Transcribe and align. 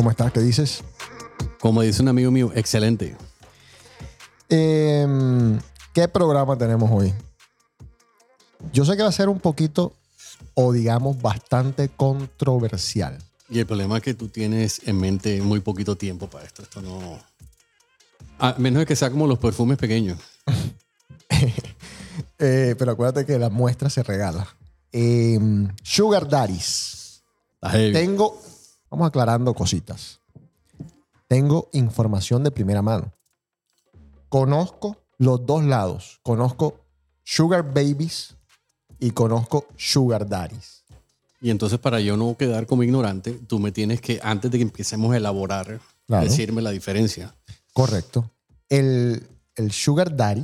¿Cómo 0.00 0.12
estás? 0.12 0.32
¿Qué 0.32 0.40
dices? 0.40 0.82
Como 1.60 1.82
dice 1.82 2.00
un 2.00 2.08
amigo 2.08 2.30
mío, 2.30 2.50
excelente. 2.54 3.14
Em, 4.48 5.60
¿Qué 5.92 6.08
programa 6.08 6.56
tenemos 6.56 6.90
hoy? 6.90 7.12
Yo 8.72 8.86
sé 8.86 8.96
que 8.96 9.02
va 9.02 9.10
a 9.10 9.12
ser 9.12 9.28
un 9.28 9.40
poquito, 9.40 9.92
o 10.54 10.72
digamos, 10.72 11.20
bastante 11.20 11.90
controversial. 11.90 13.18
Y 13.50 13.58
el 13.58 13.66
problema 13.66 13.98
es 13.98 14.02
que 14.02 14.14
tú 14.14 14.28
tienes 14.28 14.80
en 14.86 14.98
mente 14.98 15.42
muy 15.42 15.60
poquito 15.60 15.96
tiempo 15.96 16.30
para 16.30 16.46
esto. 16.46 16.62
Esto 16.62 16.80
no. 16.80 17.18
A 18.38 18.54
menos 18.56 18.80
de 18.80 18.86
que 18.86 18.96
sea 18.96 19.10
como 19.10 19.26
los 19.26 19.38
perfumes 19.38 19.76
pequeños. 19.76 20.18
Eh, 22.42 22.74
pero 22.78 22.92
acuérdate 22.92 23.26
que 23.26 23.38
la 23.38 23.50
muestra 23.50 23.90
se 23.90 24.02
regala. 24.02 24.48
Em, 24.92 25.68
Sugar 25.82 26.26
Daddies. 26.26 27.22
Tengo, 27.92 28.40
vamos 28.90 29.06
aclarando 29.08 29.54
cositas. 29.54 30.20
Tengo 31.28 31.68
información 31.72 32.42
de 32.42 32.50
primera 32.50 32.82
mano. 32.82 33.12
Conozco 34.28 34.96
los 35.18 35.44
dos 35.46 35.64
lados. 35.64 36.18
Conozco 36.22 36.80
Sugar 37.22 37.62
Babies 37.72 38.36
y 38.98 39.10
conozco 39.12 39.66
Sugar 39.76 40.28
Daddies. 40.28 40.84
Y 41.40 41.50
entonces, 41.50 41.78
para 41.78 42.00
yo 42.00 42.16
no 42.16 42.36
quedar 42.36 42.66
como 42.66 42.82
ignorante, 42.82 43.32
tú 43.32 43.58
me 43.58 43.72
tienes 43.72 44.00
que, 44.00 44.20
antes 44.22 44.50
de 44.50 44.58
que 44.58 44.62
empecemos 44.62 45.12
a 45.12 45.16
elaborar, 45.16 45.80
Claro. 46.06 46.24
decirme 46.24 46.60
la 46.60 46.70
diferencia. 46.70 47.34
Correcto. 47.72 48.30
El, 48.68 49.26
el 49.54 49.70
Sugar 49.72 50.16
Daddy 50.16 50.42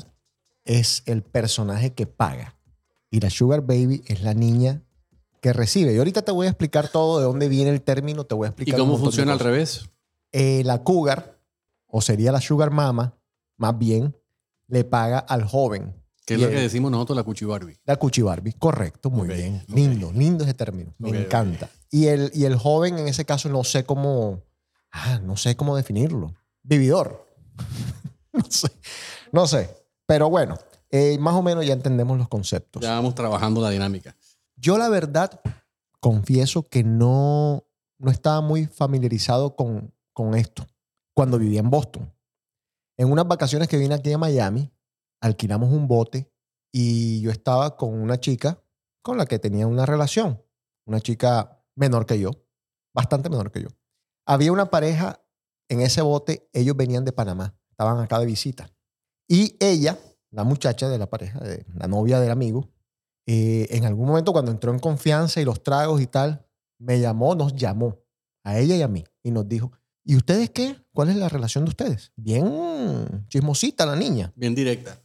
es 0.65 1.03
el 1.07 1.23
personaje 1.23 1.93
que 1.93 2.07
paga. 2.07 2.55
Y 3.11 3.21
la 3.21 3.31
Sugar 3.31 3.61
Baby 3.63 4.03
es 4.07 4.23
la 4.23 4.33
niña 4.33 4.83
que 5.47 5.53
recibe. 5.53 5.95
Y 5.95 5.99
ahorita 5.99 6.23
te 6.23 6.33
voy 6.33 6.49
a 6.49 6.51
explicar 6.51 6.89
todo 6.89 7.21
de 7.21 7.25
dónde 7.25 7.49
viene 7.49 7.71
el 7.71 7.81
término. 7.81 8.25
Te 8.25 8.35
voy 8.35 8.47
a 8.47 8.49
¿Y 8.49 8.51
explicar. 8.51 8.81
un 8.81 8.89
cómo 8.89 8.99
funciona 8.99 9.33
al 9.33 9.39
revés? 9.39 9.89
Eh, 10.33 10.63
la 10.65 10.83
cougar, 10.83 11.39
o 11.87 12.01
sería 12.01 12.33
la 12.33 12.41
sugar 12.41 12.73
mama, 12.73 13.17
más 13.57 13.79
bien, 13.79 14.17
le 14.67 14.83
paga 14.83 15.21
al 15.21 15.45
joven. 15.45 15.95
Que 16.27 16.35
es 16.35 16.41
Y 16.41 16.43
lo 16.43 16.51
que 16.51 16.57
decimos 16.57 16.91
nosotros, 16.91 17.15
la 17.15 17.23
cuchi 17.23 17.45
Barbie. 17.45 17.79
La 17.85 17.95
cuchi 17.95 18.23
Barbie, 18.23 18.55
correcto, 18.55 19.09
muy 19.09 19.29
bien. 19.29 19.63
Lindo, 19.69 20.11
lindo 20.11 20.43
ese 20.43 20.55
término. 20.55 20.93
Me 20.99 21.11
encanta. 21.11 21.71
Y, 21.93 22.07
el, 22.07 22.33
y 22.35 22.45
el 22.45 22.57
joven, 22.57 22.99
en 22.99 23.07
ese 23.07 23.25
caso, 23.25 23.49
no 23.49 23.63
sé 23.63 23.85
cómo. 23.85 24.43
Ah, 24.91 25.21
no 25.23 25.37
sé 25.37 25.55
cómo 25.55 25.77
definirlo. 25.77 26.35
Vividor. 26.65 27.25
no 28.33 28.45
sé. 28.51 28.73
No 29.31 29.47
sé. 29.47 29.71
Pero 30.07 30.29
bueno, 30.29 30.59
eh, 30.91 31.17
más 31.21 31.35
o 31.35 31.43
menos 31.43 31.65
ya 31.65 31.73
entendemos 31.75 32.19
los 32.19 32.29
conceptos. 32.29 32.83
Ya 32.83 32.95
vamos 32.95 33.15
trabajando 33.15 33.61
la 33.61 33.71
dinámica. 33.71 34.17
Yo, 34.57 34.79
la 34.79 34.89
verdad, 34.89 35.41
confieso 36.01 36.63
que 36.63 36.83
no, 36.83 37.65
no 37.99 38.11
estaba 38.11 38.41
muy 38.41 38.67
familiarizado 38.67 39.55
con, 39.57 39.95
con 40.13 40.35
esto 40.35 40.67
cuando 41.15 41.39
vivía 41.39 41.61
en 41.61 41.71
Boston. 41.71 42.13
En 42.99 43.11
unas 43.11 43.29
vacaciones 43.29 43.69
que 43.69 43.77
vine 43.77 43.95
aquí 43.95 44.13
a 44.13 44.19
Miami, 44.19 44.73
alquilamos 45.21 45.71
un 45.73 45.87
bote 45.89 46.33
y 46.73 47.21
yo 47.21 47.31
estaba 47.31 47.77
con 47.77 47.95
una 47.95 48.19
chica 48.19 48.63
con 49.03 49.19
la 49.19 49.27
que 49.27 49.39
tenía 49.39 49.67
una 49.67 49.87
relación. 49.87 50.43
Una 50.87 51.01
chica 51.01 51.63
menor 51.75 52.07
que 52.07 52.19
yo, 52.19 52.31
bastante 52.95 53.29
menor 53.29 53.51
que 53.51 53.63
yo. 53.63 53.69
Había 54.27 54.53
una 54.53 54.71
pareja 54.71 55.21
en 55.69 55.81
ese 55.81 56.01
bote, 56.01 56.49
ellos 56.53 56.77
venían 56.77 57.05
de 57.05 57.13
Panamá, 57.13 57.55
estaban 57.71 57.99
acá 57.99 58.19
de 58.19 58.27
visita. 58.27 58.71
Y 59.29 59.57
ella, 59.61 59.99
la 60.31 60.45
muchacha 60.45 60.89
de 60.89 60.99
la 60.99 61.11
pareja, 61.11 61.41
de- 61.41 61.67
la 61.75 61.89
novia 61.89 62.21
del 62.21 62.31
amigo, 62.31 62.69
eh, 63.27 63.67
en 63.71 63.85
algún 63.85 64.07
momento 64.09 64.33
cuando 64.33 64.51
entró 64.51 64.73
en 64.73 64.79
confianza 64.79 65.41
y 65.41 65.45
los 65.45 65.63
tragos 65.63 66.01
y 66.01 66.07
tal, 66.07 66.47
me 66.79 67.01
llamó, 67.01 67.35
nos 67.35 67.55
llamó 67.55 67.99
a 68.45 68.59
ella 68.59 68.77
y 68.77 68.83
a 68.83 68.89
mí 68.89 69.05
y 69.23 69.31
nos 69.31 69.49
dijo, 69.49 69.73
¿y 70.05 70.17
ustedes 70.17 70.51
qué? 70.51 70.77
¿Cuál 70.93 71.11
es 71.11 71.17
la 71.17 71.29
relación 71.29 71.65
de 71.65 71.71
ustedes? 71.71 72.13
Bien 72.17 73.27
chismosita 73.29 73.85
la 73.87 73.97
niña. 73.97 74.33
Bien 74.37 74.55
directa. 74.55 74.97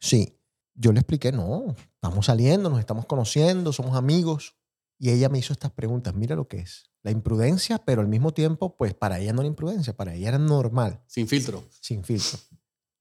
Sí, 0.00 0.38
yo 0.74 0.92
le 0.92 1.00
expliqué, 1.00 1.32
no, 1.32 1.74
estamos 1.94 2.26
saliendo, 2.26 2.68
nos 2.68 2.80
estamos 2.80 3.06
conociendo, 3.06 3.72
somos 3.72 3.96
amigos. 3.96 4.54
Y 4.98 5.10
ella 5.10 5.28
me 5.28 5.38
hizo 5.38 5.52
estas 5.52 5.70
preguntas, 5.72 6.14
mira 6.14 6.34
lo 6.36 6.48
que 6.48 6.58
es, 6.58 6.90
la 7.02 7.10
imprudencia, 7.10 7.78
pero 7.78 8.00
al 8.00 8.08
mismo 8.08 8.32
tiempo, 8.32 8.76
pues 8.76 8.94
para 8.94 9.18
ella 9.18 9.32
no 9.34 9.42
era 9.42 9.48
imprudencia, 9.48 9.94
para 9.94 10.14
ella 10.14 10.28
era 10.28 10.38
normal, 10.38 11.02
Sin 11.06 11.28
filtro. 11.28 11.62
sin 11.80 12.02
filtro. 12.02 12.38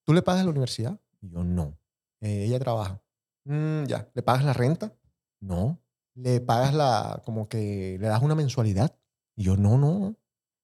¿Tú 0.03 0.13
le 0.13 0.21
pagas 0.21 0.43
la 0.43 0.51
universidad? 0.51 0.99
Y 1.21 1.29
yo, 1.29 1.43
no. 1.45 1.79
"Eh, 2.21 2.45
ella 2.47 2.59
trabaja. 2.59 3.01
"Mm, 3.45 3.85
ya. 3.85 4.09
¿Le 4.13 4.21
pagas 4.21 4.43
la 4.43 4.53
renta? 4.53 4.93
No. 5.41 5.81
¿Le 6.15 6.41
pagas 6.41 6.73
la, 6.73 7.21
como 7.25 7.47
que 7.49 7.97
le 7.99 8.07
das 8.07 8.21
una 8.21 8.35
mensualidad? 8.35 8.97
Y 9.35 9.43
yo, 9.43 9.57
no, 9.57 9.77
no. 9.77 10.15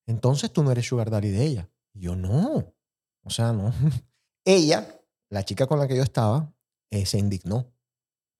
Entonces 0.07 0.51
tú 0.51 0.63
no 0.63 0.71
eres 0.71 0.85
sugar 0.87 1.09
daddy 1.09 1.29
de 1.29 1.43
ella. 1.43 1.69
Y 1.93 2.01
yo, 2.01 2.15
no. 2.15 2.73
O 3.23 3.29
sea, 3.29 3.53
no. 3.53 3.71
ella, 4.45 4.87
la 5.29 5.43
chica 5.43 5.67
con 5.67 5.79
la 5.79 5.87
que 5.87 5.95
yo 5.95 6.03
estaba, 6.03 6.53
eh, 6.89 7.05
se 7.05 7.17
indignó. 7.17 7.71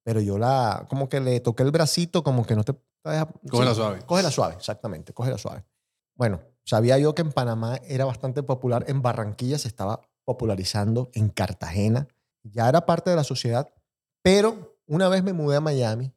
Pero 0.03 0.19
yo 0.19 0.37
la, 0.37 0.87
como 0.89 1.09
que 1.09 1.19
le 1.19 1.39
toqué 1.39 1.63
el 1.63 1.71
bracito, 1.71 2.23
como 2.23 2.45
que 2.45 2.55
no 2.55 2.63
te... 2.63 2.73
Cógela 3.49 3.73
suave. 3.73 4.01
Cógela 4.05 4.31
suave, 4.31 4.55
exactamente, 4.55 5.13
cógela 5.13 5.37
suave. 5.37 5.65
Bueno, 6.15 6.41
sabía 6.63 6.97
yo 6.97 7.15
que 7.15 7.21
en 7.21 7.31
Panamá 7.31 7.79
era 7.87 8.05
bastante 8.05 8.43
popular, 8.43 8.85
en 8.87 9.01
Barranquilla 9.01 9.57
se 9.57 9.67
estaba 9.67 10.01
popularizando, 10.25 11.09
en 11.13 11.29
Cartagena, 11.29 12.07
ya 12.43 12.69
era 12.69 12.85
parte 12.85 13.09
de 13.09 13.15
la 13.15 13.23
sociedad, 13.23 13.73
pero 14.21 14.79
una 14.85 15.09
vez 15.09 15.23
me 15.23 15.33
mudé 15.33 15.57
a 15.57 15.61
Miami, 15.61 16.13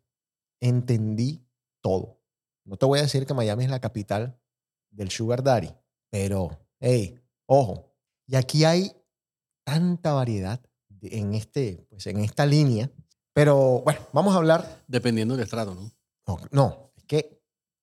entendí 0.60 1.46
todo. 1.80 2.20
No 2.64 2.76
te 2.76 2.86
voy 2.86 2.98
a 2.98 3.02
decir 3.02 3.26
que 3.26 3.34
Miami 3.34 3.64
es 3.64 3.70
la 3.70 3.80
capital 3.80 4.40
del 4.90 5.10
Sugar 5.10 5.42
Daddy, 5.42 5.74
pero, 6.10 6.50
hey, 6.80 7.20
ojo, 7.46 7.94
y 8.26 8.36
aquí 8.36 8.64
hay 8.64 8.96
tanta 9.64 10.12
variedad 10.12 10.60
en, 11.02 11.34
este, 11.34 11.86
pues, 11.90 12.06
en 12.06 12.18
esta 12.18 12.46
línea, 12.46 12.90
pero 13.32 13.82
bueno, 13.84 14.00
vamos 14.12 14.34
a 14.34 14.38
hablar 14.38 14.84
Dependiendo 14.86 15.34
del 15.34 15.44
estrato, 15.44 15.74
¿no? 15.74 15.90
no, 16.26 16.40
no, 16.50 16.92
es 16.96 17.04
que 17.04 17.42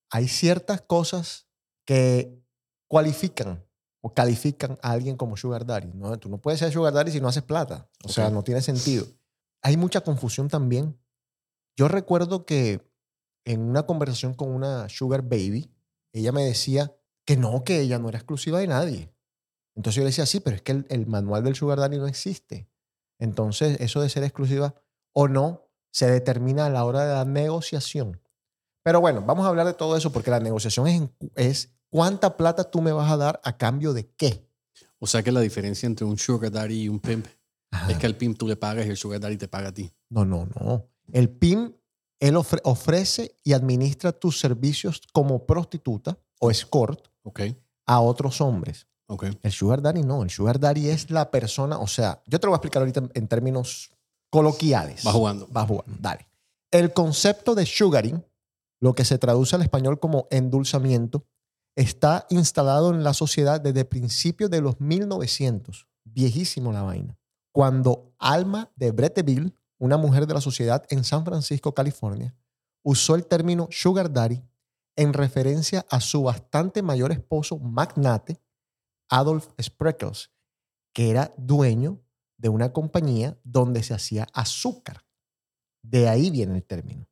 hay 0.10 0.28
ciertas 0.28 0.82
cosas 0.82 1.48
que 1.86 2.42
cualifican 2.88 3.64
o 4.02 4.14
califican 4.14 4.78
a 4.82 4.92
alguien 4.92 5.16
como 5.16 5.38
sugar 5.38 5.66
daddy. 5.66 5.92
¿no? 5.94 6.18
Tú 6.18 6.30
no 6.30 6.40
puedes 6.40 6.60
ser 6.60 6.72
sugar 6.72 6.94
daddy 6.94 7.12
si 7.12 7.22
no 7.22 7.28
haces 7.28 7.44
plata. 7.44 7.88
O 8.04 8.10
sea, 8.10 8.30
no 8.30 8.44
tiene 8.44 8.62
sentido. 8.62 9.06
Hay 9.62 9.78
mucha 9.78 10.02
confusión 10.02 10.48
también. 10.48 11.00
Yo 11.76 11.88
recuerdo 11.88 12.46
que 12.46 12.82
en 13.46 13.62
una 13.62 13.86
conversación 13.86 14.34
con 14.34 14.50
una 14.50 14.90
sugar 14.90 15.24
baby, 15.24 15.72
ella 16.14 16.32
me 16.32 16.44
decía 16.44 16.96
que 17.26 17.38
no, 17.38 17.64
que 17.64 17.80
ella 17.82 18.00
no 18.00 18.10
era 18.10 18.18
exclusiva 18.18 18.60
de 18.60 18.68
nadie. 18.68 19.14
Entonces 19.76 19.96
yo 19.96 20.02
le 20.04 20.10
decía, 20.10 20.26
sí, 20.26 20.40
pero 20.40 20.56
es 20.56 20.62
que 20.62 20.84
el, 20.88 21.08
manual 21.08 21.44
del 21.44 21.56
sugar 21.56 21.80
daddy 21.80 21.98
no 21.98 22.08
existe. 22.08 22.68
Entonces, 23.20 23.80
eso 23.80 24.02
de 24.02 24.10
ser 24.10 24.24
exclusiva 24.24 24.76
o 25.14 25.28
no 25.28 25.70
se 25.92 26.10
determina 26.10 26.66
a 26.66 26.70
la 26.70 26.84
hora 26.86 27.06
de 27.06 27.14
la 27.14 27.26
negociación. 27.26 28.22
Pero 28.84 29.00
bueno, 29.00 29.22
vamos 29.22 29.46
a 29.46 29.50
hablar 29.50 29.68
de 29.68 29.74
todo 29.74 29.96
eso 29.96 30.12
porque 30.12 30.32
la 30.32 30.40
negociación 30.40 30.88
es, 30.88 31.10
es 31.36 31.72
cuánta 31.90 32.36
plata 32.36 32.64
tú 32.70 32.82
me 32.82 32.92
vas 32.92 33.12
a 33.12 33.18
dar 33.18 33.42
a 33.44 33.58
cambio 33.58 33.94
de 33.94 34.10
qué. 34.10 34.48
O 35.00 35.08
sea 35.08 35.24
que 35.24 35.32
la 35.32 35.42
diferencia 35.42 35.88
entre 35.88 36.06
un 36.06 36.18
sugar 36.18 36.52
daddy 36.52 36.84
y 36.84 36.90
un 36.90 37.00
pimp 37.00 37.28
es 37.90 37.98
que 37.98 38.06
al 38.06 38.16
pimp 38.16 38.38
tú 38.38 38.48
le 38.48 38.56
pagas 38.56 38.86
y 38.86 38.90
el 38.90 38.98
sugar 38.98 39.20
daddy 39.20 39.38
te 39.38 39.48
paga 39.48 39.70
a 39.70 39.74
ti. 39.74 39.92
No, 40.10 40.26
no, 40.26 40.48
no. 40.60 40.88
El 41.14 41.30
PIM, 41.30 41.74
él 42.20 42.36
ofre- 42.36 42.62
ofrece 42.64 43.36
y 43.44 43.54
administra 43.54 44.12
tus 44.12 44.40
servicios 44.40 45.02
como 45.14 45.46
prostituta 45.46 46.18
o 46.40 46.52
escort 46.52 47.08
Ok, 47.24 47.42
a 47.86 48.00
otros 48.02 48.42
hombres. 48.42 48.88
ok. 49.08 49.26
El 49.44 49.52
sugar 49.52 49.82
daddy 49.82 50.04
no. 50.04 50.24
El 50.24 50.30
sugar 50.30 50.60
daddy 50.60 50.90
es 50.90 51.10
la 51.12 51.30
persona, 51.32 51.78
o 51.80 51.88
sea, 51.88 52.22
yo 52.28 52.40
te 52.40 52.48
lo 52.48 52.52
voy 52.52 52.56
a 52.56 52.58
explicar 52.58 52.82
ahorita 52.82 53.00
en- 53.02 53.12
en 53.14 53.28
términos 53.28 53.92
coloquiales. 54.30 55.06
Va 55.06 55.12
jugando. 55.12 55.48
Va 55.56 55.66
jugando, 55.66 55.94
dale. 56.00 56.28
El 56.72 56.94
concepto 56.94 57.54
de 57.56 57.66
sugaring, 57.66 58.24
lo 58.80 58.94
que 58.96 59.06
se 59.06 59.18
traduce 59.18 59.56
al 59.56 59.62
español 59.62 60.00
como 60.00 60.28
endulzamiento, 60.32 61.26
está 61.76 62.26
instalado 62.30 62.92
en 62.94 63.04
la 63.04 63.14
sociedad 63.14 63.60
desde 63.62 63.86
principios 63.86 64.50
de 64.50 64.62
los 64.62 64.80
1900. 64.80 65.88
Viejísimo 66.06 66.72
la 66.72 66.82
vaina. 66.84 67.18
Cuando 67.52 68.14
Alma 68.18 68.72
de 68.76 68.92
Bretteville, 68.92 69.54
una 69.78 69.98
mujer 69.98 70.28
de 70.28 70.34
la 70.34 70.42
sociedad 70.42 70.86
en 70.90 71.04
San 71.04 71.26
Francisco, 71.26 71.74
California, 71.74 72.36
usó 72.84 73.16
el 73.16 73.26
término 73.26 73.68
sugar 73.72 74.12
daddy 74.12 74.44
en 74.96 75.14
referencia 75.14 75.86
a 75.90 76.00
su 76.02 76.24
bastante 76.24 76.82
mayor 76.82 77.12
esposo 77.12 77.58
magnate, 77.60 78.42
Adolf 79.10 79.50
Spreckels, 79.62 80.32
que 80.94 81.10
era 81.10 81.34
dueño 81.38 82.02
de 82.38 82.50
una 82.50 82.72
compañía 82.74 83.40
donde 83.44 83.84
se 83.84 83.94
hacía 83.94 84.28
azúcar. 84.34 85.06
De 85.84 86.08
ahí 86.08 86.30
viene 86.30 86.56
el 86.56 86.64
término. 86.64 87.08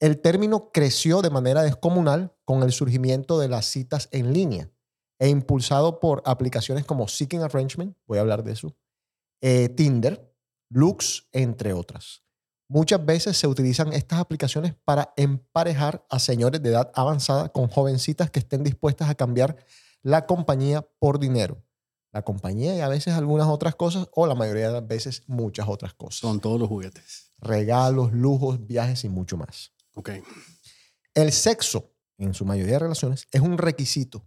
El 0.00 0.20
término 0.20 0.70
creció 0.72 1.22
de 1.22 1.30
manera 1.30 1.62
descomunal 1.62 2.36
con 2.44 2.62
el 2.62 2.72
surgimiento 2.72 3.38
de 3.38 3.48
las 3.48 3.66
citas 3.66 4.08
en 4.10 4.32
línea 4.32 4.70
e 5.18 5.28
impulsado 5.28 6.00
por 6.00 6.22
aplicaciones 6.26 6.84
como 6.84 7.08
Seeking 7.08 7.42
Arrangement, 7.42 7.96
voy 8.06 8.18
a 8.18 8.22
hablar 8.22 8.42
de 8.42 8.52
eso, 8.52 8.76
eh, 9.46 9.68
Tinder, 9.68 10.34
Lux, 10.70 11.28
entre 11.30 11.74
otras. 11.74 12.22
Muchas 12.66 13.04
veces 13.04 13.36
se 13.36 13.46
utilizan 13.46 13.92
estas 13.92 14.18
aplicaciones 14.18 14.74
para 14.86 15.12
emparejar 15.18 16.02
a 16.08 16.18
señores 16.18 16.62
de 16.62 16.70
edad 16.70 16.90
avanzada 16.94 17.50
con 17.50 17.68
jovencitas 17.68 18.30
que 18.30 18.38
estén 18.38 18.64
dispuestas 18.64 19.10
a 19.10 19.14
cambiar 19.14 19.58
la 20.02 20.24
compañía 20.24 20.88
por 20.98 21.18
dinero. 21.18 21.62
La 22.10 22.22
compañía 22.22 22.74
y 22.74 22.80
a 22.80 22.88
veces 22.88 23.12
algunas 23.12 23.46
otras 23.48 23.74
cosas, 23.74 24.08
o 24.12 24.26
la 24.26 24.34
mayoría 24.34 24.68
de 24.68 24.72
las 24.72 24.88
veces 24.88 25.24
muchas 25.26 25.68
otras 25.68 25.92
cosas. 25.92 26.20
Son 26.20 26.40
todos 26.40 26.58
los 26.58 26.70
juguetes. 26.70 27.32
Regalos, 27.36 28.14
lujos, 28.14 28.66
viajes 28.66 29.04
y 29.04 29.10
mucho 29.10 29.36
más. 29.36 29.72
Ok. 29.92 30.10
El 31.12 31.32
sexo, 31.32 31.92
en 32.16 32.32
su 32.32 32.46
mayoría 32.46 32.74
de 32.74 32.78
relaciones, 32.78 33.28
es 33.30 33.42
un 33.42 33.58
requisito, 33.58 34.26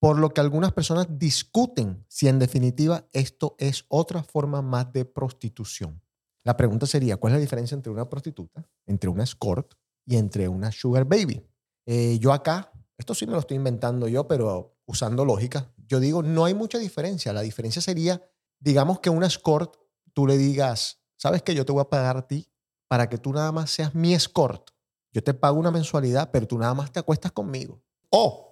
por 0.00 0.18
lo 0.18 0.30
que 0.30 0.40
algunas 0.40 0.72
personas 0.72 1.06
discuten 1.10 2.04
si 2.08 2.28
en 2.28 2.38
definitiva 2.38 3.08
esto 3.12 3.56
es 3.58 3.84
otra 3.88 4.22
forma 4.22 4.62
más 4.62 4.92
de 4.92 5.04
prostitución. 5.04 6.00
La 6.44 6.56
pregunta 6.56 6.86
sería, 6.86 7.16
¿cuál 7.16 7.32
es 7.32 7.38
la 7.38 7.40
diferencia 7.40 7.74
entre 7.74 7.92
una 7.92 8.08
prostituta, 8.08 8.66
entre 8.86 9.10
una 9.10 9.24
escort 9.24 9.74
y 10.06 10.16
entre 10.16 10.48
una 10.48 10.72
sugar 10.72 11.04
baby? 11.04 11.44
Eh, 11.84 12.18
yo 12.20 12.32
acá, 12.32 12.72
esto 12.96 13.14
sí 13.14 13.26
me 13.26 13.32
lo 13.32 13.40
estoy 13.40 13.56
inventando 13.56 14.08
yo, 14.08 14.26
pero 14.28 14.78
usando 14.86 15.24
lógica, 15.24 15.72
yo 15.86 16.00
digo, 16.00 16.22
no 16.22 16.44
hay 16.44 16.54
mucha 16.54 16.78
diferencia. 16.78 17.32
La 17.32 17.42
diferencia 17.42 17.82
sería, 17.82 18.22
digamos 18.60 19.00
que 19.00 19.10
una 19.10 19.26
escort, 19.26 19.76
tú 20.14 20.26
le 20.26 20.38
digas, 20.38 21.00
¿sabes 21.16 21.42
que 21.42 21.54
yo 21.54 21.66
te 21.66 21.72
voy 21.72 21.82
a 21.82 21.90
pagar 21.90 22.16
a 22.16 22.26
ti 22.26 22.48
para 22.88 23.08
que 23.08 23.18
tú 23.18 23.32
nada 23.32 23.52
más 23.52 23.70
seas 23.70 23.94
mi 23.94 24.14
escort? 24.14 24.70
Yo 25.12 25.22
te 25.22 25.34
pago 25.34 25.58
una 25.58 25.70
mensualidad, 25.70 26.30
pero 26.30 26.46
tú 26.46 26.58
nada 26.58 26.74
más 26.74 26.92
te 26.92 27.00
acuestas 27.00 27.32
conmigo. 27.32 27.82
O, 28.10 28.47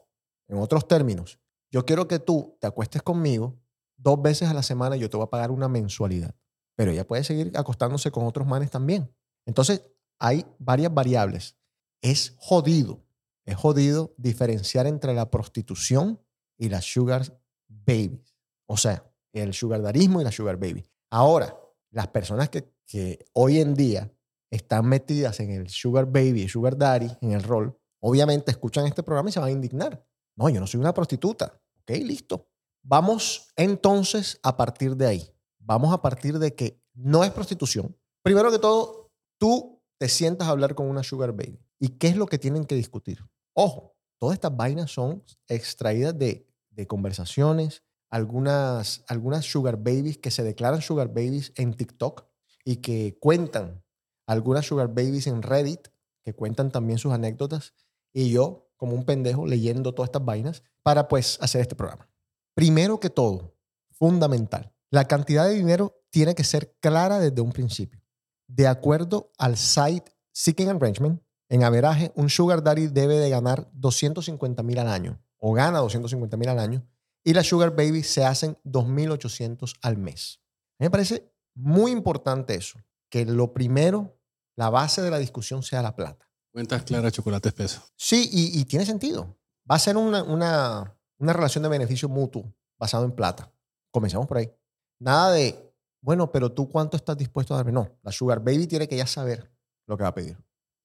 en 0.48 0.58
otros 0.58 0.86
términos, 0.88 1.38
yo 1.70 1.84
quiero 1.84 2.08
que 2.08 2.18
tú 2.18 2.56
te 2.60 2.66
acuestes 2.66 3.02
conmigo 3.02 3.58
dos 3.96 4.20
veces 4.20 4.48
a 4.48 4.54
la 4.54 4.62
semana 4.62 4.96
y 4.96 5.00
yo 5.00 5.10
te 5.10 5.16
voy 5.16 5.24
a 5.24 5.30
pagar 5.30 5.50
una 5.50 5.68
mensualidad 5.68 6.34
pero 6.76 6.92
ella 6.92 7.06
puede 7.06 7.24
seguir 7.24 7.50
acostándose 7.56 8.12
con 8.12 8.26
otros 8.26 8.46
manes 8.46 8.70
también. 8.70 9.10
Entonces, 9.46 9.82
hay 10.20 10.46
varias 10.58 10.92
variables. 10.94 11.56
Es 12.02 12.34
jodido, 12.36 13.02
es 13.44 13.56
jodido 13.56 14.14
diferenciar 14.18 14.86
entre 14.86 15.14
la 15.14 15.30
prostitución 15.30 16.20
y 16.58 16.68
la 16.68 16.82
sugar 16.82 17.40
baby. 17.68 18.22
O 18.66 18.76
sea, 18.76 19.10
el 19.32 19.54
sugar 19.54 19.82
darismo 19.82 20.20
y 20.20 20.24
la 20.24 20.32
sugar 20.32 20.58
baby. 20.58 20.84
Ahora, 21.10 21.58
las 21.90 22.08
personas 22.08 22.50
que, 22.50 22.70
que 22.86 23.24
hoy 23.32 23.60
en 23.60 23.74
día 23.74 24.12
están 24.50 24.86
metidas 24.86 25.40
en 25.40 25.50
el 25.50 25.70
sugar 25.70 26.06
baby 26.06 26.42
y 26.42 26.48
sugar 26.48 26.76
daddy, 26.76 27.10
en 27.22 27.32
el 27.32 27.42
rol, 27.42 27.78
obviamente 28.00 28.50
escuchan 28.50 28.86
este 28.86 29.02
programa 29.02 29.30
y 29.30 29.32
se 29.32 29.40
van 29.40 29.48
a 29.48 29.52
indignar. 29.52 30.06
No, 30.36 30.48
yo 30.48 30.60
no 30.60 30.66
soy 30.66 30.80
una 30.80 30.94
prostituta. 30.94 31.60
Ok, 31.80 31.90
listo. 32.02 32.48
Vamos 32.82 33.48
entonces 33.56 34.38
a 34.42 34.56
partir 34.56 34.96
de 34.96 35.06
ahí 35.06 35.36
vamos 35.66 35.92
a 35.92 36.00
partir 36.00 36.38
de 36.38 36.54
que 36.54 36.80
no 36.94 37.24
es 37.24 37.30
prostitución. 37.32 37.94
Primero 38.22 38.50
que 38.50 38.58
todo, 38.58 39.10
tú 39.38 39.82
te 39.98 40.08
sientas 40.08 40.48
a 40.48 40.52
hablar 40.52 40.74
con 40.74 40.88
una 40.88 41.02
sugar 41.02 41.32
baby. 41.32 41.60
¿Y 41.78 41.90
qué 41.90 42.08
es 42.08 42.16
lo 42.16 42.26
que 42.26 42.38
tienen 42.38 42.64
que 42.64 42.74
discutir? 42.74 43.18
Ojo, 43.52 43.96
todas 44.18 44.34
estas 44.34 44.56
vainas 44.56 44.90
son 44.90 45.24
extraídas 45.48 46.16
de, 46.16 46.46
conversaciones, 46.86 47.82
algunas, 48.10 49.02
algunas 49.08 49.44
sugar 49.44 49.78
babies 49.78 50.18
que 50.18 50.30
se 50.30 50.44
declaran 50.44 50.82
sugar 50.82 51.08
babies 51.08 51.52
en 51.56 51.74
TikTok 51.74 52.26
y 52.64 52.76
que 52.76 53.16
cuentan, 53.18 53.82
algunas 54.26 54.66
sugar 54.66 54.88
babies 54.88 55.26
en 55.26 55.42
Reddit 55.42 55.88
que 56.22 56.34
cuentan 56.34 56.70
también 56.70 56.98
sus 56.98 57.12
anécdotas 57.12 57.72
y 58.12 58.30
yo 58.30 58.65
como 58.76 58.94
un 58.94 59.04
pendejo 59.04 59.46
leyendo 59.46 59.94
todas 59.94 60.08
estas 60.08 60.24
vainas 60.24 60.62
para 60.82 61.08
pues 61.08 61.38
hacer 61.40 61.60
este 61.60 61.74
programa. 61.74 62.08
Primero 62.54 63.00
que 63.00 63.10
todo, 63.10 63.56
fundamental, 63.92 64.72
la 64.90 65.06
cantidad 65.06 65.46
de 65.46 65.54
dinero 65.54 66.00
tiene 66.10 66.34
que 66.34 66.44
ser 66.44 66.76
clara 66.80 67.18
desde 67.18 67.40
un 67.40 67.52
principio. 67.52 68.00
De 68.46 68.66
acuerdo 68.66 69.32
al 69.38 69.56
site 69.56 70.12
Seeking 70.32 70.70
Arrangement, 70.70 71.20
en 71.48 71.64
averaje, 71.64 72.12
un 72.14 72.28
sugar 72.28 72.62
daddy 72.62 72.88
debe 72.88 73.18
de 73.18 73.30
ganar 73.30 73.70
250 73.72 74.62
mil 74.62 74.78
al 74.78 74.88
año 74.88 75.20
o 75.38 75.52
gana 75.52 75.78
250 75.78 76.36
mil 76.36 76.48
al 76.48 76.58
año 76.58 76.86
y 77.24 77.34
las 77.34 77.46
sugar 77.46 77.74
baby 77.74 78.02
se 78.02 78.24
hacen 78.24 78.56
2.800 78.64 79.76
al 79.82 79.96
mes. 79.96 80.40
Me 80.78 80.90
parece 80.90 81.32
muy 81.54 81.90
importante 81.90 82.54
eso, 82.54 82.78
que 83.10 83.24
lo 83.24 83.52
primero, 83.52 84.18
la 84.56 84.70
base 84.70 85.02
de 85.02 85.10
la 85.10 85.18
discusión 85.18 85.62
sea 85.62 85.82
la 85.82 85.96
plata. 85.96 86.25
Cuentas 86.56 86.84
claras, 86.84 87.12
chocolate 87.12 87.50
espeso. 87.50 87.82
Sí, 87.96 88.30
y, 88.32 88.58
y 88.58 88.64
tiene 88.64 88.86
sentido. 88.86 89.36
Va 89.70 89.74
a 89.74 89.78
ser 89.78 89.98
una, 89.98 90.22
una, 90.22 90.98
una 91.18 91.32
relación 91.34 91.62
de 91.62 91.68
beneficio 91.68 92.08
mutuo 92.08 92.50
basado 92.78 93.04
en 93.04 93.12
plata. 93.12 93.52
Comencemos 93.90 94.26
por 94.26 94.38
ahí. 94.38 94.50
Nada 94.98 95.32
de, 95.32 95.70
bueno, 96.00 96.32
pero 96.32 96.50
tú 96.50 96.70
cuánto 96.70 96.96
estás 96.96 97.18
dispuesto 97.18 97.52
a 97.52 97.58
darme. 97.58 97.72
No, 97.72 97.98
la 98.02 98.10
Sugar 98.10 98.40
Baby 98.40 98.66
tiene 98.66 98.88
que 98.88 98.96
ya 98.96 99.06
saber 99.06 99.52
lo 99.86 99.98
que 99.98 100.04
va 100.04 100.08
a 100.08 100.14
pedir. 100.14 100.42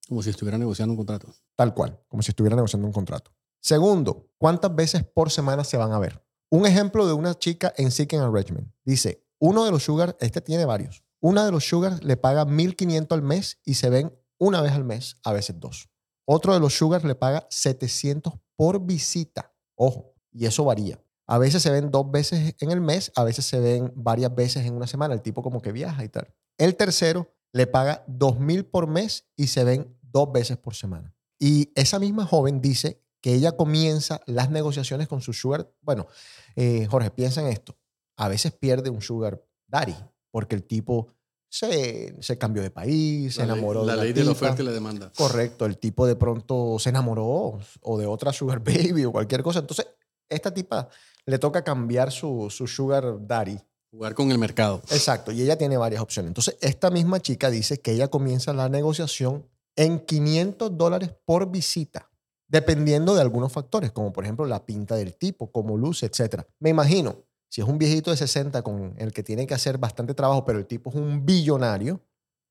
Como 0.09 0.21
si 0.21 0.31
estuviera 0.31 0.57
negociando 0.57 0.91
un 0.91 0.97
contrato. 0.97 1.33
Tal 1.56 1.74
cual, 1.74 1.97
como 2.09 2.21
si 2.21 2.31
estuviera 2.31 2.57
negociando 2.57 2.85
un 2.85 2.91
contrato. 2.91 3.31
Segundo, 3.62 4.29
¿cuántas 4.38 4.75
veces 4.75 5.06
por 5.06 5.31
semana 5.31 5.63
se 5.63 5.77
van 5.77 5.94
a 5.94 6.00
ver? 6.00 6.21
Un 6.50 6.65
ejemplo 6.65 7.07
de 7.07 7.13
una 7.13 7.33
chica 7.39 7.74
en 7.77 7.91
Seeking 7.91 8.19
Arrangement. 8.19 8.69
Dice, 8.83 9.25
uno 9.39 9.63
de 9.63 9.71
los 9.71 9.83
Sugar, 9.85 10.17
este 10.19 10.41
tiene 10.41 10.65
varios. 10.65 11.06
Una 11.21 11.45
de 11.45 11.51
los 11.51 11.63
Sugar 11.63 12.03
le 12.03 12.17
paga 12.17 12.45
1.500 12.45 13.13
al 13.13 13.21
mes 13.21 13.62
y 13.63 13.75
se 13.75 13.89
ven 13.89 14.20
una 14.41 14.61
vez 14.61 14.71
al 14.71 14.83
mes, 14.83 15.17
a 15.23 15.33
veces 15.33 15.59
dos. 15.59 15.88
Otro 16.25 16.55
de 16.55 16.59
los 16.59 16.73
Sugar 16.73 17.05
le 17.05 17.13
paga 17.13 17.45
700 17.51 18.33
por 18.55 18.83
visita. 18.83 19.53
Ojo, 19.75 20.15
y 20.31 20.47
eso 20.47 20.65
varía. 20.65 20.99
A 21.27 21.38
veces 21.38 21.61
se 21.61 21.69
ven 21.69 21.91
dos 21.91 22.09
veces 22.09 22.55
en 22.59 22.71
el 22.71 22.81
mes, 22.81 23.11
a 23.15 23.23
veces 23.23 23.45
se 23.45 23.59
ven 23.59 23.93
varias 23.95 24.33
veces 24.33 24.65
en 24.65 24.73
una 24.73 24.88
semana, 24.88 25.13
el 25.13 25.21
tipo 25.21 25.43
como 25.43 25.61
que 25.61 25.71
viaja 25.71 26.03
y 26.03 26.09
tal. 26.09 26.33
El 26.57 26.75
tercero 26.75 27.31
le 27.53 27.67
paga 27.67 28.03
dos 28.07 28.39
mil 28.39 28.65
por 28.65 28.88
mes 28.88 29.29
y 29.35 29.47
se 29.47 29.63
ven 29.63 29.95
dos 30.01 30.31
veces 30.31 30.57
por 30.57 30.73
semana. 30.73 31.13
Y 31.38 31.71
esa 31.75 31.99
misma 31.99 32.25
joven 32.25 32.62
dice 32.62 33.00
que 33.21 33.36
ella 33.36 33.55
comienza 33.55 34.21
las 34.25 34.50
negociaciones 34.50 35.07
con 35.07 35.21
su 35.21 35.33
sugar. 35.33 35.71
Bueno, 35.81 36.07
eh, 36.55 36.88
Jorge, 36.89 37.12
piensa 37.12 37.41
en 37.41 37.48
esto. 37.48 37.77
A 38.17 38.27
veces 38.27 38.53
pierde 38.53 38.89
un 38.89 39.01
sugar 39.01 39.45
daddy 39.67 39.95
porque 40.31 40.55
el 40.55 40.63
tipo 40.63 41.13
se, 41.53 42.15
se 42.22 42.38
cambió 42.38 42.63
de 42.63 42.72
país, 42.72 43.36
se 43.36 43.41
La 43.41 43.48
ley- 43.48 43.53
enamoró 43.55 43.84
La 43.86 43.91
de 43.93 43.98
la 43.98 44.03
ley 44.05 44.13
de 44.13 44.24
la 44.24 44.31
oferta 44.31 44.62
y 44.62 44.65
la 44.65 44.72
demanda. 44.72 45.12
Correcto, 45.17 45.65
el 45.65 45.77
tipo 45.77 46.08
de 46.08 46.15
pronto 46.15 46.77
se 46.79 46.89
enamoró 46.89 47.60
o 47.81 47.98
de 47.98 48.05
otra 48.08 48.31
sugar 48.31 48.60
baby 48.63 49.03
o 49.05 49.12
cualquier 49.12 49.43
cosa. 49.43 49.60
Entonces, 49.60 49.86
esta 50.29 50.53
tipa 50.53 50.88
le 51.25 51.38
toca 51.39 51.62
cambiar 51.63 52.10
su, 52.12 52.48
su 52.50 52.67
sugar 52.67 53.27
daddy. 53.27 53.60
Jugar 53.91 54.15
con 54.15 54.31
el 54.31 54.38
mercado. 54.38 54.81
Exacto, 54.89 55.34
y 55.34 55.41
ella 55.41 55.58
tiene 55.58 55.75
varias 55.75 56.01
opciones. 56.01 56.29
Entonces, 56.29 56.55
esta 56.62 56.89
misma 56.89 57.20
chica 57.20 57.50
dice 57.50 57.81
que 57.81 57.91
ella 57.91 58.08
comienza 58.08 58.53
la 58.53 58.70
negociación 58.70 59.46
en 59.75 60.00
500 60.00 60.77
dólares 60.77 61.12
por 61.25 61.51
visita, 61.51 62.10
dependiendo 62.48 63.13
de 63.13 63.20
algunos 63.22 63.51
factores, 63.51 63.91
como 63.91 64.13
por 64.13 64.24
ejemplo 64.24 64.46
la 64.46 64.65
pinta 64.65 64.96
del 64.96 65.15
tipo, 65.15 65.51
cómo 65.51 65.77
luce, 65.77 66.05
etc. 66.05 66.43
Me 66.60 66.70
imagino, 66.70 67.17
si 67.51 67.60
es 67.60 67.67
un 67.67 67.77
viejito 67.77 68.12
de 68.12 68.17
60 68.17 68.62
con 68.62 68.96
el 68.98 69.12
que 69.12 69.24
tiene 69.24 69.46
que 69.46 69.53
hacer 69.53 69.77
bastante 69.77 70.13
trabajo, 70.13 70.46
pero 70.46 70.58
el 70.58 70.65
tipo 70.65 70.89
es 70.89 70.96
un 70.96 71.25
billonario, 71.25 72.00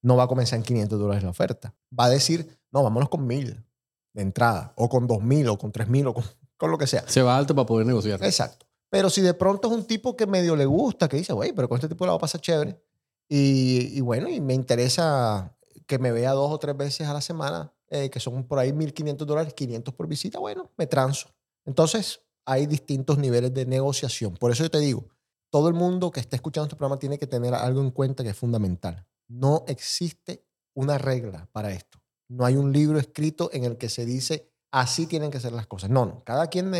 no 0.02 0.16
va 0.16 0.24
a 0.24 0.28
comenzar 0.28 0.58
en 0.58 0.62
500 0.62 0.98
dólares 0.98 1.24
la 1.24 1.30
oferta. 1.30 1.74
Va 1.98 2.04
a 2.04 2.10
decir, 2.10 2.60
no, 2.70 2.82
vámonos 2.82 3.08
con 3.08 3.26
mil 3.26 3.64
de 4.12 4.22
entrada, 4.22 4.74
o 4.76 4.90
con 4.90 5.06
2000, 5.06 5.48
o 5.48 5.58
con 5.58 5.72
3000, 5.72 6.08
o 6.08 6.14
con, 6.14 6.24
con 6.58 6.70
lo 6.70 6.76
que 6.76 6.86
sea. 6.86 7.02
Se 7.06 7.22
va 7.22 7.38
alto 7.38 7.54
para 7.54 7.64
poder 7.64 7.86
negociar. 7.86 8.22
Exacto. 8.22 8.66
Pero 8.90 9.08
si 9.08 9.22
de 9.22 9.32
pronto 9.32 9.68
es 9.68 9.74
un 9.74 9.86
tipo 9.86 10.16
que 10.16 10.26
medio 10.26 10.54
le 10.54 10.66
gusta, 10.66 11.08
que 11.08 11.16
dice, 11.16 11.32
güey, 11.32 11.54
pero 11.54 11.66
con 11.66 11.76
este 11.76 11.88
tipo 11.88 12.04
la 12.04 12.12
va 12.12 12.16
a 12.18 12.20
pasar 12.20 12.42
chévere. 12.42 12.78
Y, 13.26 13.96
y 13.96 14.02
bueno, 14.02 14.28
y 14.28 14.42
me 14.42 14.52
interesa 14.52 15.56
que 15.86 15.98
me 15.98 16.12
vea 16.12 16.32
dos 16.32 16.52
o 16.52 16.58
tres 16.58 16.76
veces 16.76 17.08
a 17.08 17.14
la 17.14 17.22
semana, 17.22 17.72
eh, 17.88 18.10
que 18.10 18.20
son 18.20 18.44
por 18.44 18.58
ahí 18.58 18.72
1.500 18.72 19.16
dólares, 19.24 19.54
500 19.54 19.94
por 19.94 20.06
visita, 20.08 20.38
bueno, 20.38 20.70
me 20.76 20.86
transo. 20.86 21.34
Entonces, 21.64 22.20
hay 22.50 22.66
distintos 22.66 23.16
niveles 23.16 23.54
de 23.54 23.64
negociación. 23.64 24.34
Por 24.34 24.50
eso 24.50 24.64
yo 24.64 24.70
te 24.70 24.80
digo, 24.80 25.04
todo 25.50 25.68
el 25.68 25.74
mundo 25.74 26.10
que 26.10 26.18
esté 26.18 26.34
escuchando 26.34 26.64
este 26.66 26.76
programa 26.76 26.98
tiene 26.98 27.16
que 27.16 27.28
tener 27.28 27.54
algo 27.54 27.80
en 27.80 27.92
cuenta 27.92 28.24
que 28.24 28.30
es 28.30 28.36
fundamental. 28.36 29.06
No 29.28 29.64
existe 29.68 30.44
una 30.74 30.98
regla 30.98 31.48
para 31.52 31.70
esto. 31.70 32.02
No 32.28 32.44
hay 32.44 32.56
un 32.56 32.72
libro 32.72 32.98
escrito 32.98 33.50
en 33.52 33.62
el 33.62 33.76
que 33.76 33.88
se 33.88 34.04
dice 34.04 34.52
así 34.72 35.06
tienen 35.06 35.30
que 35.30 35.38
ser 35.38 35.52
las 35.52 35.68
cosas. 35.68 35.90
No, 35.90 36.06
no. 36.06 36.24
Cada 36.24 36.48
quien 36.48 36.72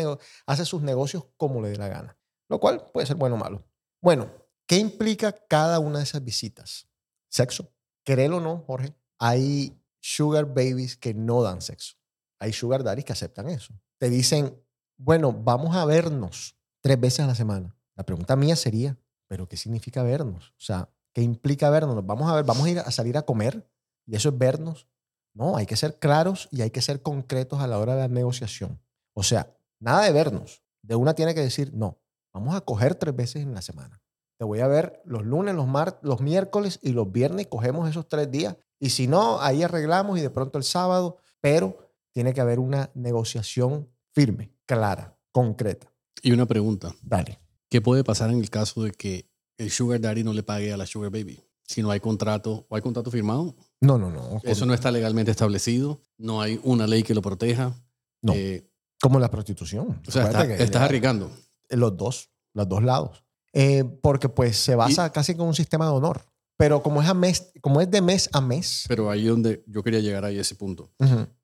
hace 0.45 0.65
sus 0.65 0.81
negocios 0.81 1.25
como 1.37 1.61
le 1.61 1.69
dé 1.69 1.77
la 1.77 1.87
gana, 1.87 2.17
lo 2.49 2.59
cual 2.59 2.89
puede 2.91 3.07
ser 3.07 3.15
bueno 3.15 3.35
o 3.35 3.39
malo. 3.39 3.63
Bueno, 4.01 4.29
¿qué 4.67 4.77
implica 4.77 5.31
cada 5.31 5.79
una 5.79 5.99
de 5.99 6.03
esas 6.03 6.21
visitas? 6.21 6.89
Sexo. 7.29 7.71
Créelo 8.03 8.37
o 8.37 8.41
no, 8.41 8.65
Jorge, 8.67 8.93
hay 9.19 9.79
sugar 10.01 10.47
babies 10.47 10.97
que 10.97 11.13
no 11.13 11.41
dan 11.43 11.61
sexo. 11.61 11.95
Hay 12.39 12.51
sugar 12.51 12.83
daddies 12.83 13.05
que 13.05 13.13
aceptan 13.13 13.47
eso. 13.47 13.73
te 13.99 14.09
dicen, 14.09 14.60
bueno, 15.03 15.33
vamos 15.33 15.75
a 15.75 15.85
vernos 15.85 16.55
tres 16.79 16.99
veces 16.99 17.21
a 17.21 17.27
la 17.27 17.35
semana. 17.35 17.75
La 17.95 18.05
pregunta 18.05 18.35
mía 18.35 18.55
sería, 18.55 18.97
¿pero 19.27 19.47
qué 19.47 19.57
significa 19.57 20.03
vernos? 20.03 20.49
O 20.51 20.61
sea, 20.61 20.89
¿qué 21.13 21.21
implica 21.21 21.69
vernos? 21.69 21.95
¿Nos 21.95 22.05
vamos 22.05 22.29
a 22.29 22.35
ver, 22.35 22.45
vamos 22.45 22.65
a 22.65 22.69
ir 22.69 22.79
a 22.79 22.91
salir 22.91 23.17
a 23.17 23.23
comer 23.23 23.67
y 24.05 24.15
eso 24.15 24.29
es 24.29 24.37
vernos. 24.37 24.87
No, 25.33 25.57
hay 25.57 25.65
que 25.65 25.75
ser 25.75 25.97
claros 25.97 26.49
y 26.51 26.61
hay 26.61 26.69
que 26.69 26.81
ser 26.81 27.01
concretos 27.01 27.61
a 27.61 27.67
la 27.67 27.79
hora 27.79 27.95
de 27.95 28.01
la 28.01 28.07
negociación. 28.09 28.79
O 29.13 29.23
sea, 29.23 29.55
nada 29.79 30.03
de 30.03 30.11
vernos. 30.11 30.63
De 30.83 30.95
una 30.95 31.13
tiene 31.13 31.33
que 31.33 31.41
decir, 31.41 31.73
no, 31.73 31.99
vamos 32.33 32.55
a 32.55 32.61
coger 32.61 32.95
tres 32.95 33.15
veces 33.15 33.43
en 33.43 33.53
la 33.53 33.61
semana. 33.61 34.01
Te 34.37 34.45
voy 34.45 34.59
a 34.59 34.67
ver 34.67 35.01
los 35.05 35.25
lunes, 35.25 35.55
los, 35.55 35.67
mar 35.67 35.99
los 36.01 36.21
miércoles 36.21 36.79
y 36.81 36.91
los 36.91 37.11
viernes, 37.11 37.47
cogemos 37.47 37.89
esos 37.89 38.07
tres 38.07 38.29
días. 38.29 38.55
Y 38.79 38.89
si 38.89 39.07
no, 39.07 39.39
ahí 39.41 39.63
arreglamos 39.63 40.19
y 40.19 40.21
de 40.21 40.29
pronto 40.29 40.57
el 40.57 40.63
sábado, 40.63 41.17
pero 41.39 41.91
tiene 42.11 42.33
que 42.33 42.41
haber 42.41 42.59
una 42.59 42.91
negociación 42.93 43.87
firme, 44.13 44.51
clara, 44.75 45.17
concreta. 45.31 45.91
Y 46.21 46.31
una 46.31 46.45
pregunta. 46.45 46.95
Dale. 47.01 47.39
¿Qué 47.69 47.81
puede 47.81 48.03
pasar 48.03 48.29
en 48.31 48.39
el 48.39 48.49
caso 48.49 48.83
de 48.83 48.91
que 48.91 49.29
el 49.57 49.69
Sugar 49.71 49.99
Daddy 49.99 50.23
no 50.23 50.33
le 50.33 50.43
pague 50.43 50.71
a 50.73 50.77
la 50.77 50.85
Sugar 50.85 51.11
Baby? 51.11 51.39
Si 51.65 51.81
no 51.81 51.89
hay 51.91 51.99
contrato 51.99 52.65
o 52.69 52.75
hay 52.75 52.81
contrato 52.81 53.11
firmado. 53.11 53.55
No, 53.79 53.97
no, 53.97 54.09
no. 54.09 54.39
Eso 54.43 54.65
no 54.65 54.73
está 54.73 54.91
legalmente 54.91 55.31
establecido. 55.31 56.01
No 56.17 56.41
hay 56.41 56.59
una 56.63 56.85
ley 56.87 57.03
que 57.03 57.13
lo 57.15 57.21
proteja. 57.21 57.73
No. 58.21 58.33
Eh, 58.33 58.69
Como 59.01 59.19
la 59.19 59.29
prostitución. 59.31 60.01
o 60.07 60.11
sea, 60.11 60.25
está- 60.27 60.47
que 60.47 60.61
estás 60.61 60.81
arriesgando. 60.83 61.31
los 61.69 61.95
dos, 61.97 62.29
los 62.53 62.67
dos 62.67 62.83
lados. 62.83 63.23
Eh, 63.53 63.83
porque 64.01 64.29
pues 64.29 64.57
se 64.57 64.75
basa 64.75 65.11
casi 65.11 65.35
con 65.35 65.47
un 65.47 65.53
sistema 65.55 65.85
de 65.85 65.91
honor. 65.91 66.21
Pero 66.57 66.83
como 66.83 67.01
es, 67.01 67.07
a 67.09 67.13
mes, 67.13 67.51
como 67.61 67.81
es 67.81 67.89
de 67.89 68.01
mes 68.01 68.29
a 68.33 68.39
mes, 68.41 68.85
Pero 68.87 69.09
ahí 69.09 69.25
donde 69.25 69.63
yo 69.65 69.81
quería 69.81 69.99
llegar 70.01 70.25
ahí 70.25 70.37
a 70.37 70.41
ese 70.41 70.55
punto. 70.55 70.91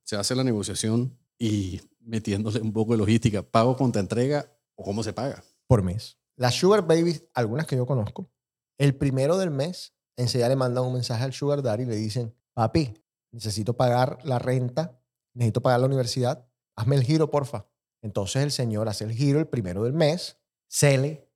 Se 0.04 0.16
hace 0.16 0.36
la 0.36 0.44
negociación 0.44 1.18
y 1.40 1.82
metiéndole 2.08 2.60
un 2.62 2.74
poco 2.74 2.94
de 2.94 2.98
logística. 2.98 3.44
¿Pago 3.44 3.78
contra 3.78 4.02
entrega 4.02 4.52
o 4.76 4.84
cómo 4.84 5.04
se 5.04 5.14
paga? 5.14 5.44
por 5.68 5.84
mes. 5.84 6.18
Las 6.36 6.56
Sugar 6.56 6.88
Babies, 6.88 7.26
algunas 7.34 7.68
que 7.68 7.76
yo 7.76 7.86
conozco, 7.86 8.32
el 8.78 8.96
primero 8.96 9.38
del 9.38 9.52
mes, 9.52 9.94
enseguida 10.16 10.50
le 10.50 10.56
mandan 10.56 10.86
un 10.86 10.94
mensaje 10.94 11.24
al 11.24 11.34
Sugar 11.34 11.62
Daddy 11.62 11.84
y 11.84 11.88
le 11.88 11.96
dicen, 11.96 12.36
papi, 12.54 12.94
necesito 13.32 13.76
pagar 13.76 14.20
la 14.24 14.40
renta, 14.40 15.00
necesito 15.34 15.62
pagar 15.62 15.82
la 15.82 15.88
universidad, 15.88 16.48
hazme 16.76 16.96
el 16.96 17.04
giro, 17.04 17.30
porfa. 17.30 17.68
Entonces 18.02 18.44
el 18.44 18.52
señor 18.52 18.88
hace 18.88 19.04
el 19.04 19.12
giro 19.12 19.40
el 19.40 19.48
primero 19.48 19.84
del 19.84 19.94
mes, 19.94 20.40
cele, 20.68 21.30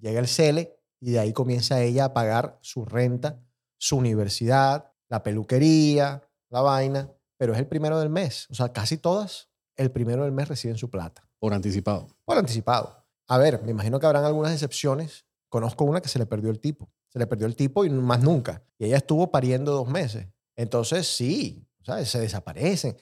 llega 0.00 0.20
el 0.20 0.28
cele 0.28 0.80
y 1.00 1.10
de 1.10 1.18
ahí 1.18 1.32
comienza 1.32 1.82
ella 1.82 2.06
a 2.06 2.14
pagar 2.14 2.58
su 2.62 2.84
renta, 2.84 3.44
su 3.78 3.96
universidad, 3.96 4.92
la 5.08 5.22
peluquería, 5.22 6.28
la 6.48 6.62
vaina, 6.62 7.12
pero 7.36 7.52
es 7.52 7.58
el 7.58 7.66
primero 7.66 7.98
del 7.98 8.08
mes. 8.08 8.46
O 8.50 8.54
sea, 8.54 8.72
casi 8.72 8.96
todas 8.98 9.51
el 9.76 9.90
primero 9.90 10.24
del 10.24 10.32
mes 10.32 10.48
reciben 10.48 10.76
su 10.76 10.90
plata 10.90 11.28
Por 11.38 11.54
anticipado. 11.54 12.08
por 12.24 12.38
anticipado. 12.38 13.04
A 13.28 13.38
ver, 13.38 13.62
me 13.62 13.70
imagino 13.70 13.98
que 13.98 14.06
habrán 14.06 14.24
algunas 14.24 14.52
excepciones. 14.52 15.24
Conozco 15.48 15.84
una 15.84 16.00
que 16.00 16.08
se 16.08 16.18
le 16.18 16.26
perdió 16.26 16.50
el 16.50 16.60
tipo. 16.60 16.90
Se 17.08 17.18
le 17.18 17.26
perdió 17.26 17.46
el 17.46 17.56
tipo 17.56 17.84
y 17.84 17.90
más 17.90 18.20
nunca. 18.20 18.62
Y 18.78 18.86
ella 18.86 18.96
estuvo 18.96 19.30
pariendo 19.30 19.72
dos 19.72 19.88
meses. 19.88 20.26
Entonces, 20.56 21.06
sí, 21.06 21.66
¿sabes? 21.82 22.10
se 22.10 22.20
desaparecen. 22.20 22.96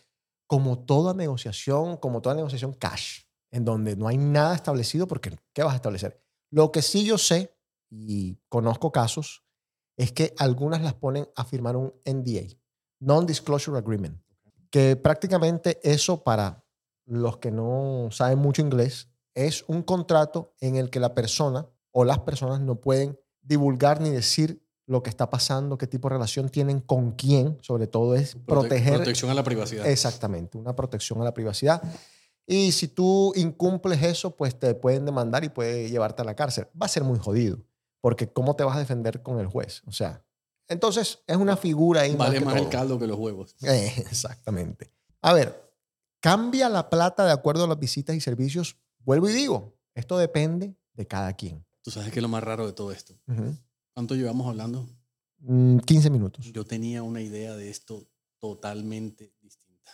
Como 0.46 0.80
toda 0.80 1.14
negociación, 1.14 1.96
como 1.96 2.20
toda 2.20 2.34
negociación 2.34 2.72
cash, 2.72 3.22
en 3.50 3.64
donde 3.64 3.96
no 3.96 4.08
hay 4.08 4.18
nada 4.18 4.54
establecido 4.54 5.06
porque 5.06 5.36
¿qué 5.52 5.62
vas 5.62 5.72
a 5.72 5.76
establecer? 5.76 6.22
Lo 6.50 6.72
que 6.72 6.82
sí 6.82 7.04
yo 7.04 7.18
sé 7.18 7.56
y 7.88 8.38
conozco 8.48 8.92
casos 8.92 9.44
es 9.96 10.12
que 10.12 10.34
algunas 10.38 10.82
las 10.82 10.94
ponen 10.94 11.28
a 11.36 11.44
firmar 11.44 11.76
un 11.76 11.92
NDA, 12.04 12.56
Non-Disclosure 13.00 13.78
Agreement, 13.78 14.20
que 14.70 14.96
prácticamente 14.96 15.78
eso 15.82 16.22
para 16.22 16.59
los 17.10 17.38
que 17.38 17.50
no 17.50 18.08
saben 18.12 18.38
mucho 18.38 18.62
inglés 18.62 19.08
es 19.34 19.64
un 19.68 19.82
contrato 19.82 20.54
en 20.60 20.76
el 20.76 20.90
que 20.90 21.00
la 21.00 21.14
persona 21.14 21.66
o 21.90 22.04
las 22.04 22.20
personas 22.20 22.60
no 22.60 22.76
pueden 22.76 23.18
divulgar 23.42 24.00
ni 24.00 24.10
decir 24.10 24.64
lo 24.86 25.02
que 25.02 25.10
está 25.10 25.28
pasando, 25.30 25.76
qué 25.78 25.86
tipo 25.86 26.08
de 26.08 26.14
relación 26.14 26.48
tienen 26.48 26.80
con 26.80 27.12
quién, 27.12 27.58
sobre 27.62 27.86
todo 27.86 28.14
es 28.14 28.36
Prote- 28.36 28.44
proteger 28.44 28.94
Protección 28.96 29.30
a 29.30 29.34
la 29.34 29.44
privacidad. 29.44 29.86
Exactamente, 29.86 30.58
una 30.58 30.74
protección 30.74 31.20
a 31.20 31.24
la 31.24 31.34
privacidad. 31.34 31.82
Y 32.46 32.72
si 32.72 32.88
tú 32.88 33.32
incumples 33.36 34.02
eso, 34.02 34.34
pues 34.36 34.58
te 34.58 34.74
pueden 34.74 35.04
demandar 35.04 35.44
y 35.44 35.48
puede 35.48 35.88
llevarte 35.90 36.22
a 36.22 36.24
la 36.24 36.34
cárcel. 36.34 36.66
Va 36.80 36.86
a 36.86 36.88
ser 36.88 37.04
muy 37.04 37.18
jodido, 37.18 37.58
porque 38.00 38.32
¿cómo 38.32 38.56
te 38.56 38.64
vas 38.64 38.76
a 38.76 38.80
defender 38.80 39.22
con 39.22 39.38
el 39.38 39.46
juez? 39.46 39.82
O 39.86 39.92
sea, 39.92 40.24
entonces 40.68 41.20
es 41.26 41.36
una 41.36 41.56
figura 41.56 42.02
ahí. 42.02 42.14
Vale 42.16 42.38
que 42.40 42.44
más 42.44 42.56
el 42.56 42.68
caldo 42.68 42.98
que 42.98 43.06
los 43.06 43.18
huevos. 43.18 43.54
Eh, 43.62 43.92
exactamente. 43.98 44.90
A 45.22 45.32
ver, 45.32 45.69
cambia 46.20 46.68
la 46.68 46.88
plata 46.88 47.24
de 47.24 47.32
acuerdo 47.32 47.64
a 47.64 47.68
las 47.68 47.78
visitas 47.78 48.14
y 48.14 48.20
servicios. 48.20 48.76
Vuelvo 49.00 49.28
y 49.28 49.32
digo, 49.32 49.76
esto 49.94 50.18
depende 50.18 50.76
de 50.92 51.06
cada 51.06 51.32
quien. 51.34 51.64
Tú 51.82 51.90
sabes 51.90 52.12
que 52.12 52.18
es 52.18 52.22
lo 52.22 52.28
más 52.28 52.44
raro 52.44 52.66
de 52.66 52.72
todo 52.72 52.92
esto. 52.92 53.18
¿Cuánto 53.94 54.14
llevamos 54.14 54.46
hablando? 54.46 54.86
Mm, 55.38 55.78
15 55.78 56.10
minutos. 56.10 56.52
Yo 56.52 56.64
tenía 56.64 57.02
una 57.02 57.22
idea 57.22 57.56
de 57.56 57.70
esto 57.70 58.06
totalmente 58.38 59.32
distinta. 59.40 59.90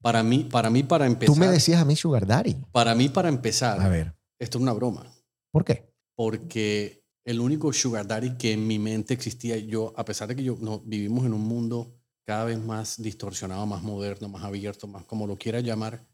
Para 0.00 0.22
mí, 0.22 0.44
para 0.44 0.70
mí, 0.70 0.82
para 0.82 1.06
empezar. 1.06 1.34
Tú 1.34 1.38
me 1.38 1.48
decías 1.48 1.80
a 1.80 1.84
mí 1.84 1.96
Sugar 1.96 2.26
Daddy. 2.26 2.54
Para 2.72 2.94
mí, 2.94 3.08
para 3.08 3.28
empezar, 3.28 3.80
A 3.80 3.88
ver, 3.88 4.14
esto 4.38 4.58
es 4.58 4.62
una 4.62 4.72
broma. 4.72 5.12
¿por 5.50 5.64
qué? 5.64 5.92
Porque 6.14 7.04
el 7.24 7.40
único 7.40 7.72
sugar 7.72 8.06
daddy 8.06 8.36
que 8.36 8.52
en 8.52 8.66
mi 8.66 8.78
mente 8.78 9.12
existía, 9.12 9.56
yo, 9.56 9.92
a 9.96 10.04
pesar 10.04 10.28
de 10.28 10.36
que 10.36 10.44
yo 10.44 10.56
no, 10.60 10.80
vivimos 10.80 11.26
en 11.26 11.34
un 11.34 11.42
mundo 11.42 11.95
cada 12.26 12.44
vez 12.44 12.58
más 12.58 13.00
distorsionado, 13.00 13.64
más 13.66 13.82
moderno, 13.82 14.28
más 14.28 14.42
abierto, 14.44 14.86
más 14.86 15.04
como 15.04 15.26
lo 15.26 15.36
quiera 15.38 15.60
llamar, 15.60 16.04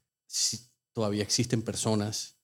todavía 0.92 1.22
existen 1.22 1.62
personas 1.62 2.36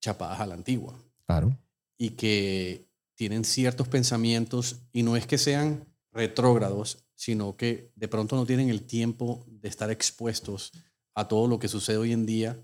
chapadas 0.00 0.40
a 0.40 0.46
la 0.46 0.54
antigua 0.54 0.96
Claro. 1.26 1.58
y 1.98 2.10
que 2.10 2.86
tienen 3.16 3.44
ciertos 3.44 3.88
pensamientos 3.88 4.76
y 4.92 5.02
no 5.02 5.16
es 5.16 5.26
que 5.26 5.38
sean 5.38 5.84
retrógrados, 6.12 7.04
sino 7.14 7.56
que 7.56 7.90
de 7.96 8.08
pronto 8.08 8.36
no 8.36 8.46
tienen 8.46 8.68
el 8.68 8.82
tiempo 8.82 9.44
de 9.48 9.68
estar 9.68 9.90
expuestos 9.90 10.72
a 11.14 11.26
todo 11.26 11.48
lo 11.48 11.58
que 11.58 11.66
sucede 11.68 11.96
hoy 11.96 12.12
en 12.12 12.26
día 12.26 12.62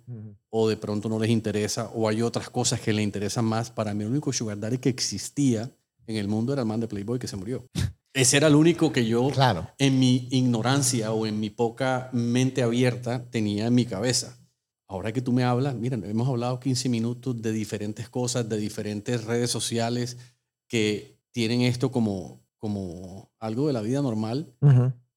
o 0.51 0.69
de 0.69 0.77
pronto 0.77 1.09
no 1.09 1.19
les 1.19 1.31
interesa 1.31 1.91
o 1.95 2.07
hay 2.09 2.21
otras 2.23 2.51
cosas 2.51 2.81
que 2.81 2.93
les 2.93 3.03
interesan 3.03 3.47
más. 3.47 3.71
Para 3.71 3.95
mí 3.95 4.05
el 4.05 4.11
único 4.11 4.33
sugar 4.33 4.61
daddy 4.61 4.79
que 4.79 4.91
existía 4.91 5.71
en 6.07 6.17
el 6.17 6.29
mundo 6.29 6.53
era 6.53 6.63
el 6.63 6.69
man 6.69 6.79
de 6.81 6.87
Playboy 6.87 7.19
que 7.19 7.27
se 7.29 7.37
murió. 7.37 7.67
Ese 8.15 8.37
era 8.37 8.49
el 8.49 8.55
único 8.55 8.93
que 8.93 9.07
yo 9.07 9.29
Claro. 9.31 9.71
en 9.79 9.99
mi 9.99 10.29
ignorancia 10.31 11.13
o 11.13 11.27
en 11.27 11.41
mi 11.41 11.49
poca 11.51 12.11
mente 12.13 12.63
abierta 12.63 13.25
tenía 13.31 13.67
en 13.67 13.75
mi 13.75 13.87
cabeza. 13.87 14.39
Ahora 14.87 15.13
que 15.13 15.23
tú 15.23 15.33
me 15.33 15.45
hablas, 15.45 15.75
mira, 15.75 15.97
hemos 15.97 16.29
hablado 16.29 16.61
15 16.61 16.91
minutos 16.91 17.41
de 17.41 17.53
diferentes 17.53 18.11
cosas, 18.11 18.47
de 18.49 18.59
diferentes 18.59 19.25
redes 19.25 19.51
sociales 19.51 20.19
que 20.69 21.19
tienen 21.31 21.63
esto 21.63 21.91
como, 21.91 22.43
como 22.59 23.33
algo 23.39 23.67
de 23.67 23.73
la 23.73 23.81
vida 23.81 24.03
normal 24.03 24.55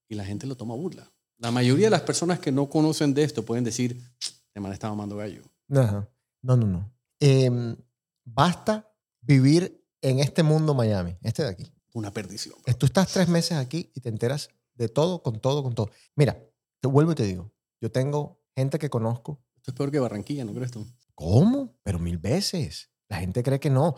y 0.08 0.14
la 0.14 0.24
gente 0.24 0.46
lo 0.46 0.56
toma 0.56 0.74
burla. 0.74 1.12
La 1.38 1.50
mayoría 1.50 1.86
de 1.86 1.90
las 1.90 2.00
personas 2.02 2.38
que 2.38 2.50
no 2.50 2.70
conocen 2.70 3.12
de 3.12 3.22
esto 3.24 3.44
pueden 3.44 3.64
decir, 3.64 4.00
este 4.18 4.58
man 4.60 4.72
está 4.72 4.88
mamando 4.88 5.16
gallo. 5.16 5.42
Ajá. 5.70 6.08
No, 6.40 6.56
no, 6.56 6.66
no. 6.66 6.90
Em, 7.20 7.76
basta 8.24 8.90
vivir 9.20 9.84
en 10.00 10.20
este 10.20 10.42
mundo 10.42 10.72
Miami, 10.72 11.18
este 11.20 11.42
de 11.42 11.50
aquí. 11.50 11.70
Una 11.96 12.12
perdición. 12.12 12.56
Eh, 12.66 12.74
Tú 12.74 12.84
estás 12.84 13.10
tres 13.10 13.26
meses 13.26 13.56
aquí 13.56 13.90
y 13.94 14.02
te 14.02 14.10
enteras 14.10 14.50
de 14.74 14.90
todo, 14.90 15.22
con 15.22 15.40
todo, 15.40 15.62
con 15.62 15.74
todo. 15.74 15.90
Mira, 16.14 16.38
te 16.78 16.88
vuelvo 16.88 17.12
y 17.12 17.14
te 17.14 17.22
digo, 17.22 17.50
yo 17.80 17.90
tengo 17.90 18.38
gente 18.54 18.78
que 18.78 18.90
conozco. 18.90 19.42
Esto 19.56 19.70
es 19.70 19.74
peor 19.78 19.90
que 19.90 19.98
Barranquilla, 19.98 20.44
¿no 20.44 20.52
crees 20.52 20.72
tú? 20.72 20.86
¿Cómo? 21.14 21.74
Pero 21.82 21.98
mil 21.98 22.18
veces. 22.18 22.90
La 23.08 23.16
gente 23.16 23.42
cree 23.42 23.58
que 23.58 23.70
no. 23.70 23.94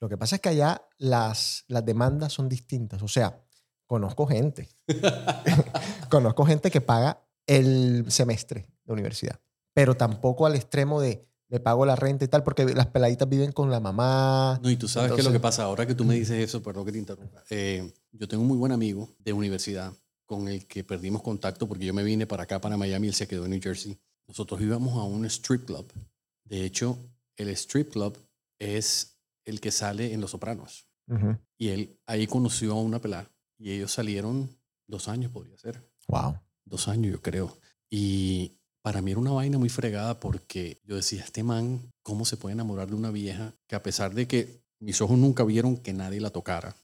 Lo 0.00 0.08
que 0.08 0.16
pasa 0.16 0.36
es 0.36 0.40
que 0.40 0.48
allá 0.48 0.88
las, 0.96 1.66
las 1.68 1.84
demandas 1.84 2.32
son 2.32 2.48
distintas. 2.48 3.02
O 3.02 3.08
sea, 3.08 3.44
conozco 3.86 4.26
gente. 4.26 4.70
conozco 6.08 6.46
gente 6.46 6.70
que 6.70 6.80
paga 6.80 7.22
el 7.46 8.10
semestre 8.10 8.66
de 8.82 8.92
universidad, 8.94 9.38
pero 9.74 9.94
tampoco 9.94 10.46
al 10.46 10.56
extremo 10.56 11.02
de 11.02 11.28
le 11.52 11.60
pago 11.60 11.84
la 11.84 11.94
renta 11.96 12.24
y 12.24 12.28
tal, 12.28 12.42
porque 12.42 12.64
las 12.64 12.86
peladitas 12.86 13.28
viven 13.28 13.52
con 13.52 13.70
la 13.70 13.78
mamá. 13.78 14.58
No, 14.62 14.70
y 14.70 14.76
tú 14.76 14.88
sabes 14.88 15.10
qué 15.12 15.18
es 15.20 15.24
lo 15.24 15.28
Entonces- 15.30 15.38
que 15.38 15.42
pasa 15.42 15.64
ahora 15.64 15.86
que 15.86 15.94
tú 15.94 16.02
me 16.04 16.14
dices 16.14 16.42
eso, 16.42 16.62
perdón 16.62 16.86
que 16.86 16.92
te 16.92 16.98
interrumpa. 16.98 17.44
Eh, 17.50 17.92
yo 18.10 18.26
tengo 18.26 18.40
un 18.42 18.48
muy 18.48 18.56
buen 18.56 18.72
amigo 18.72 19.14
de 19.18 19.34
universidad 19.34 19.92
con 20.24 20.48
el 20.48 20.66
que 20.66 20.82
perdimos 20.82 21.20
contacto 21.22 21.68
porque 21.68 21.84
yo 21.84 21.92
me 21.92 22.02
vine 22.02 22.26
para 22.26 22.44
acá, 22.44 22.58
para 22.58 22.78
Miami, 22.78 23.08
él 23.08 23.14
se 23.14 23.28
quedó 23.28 23.44
en 23.44 23.50
New 23.50 23.60
Jersey. 23.62 23.98
Nosotros 24.26 24.62
íbamos 24.62 24.96
a 24.96 25.02
un 25.02 25.26
strip 25.26 25.66
club. 25.66 25.92
De 26.44 26.64
hecho, 26.64 26.98
el 27.36 27.50
strip 27.50 27.90
club 27.92 28.16
es 28.58 29.18
el 29.44 29.60
que 29.60 29.70
sale 29.70 30.14
en 30.14 30.22
Los 30.22 30.30
Sopranos. 30.30 30.86
Y 31.58 31.68
él 31.68 32.00
ahí 32.06 32.26
conoció 32.26 32.72
a 32.72 32.80
una 32.80 32.98
pelada 32.98 33.30
y 33.58 33.72
ellos 33.72 33.92
salieron 33.92 34.48
dos 34.86 35.08
años, 35.08 35.30
podría 35.30 35.58
ser. 35.58 35.86
Wow. 36.08 36.38
dos 36.64 36.88
años, 36.88 37.12
yo 37.12 37.20
creo. 37.20 37.58
Y 37.90 38.56
para 38.82 39.00
mí 39.00 39.12
era 39.12 39.20
una 39.20 39.30
vaina 39.30 39.58
muy 39.58 39.68
fregada 39.68 40.18
porque 40.20 40.80
yo 40.84 40.96
decía, 40.96 41.22
este 41.22 41.42
man, 41.42 41.80
¿cómo 42.02 42.24
se 42.24 42.36
puede 42.36 42.54
enamorar 42.54 42.88
de 42.88 42.96
una 42.96 43.10
vieja 43.10 43.54
que 43.68 43.76
a 43.76 43.82
pesar 43.82 44.12
de 44.12 44.26
que 44.26 44.62
mis 44.80 45.00
ojos 45.00 45.16
nunca 45.16 45.44
vieron 45.44 45.76
que 45.76 45.92
nadie 45.92 46.20
la 46.20 46.30
tocara, 46.30 46.74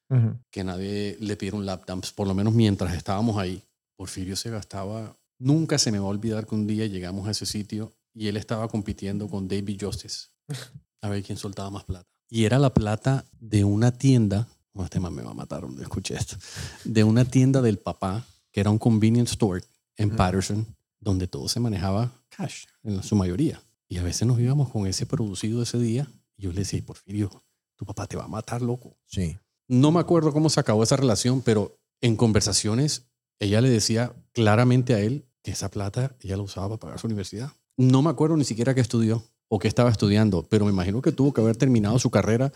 que 0.50 0.62
nadie 0.62 1.16
le 1.20 1.36
pidiera 1.36 1.56
un 1.56 1.66
lap 1.66 1.84
dance, 1.84 2.12
por 2.14 2.28
lo 2.28 2.34
menos 2.34 2.54
mientras 2.54 2.94
estábamos 2.94 3.36
ahí, 3.36 3.62
Porfirio 3.96 4.36
se 4.36 4.50
gastaba, 4.50 5.16
nunca 5.38 5.78
se 5.78 5.90
me 5.90 5.98
va 5.98 6.06
a 6.06 6.10
olvidar 6.10 6.46
que 6.46 6.54
un 6.54 6.68
día 6.68 6.86
llegamos 6.86 7.26
a 7.26 7.32
ese 7.32 7.44
sitio 7.44 7.92
y 8.14 8.28
él 8.28 8.36
estaba 8.36 8.68
compitiendo 8.68 9.28
con 9.28 9.48
David 9.48 9.78
Justice 9.80 10.28
a 11.02 11.08
ver 11.08 11.24
quién 11.24 11.36
soltaba 11.36 11.70
más 11.70 11.84
plata. 11.84 12.08
Y 12.30 12.44
era 12.44 12.60
la 12.60 12.72
plata 12.72 13.24
de 13.40 13.64
una 13.64 13.90
tienda, 13.90 14.46
no, 14.74 14.84
este 14.84 15.00
man 15.00 15.14
me 15.14 15.22
va 15.22 15.32
a 15.32 15.34
matar 15.34 15.62
donde 15.62 15.82
escuché 15.82 16.14
esto, 16.14 16.36
de 16.84 17.02
una 17.02 17.24
tienda 17.24 17.60
del 17.62 17.78
papá, 17.78 18.24
que 18.52 18.60
era 18.60 18.70
un 18.70 18.78
convenience 18.78 19.32
store 19.32 19.64
en 19.96 20.14
Patterson, 20.14 20.66
donde 21.00 21.28
todo 21.28 21.48
se 21.48 21.60
manejaba 21.60 22.12
cash, 22.28 22.64
en 22.82 23.02
su 23.02 23.16
mayoría. 23.16 23.62
Y 23.88 23.98
a 23.98 24.02
veces 24.02 24.26
nos 24.26 24.38
íbamos 24.38 24.70
con 24.70 24.86
ese 24.86 25.06
producido 25.06 25.62
ese 25.62 25.78
día, 25.78 26.08
y 26.36 26.42
yo 26.42 26.52
le 26.52 26.60
decía, 26.60 26.84
Porfirio, 26.84 27.30
tu 27.76 27.86
papá 27.86 28.06
te 28.06 28.16
va 28.16 28.24
a 28.24 28.28
matar, 28.28 28.62
loco. 28.62 28.96
Sí. 29.06 29.36
No 29.68 29.92
me 29.92 30.00
acuerdo 30.00 30.32
cómo 30.32 30.50
se 30.50 30.60
acabó 30.60 30.82
esa 30.82 30.96
relación, 30.96 31.42
pero 31.42 31.78
en 32.00 32.16
conversaciones 32.16 33.08
ella 33.40 33.60
le 33.60 33.70
decía 33.70 34.14
claramente 34.32 34.94
a 34.94 35.00
él 35.00 35.26
que 35.42 35.52
esa 35.52 35.70
plata 35.70 36.16
ella 36.20 36.36
la 36.36 36.42
usaba 36.42 36.68
para 36.68 36.78
pagar 36.78 36.98
su 36.98 37.06
universidad. 37.06 37.52
No 37.76 38.02
me 38.02 38.10
acuerdo 38.10 38.36
ni 38.36 38.44
siquiera 38.44 38.74
qué 38.74 38.80
estudió 38.80 39.22
o 39.48 39.58
qué 39.58 39.68
estaba 39.68 39.90
estudiando, 39.90 40.48
pero 40.48 40.64
me 40.64 40.72
imagino 40.72 41.00
que 41.00 41.12
tuvo 41.12 41.32
que 41.32 41.40
haber 41.40 41.56
terminado 41.56 41.98
su 41.98 42.10
carrera 42.10 42.52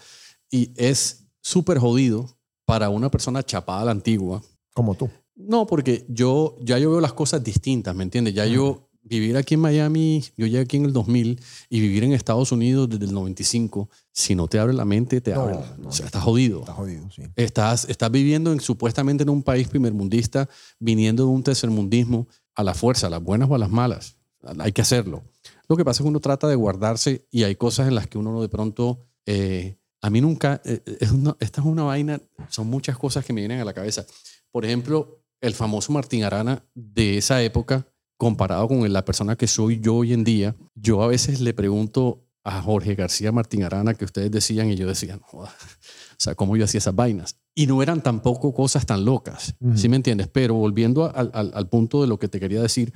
y 0.51 0.73
es 0.77 1.25
súper 1.41 1.79
jodido 1.79 2.37
para 2.65 2.89
una 2.89 3.11
persona 3.11 3.43
chapada 3.43 3.83
a 3.83 3.85
la 3.87 3.91
antigua. 3.93 4.43
Como 4.75 4.95
tú. 4.95 5.11
No, 5.35 5.67
porque 5.67 6.05
yo 6.09 6.57
ya 6.61 6.79
yo 6.79 6.91
veo 6.91 7.01
las 7.01 7.13
cosas 7.15 7.43
distintas, 7.43 7.95
¿me 7.95 8.03
entiendes? 8.05 8.35
Ya 8.35 8.47
yo 8.47 8.89
vivir 9.05 9.37
aquí 9.37 9.55
en 9.55 9.61
Miami, 9.61 10.23
yo 10.37 10.47
llegué 10.47 10.61
aquí 10.61 10.77
en 10.77 10.85
el 10.85 10.93
2000 10.93 11.41
y 11.69 11.81
vivir 11.81 12.05
en 12.05 12.13
Estados 12.13 12.53
Unidos 12.53 12.89
desde 12.89 13.07
el 13.07 13.13
95, 13.15 13.89
si 14.13 14.35
no 14.35 14.47
te 14.47 14.59
abre 14.59 14.73
la 14.75 14.85
mente, 14.85 15.21
te 15.21 15.33
No, 15.33 15.41
abre. 15.43 15.57
no. 15.79 15.89
o 15.89 15.93
sea, 15.93 16.07
estás 16.07 16.23
jodido. 16.23 16.61
Está 16.61 16.73
jodido, 16.75 17.11
sí. 17.11 17.23
Estás, 17.35 17.87
estás 17.89 18.11
viviendo 18.11 18.53
en, 18.53 18.61
supuestamente 18.61 19.23
en 19.25 19.31
un 19.31 19.43
país 19.43 19.67
primermundista, 19.69 20.49
viniendo 20.79 21.25
de 21.25 21.31
un 21.31 21.43
tercermundismo 21.43 22.29
a 22.55 22.63
la 22.63 22.75
fuerza, 22.75 23.09
a 23.09 23.11
las 23.11 23.23
buenas 23.23 23.51
o 23.51 23.55
a 23.55 23.59
las 23.59 23.71
malas. 23.71 24.19
Hay 24.59 24.73
que 24.73 24.83
hacerlo. 24.83 25.23
Lo 25.69 25.77
que 25.77 25.85
pasa 25.85 26.03
es 26.03 26.05
que 26.05 26.09
uno 26.09 26.21
trata 26.21 26.47
de 26.47 26.55
guardarse 26.57 27.27
y 27.31 27.43
hay 27.45 27.57
cosas 27.57 27.89
en 27.89 27.95
las 27.95 28.07
que 28.07 28.19
uno 28.19 28.41
de 28.43 28.49
pronto... 28.49 29.01
eh, 29.27 29.79
a 30.05 30.11
mí 30.11 30.21
nunca... 30.21 30.61
eh, 30.65 30.81
es 31.01 31.11
una- 31.13 31.37
esta 31.41 31.61
es 31.61 31.67
una 31.67 31.85
vaina, 31.85 32.21
son 32.49 32.67
muchas 32.69 32.99
cosas 32.99 33.25
que 33.25 33.33
me 33.33 33.41
vienen 33.41 33.61
a 33.61 33.65
la 33.65 33.73
cabeza. 33.73 34.05
Por 34.51 34.65
ejemplo, 34.65 35.22
el 35.43 35.53
famoso 35.55 35.93
Martín 35.93 36.25
Arana 36.25 36.65
de 36.75 37.19
esa 37.19 37.43
época, 37.43 37.87
comparado 38.17 38.69
con 38.69 38.91
la 38.93 39.05
persona 39.05 39.37
que 39.37 39.47
soy 39.47 39.81
yo 39.81 39.97
hoy 39.97 40.13
en 40.15 40.25
día, 40.25 40.57
yo 40.75 41.03
a 41.03 41.09
veces 41.09 41.41
le 41.41 41.53
pregunto 41.53 42.25
a 42.45 42.63
Jorge 42.63 42.95
García 42.95 43.31
Martín 43.33 43.63
Arana 43.65 43.95
que 43.95 44.05
ustedes 44.05 44.31
decían 44.31 44.71
y 44.71 44.77
yo 44.77 44.87
decía, 44.87 45.17
no, 45.17 45.23
joda, 45.25 45.51
o 45.51 46.15
sea, 46.19 46.35
cómo 46.35 46.57
yo 46.57 46.65
hacía 46.65 46.79
esas 46.79 46.95
vainas. 46.95 47.37
Y 47.55 47.67
no 47.67 47.83
eran 47.83 48.03
tampoco 48.03 48.55
cosas 48.55 48.87
tan 48.87 49.05
locas, 49.05 49.55
Ujú. 49.61 49.77
¿sí 49.77 49.89
me 49.89 49.97
entiendes? 49.97 50.29
Pero 50.29 50.55
volviendo 50.55 51.15
al, 51.15 51.31
al- 51.35 51.53
al 51.55 51.69
punto 51.69 52.01
de 52.01 52.07
lo 52.09 52.19
que 52.19 52.29
te 52.29 52.41
quería 52.41 52.63
decir, 52.63 52.93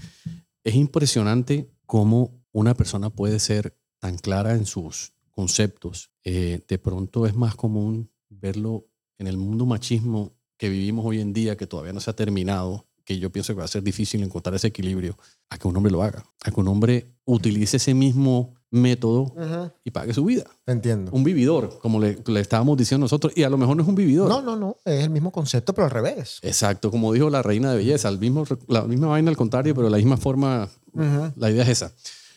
es 0.64 0.74
impresionante 0.74 1.70
cómo 1.84 2.42
una 2.52 2.74
persona 2.74 3.10
puede 3.10 3.38
ser 3.38 3.76
tan 3.98 4.16
clara 4.18 4.54
en 4.54 4.66
sus 4.66 5.12
conceptos. 5.30 6.10
Eh, 6.24 6.64
de 6.66 6.78
pronto 6.78 7.26
es 7.26 7.34
más 7.34 7.54
común 7.54 8.10
verlo 8.28 8.86
en 9.18 9.26
el 9.26 9.36
mundo 9.36 9.66
machismo 9.66 10.35
que 10.56 10.68
vivimos 10.68 11.04
hoy 11.04 11.20
en 11.20 11.32
día, 11.32 11.56
que 11.56 11.66
todavía 11.66 11.92
no 11.92 12.00
se 12.00 12.10
ha 12.10 12.16
terminado, 12.16 12.86
que 13.04 13.18
yo 13.18 13.30
pienso 13.30 13.54
que 13.54 13.60
va 13.60 13.64
a 13.64 13.68
ser 13.68 13.82
difícil 13.82 14.22
encontrar 14.22 14.54
ese 14.54 14.66
equilibrio, 14.66 15.16
a 15.48 15.58
que 15.58 15.68
un 15.68 15.76
hombre 15.76 15.92
lo 15.92 16.02
haga, 16.02 16.24
a 16.42 16.50
que 16.50 16.60
un 16.60 16.68
hombre 16.68 17.06
utilice 17.24 17.76
ese 17.76 17.94
mismo 17.94 18.54
método 18.70 19.32
y 19.84 19.92
pague 19.92 20.12
su 20.12 20.24
vida. 20.24 20.44
Entiendo. 20.66 21.12
Un 21.12 21.22
vividor, 21.22 21.78
como 21.80 22.00
le, 22.00 22.18
le 22.26 22.40
estábamos 22.40 22.76
diciendo 22.76 23.04
nosotros, 23.04 23.32
y 23.36 23.44
a 23.44 23.50
lo 23.50 23.58
mejor 23.58 23.76
no 23.76 23.84
es 23.84 23.88
un 23.88 23.94
vividor. 23.94 24.28
No, 24.28 24.42
no, 24.42 24.56
no. 24.56 24.76
Es 24.84 25.04
el 25.04 25.10
mismo 25.10 25.30
concepto, 25.30 25.72
pero 25.72 25.84
al 25.84 25.92
revés. 25.92 26.40
Exacto, 26.42 26.90
como 26.90 27.12
dijo 27.12 27.30
la 27.30 27.42
reina 27.42 27.70
de 27.70 27.76
belleza, 27.78 28.08
el 28.08 28.18
mismo, 28.18 28.44
la 28.66 28.82
misma 28.82 29.06
vaina 29.06 29.30
al 29.30 29.36
contrario, 29.36 29.74
pero 29.74 29.88
la 29.88 29.98
misma 29.98 30.16
forma, 30.16 30.68
la 31.36 31.50
idea 31.50 31.62
es 31.62 31.68
esa. 31.68 31.92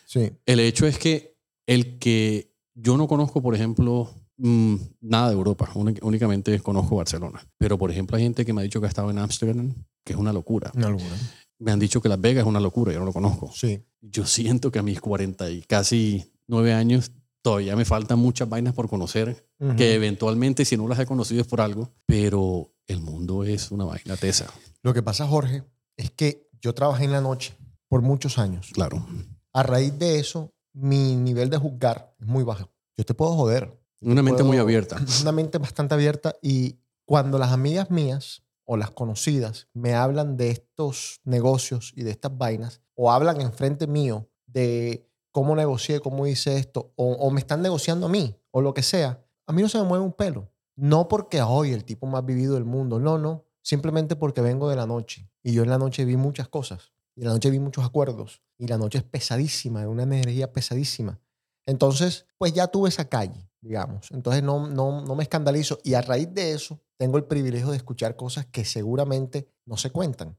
Sí. 0.06 0.30
El 0.46 0.60
hecho 0.60 0.86
es 0.86 0.98
que 0.98 1.36
el 1.66 1.98
que 1.98 2.52
yo 2.74 2.96
no 2.96 3.08
conozco, 3.08 3.42
por 3.42 3.54
ejemplo, 3.54 4.10
mm, 4.42 4.74
nada 5.02 5.28
de 5.28 5.34
Europa, 5.34 5.70
única- 5.74 6.04
únicamente 6.04 6.58
conozco 6.60 6.96
Barcelona, 6.96 7.40
pero 7.58 7.76
por 7.78 7.90
ejemplo 7.90 8.16
hay 8.16 8.22
gente 8.24 8.44
que 8.44 8.52
me 8.52 8.60
ha 8.60 8.64
dicho 8.64 8.80
que 8.80 8.86
ha 8.86 8.88
estado 8.88 9.10
en 9.10 9.18
Ámsterdam, 9.18 9.74
que 10.04 10.12
es 10.14 10.18
una 10.18 10.32
locura. 10.32 10.70
Una 10.74 10.88
locura. 10.90 11.14
Me 11.58 11.72
han 11.72 11.78
dicho 11.78 12.00
que 12.00 12.08
Las 12.08 12.20
Vegas 12.20 12.42
es 12.42 12.48
una 12.48 12.60
locura, 12.60 12.92
yo 12.92 12.98
no 13.00 13.04
lo 13.04 13.12
conozco. 13.12 13.50
Sí. 13.54 13.82
Yo 14.00 14.24
siento 14.26 14.70
que 14.72 14.78
a 14.78 14.82
mis 14.82 15.00
40 15.00 15.50
y 15.50 15.60
casi 15.62 16.32
9 16.48 16.72
años 16.72 17.12
todavía 17.42 17.76
me 17.76 17.84
faltan 17.84 18.18
muchas 18.18 18.48
vainas 18.48 18.72
por 18.74 18.88
conocer, 18.88 19.46
que 19.76 19.94
eventualmente 19.94 20.64
si 20.64 20.76
no 20.78 20.88
las 20.88 20.98
he 20.98 21.06
conocido 21.06 21.40
es 21.42 21.46
por 21.46 21.60
algo, 21.60 21.90
pero 22.06 22.72
el 22.86 23.00
mundo 23.00 23.44
es 23.44 23.70
una 23.70 23.84
vaina 23.84 24.16
tesa, 24.16 24.46
Lo 24.82 24.94
que 24.94 25.02
pasa, 25.02 25.26
Jorge, 25.26 25.62
es 25.98 26.10
que 26.10 26.48
yo 26.62 26.74
trabajé 26.74 27.04
en 27.04 27.12
la 27.12 27.20
noche 27.20 27.54
por 27.88 28.00
muchos 28.02 28.38
años. 28.38 28.70
claro. 28.72 29.06
A 29.52 29.62
raíz 29.62 29.98
de 29.98 30.18
eso, 30.20 30.52
mi 30.72 31.16
nivel 31.16 31.50
de 31.50 31.58
juzgar 31.58 32.14
es 32.20 32.26
muy 32.26 32.44
bajo. 32.44 32.70
Yo 32.96 33.04
te 33.04 33.14
puedo 33.14 33.34
joder. 33.34 33.79
Una 34.00 34.22
mente 34.22 34.42
muy 34.42 34.58
abierta. 34.58 34.96
Una 35.22 35.32
mente 35.32 35.58
bastante 35.58 35.94
abierta 35.94 36.34
y 36.42 36.78
cuando 37.04 37.38
las 37.38 37.52
amigas 37.52 37.90
mías 37.90 38.42
o 38.64 38.76
las 38.76 38.90
conocidas 38.90 39.68
me 39.74 39.94
hablan 39.94 40.36
de 40.36 40.50
estos 40.50 41.20
negocios 41.24 41.92
y 41.96 42.02
de 42.02 42.10
estas 42.10 42.36
vainas 42.36 42.80
o 42.94 43.10
hablan 43.10 43.40
enfrente 43.40 43.86
mío 43.86 44.28
de 44.46 45.08
cómo 45.32 45.54
negocié, 45.56 46.00
cómo 46.00 46.26
hice 46.26 46.56
esto 46.56 46.92
o, 46.96 47.12
o 47.12 47.30
me 47.30 47.40
están 47.40 47.62
negociando 47.62 48.06
a 48.06 48.08
mí 48.08 48.36
o 48.50 48.60
lo 48.60 48.74
que 48.74 48.82
sea, 48.82 49.24
a 49.46 49.52
mí 49.52 49.62
no 49.62 49.68
se 49.68 49.78
me 49.78 49.84
mueve 49.84 50.04
un 50.04 50.12
pelo. 50.12 50.52
No 50.76 51.08
porque 51.08 51.42
hoy 51.42 51.72
el 51.72 51.84
tipo 51.84 52.06
más 52.06 52.24
vivido 52.24 52.54
del 52.54 52.64
mundo, 52.64 52.98
no, 52.98 53.18
no. 53.18 53.44
Simplemente 53.62 54.16
porque 54.16 54.40
vengo 54.40 54.70
de 54.70 54.76
la 54.76 54.86
noche 54.86 55.30
y 55.42 55.52
yo 55.52 55.62
en 55.62 55.70
la 55.70 55.78
noche 55.78 56.04
vi 56.04 56.16
muchas 56.16 56.48
cosas 56.48 56.92
y 57.14 57.20
en 57.20 57.26
la 57.28 57.34
noche 57.34 57.50
vi 57.50 57.58
muchos 57.58 57.84
acuerdos 57.84 58.42
y 58.56 58.66
la 58.66 58.78
noche 58.78 58.98
es 58.98 59.04
pesadísima, 59.04 59.80
de 59.80 59.86
una 59.86 60.04
energía 60.04 60.52
pesadísima. 60.52 61.20
Entonces, 61.66 62.26
pues 62.38 62.52
ya 62.52 62.68
tuve 62.68 62.88
esa 62.88 63.08
calle, 63.08 63.49
digamos. 63.60 64.10
Entonces 64.10 64.42
no, 64.42 64.68
no, 64.68 65.02
no 65.02 65.14
me 65.14 65.22
escandalizo. 65.22 65.78
Y 65.84 65.94
a 65.94 66.02
raíz 66.02 66.32
de 66.32 66.52
eso, 66.52 66.80
tengo 66.96 67.18
el 67.18 67.24
privilegio 67.24 67.70
de 67.70 67.76
escuchar 67.76 68.16
cosas 68.16 68.46
que 68.46 68.64
seguramente 68.64 69.48
no 69.66 69.76
se 69.76 69.90
cuentan. 69.90 70.38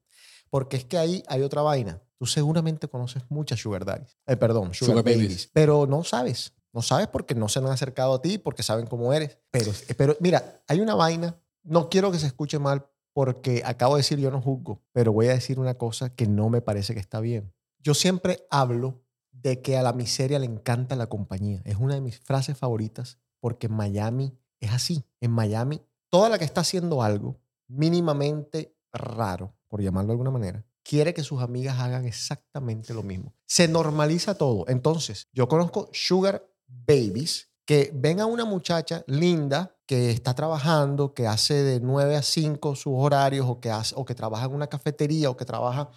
Porque 0.50 0.78
es 0.78 0.86
que 0.86 0.98
ahí 0.98 1.24
hay 1.28 1.42
otra 1.44 1.62
vaina. 1.62 2.02
Tú 2.18 2.26
seguramente 2.26 2.88
conoces 2.88 3.24
muchas 3.30 3.60
sugar 3.60 3.86
daddies. 3.86 4.18
Eh, 4.28 4.36
perdón, 4.36 4.74
sugar, 4.74 4.92
Sugar 4.92 5.04
babies. 5.06 5.22
babies. 5.24 5.50
Pero 5.54 5.88
no 5.88 6.04
sabes. 6.04 6.54
No 6.74 6.82
sabes 6.82 7.08
porque 7.08 7.36
no 7.36 7.50
se 7.50 7.60
han 7.60 7.66
acercado 7.68 8.14
a 8.14 8.22
ti, 8.22 8.38
porque 8.38 8.64
saben 8.64 8.86
cómo 8.88 9.12
eres. 9.14 9.38
Pero, 9.50 9.72
pero 9.98 10.16
mira, 10.20 10.62
hay 10.68 10.80
una 10.82 10.96
vaina. 10.96 11.40
No 11.64 11.90
quiero 11.90 12.12
que 12.12 12.20
se 12.20 12.28
escuche 12.28 12.60
mal 12.60 12.88
porque 13.14 13.62
acabo 13.66 13.96
de 13.96 14.00
decir 14.00 14.20
yo 14.20 14.32
no 14.32 14.42
juzgo, 14.42 14.82
pero 14.94 15.12
voy 15.12 15.28
a 15.28 15.34
decir 15.34 15.60
una 15.60 15.74
cosa 15.76 16.14
que 16.16 16.28
no 16.28 16.50
me 16.50 16.62
parece 16.62 16.94
que 16.94 17.00
está 17.00 17.20
bien. 17.20 17.54
Yo 17.80 17.94
siempre 17.94 18.46
hablo 18.50 19.02
de 19.42 19.62
que 19.62 19.78
a 19.78 19.84
la 19.84 19.94
miseria 19.94 20.40
le 20.40 20.46
encanta 20.46 20.96
la 20.96 21.08
compañía. 21.08 21.62
Es 21.66 21.78
una 21.78 21.96
de 21.96 22.02
mis 22.02 22.20
frases 22.20 22.58
favoritas 22.58 23.18
porque 23.40 23.68
en 23.68 23.74
Miami 23.74 24.38
es 24.60 24.72
así. 24.72 25.04
En 25.20 25.32
Miami, 25.32 25.82
toda 26.10 26.30
la 26.30 26.38
que 26.38 26.46
está 26.46 26.62
haciendo 26.62 27.02
algo 27.02 27.40
mínimamente 27.68 28.76
raro, 28.92 29.56
por 29.68 29.82
llamarlo 29.82 30.10
de 30.10 30.14
alguna 30.14 30.32
manera, 30.32 30.66
quiere 30.84 31.14
que 31.14 31.24
sus 31.24 31.42
amigas 31.42 31.80
hagan 31.80 32.06
exactamente 32.06 32.94
lo 32.94 33.04
mismo. 33.04 33.34
Se 33.46 33.68
normaliza 33.68 34.36
todo. 34.36 34.66
Entonces, 34.68 35.28
yo 35.34 35.48
conozco 35.48 35.90
sugar 35.94 36.46
babies 36.68 37.50
que 37.66 37.92
ven 37.94 38.20
a 38.20 38.26
una 38.26 38.46
muchacha 38.46 39.04
linda 39.08 39.76
que 39.86 40.12
está 40.12 40.34
trabajando, 40.34 41.14
que 41.14 41.28
hace 41.28 41.54
de 41.64 41.80
9 41.80 42.16
a 42.16 42.22
5 42.22 42.76
sus 42.76 42.94
horarios 42.96 43.46
o 43.48 43.60
que, 43.60 43.70
hace, 43.72 43.96
o 43.98 44.06
que 44.06 44.16
trabaja 44.16 44.46
en 44.46 44.54
una 44.54 44.68
cafetería 44.68 45.30
o 45.30 45.38
que 45.38 45.46
trabaja 45.46 45.90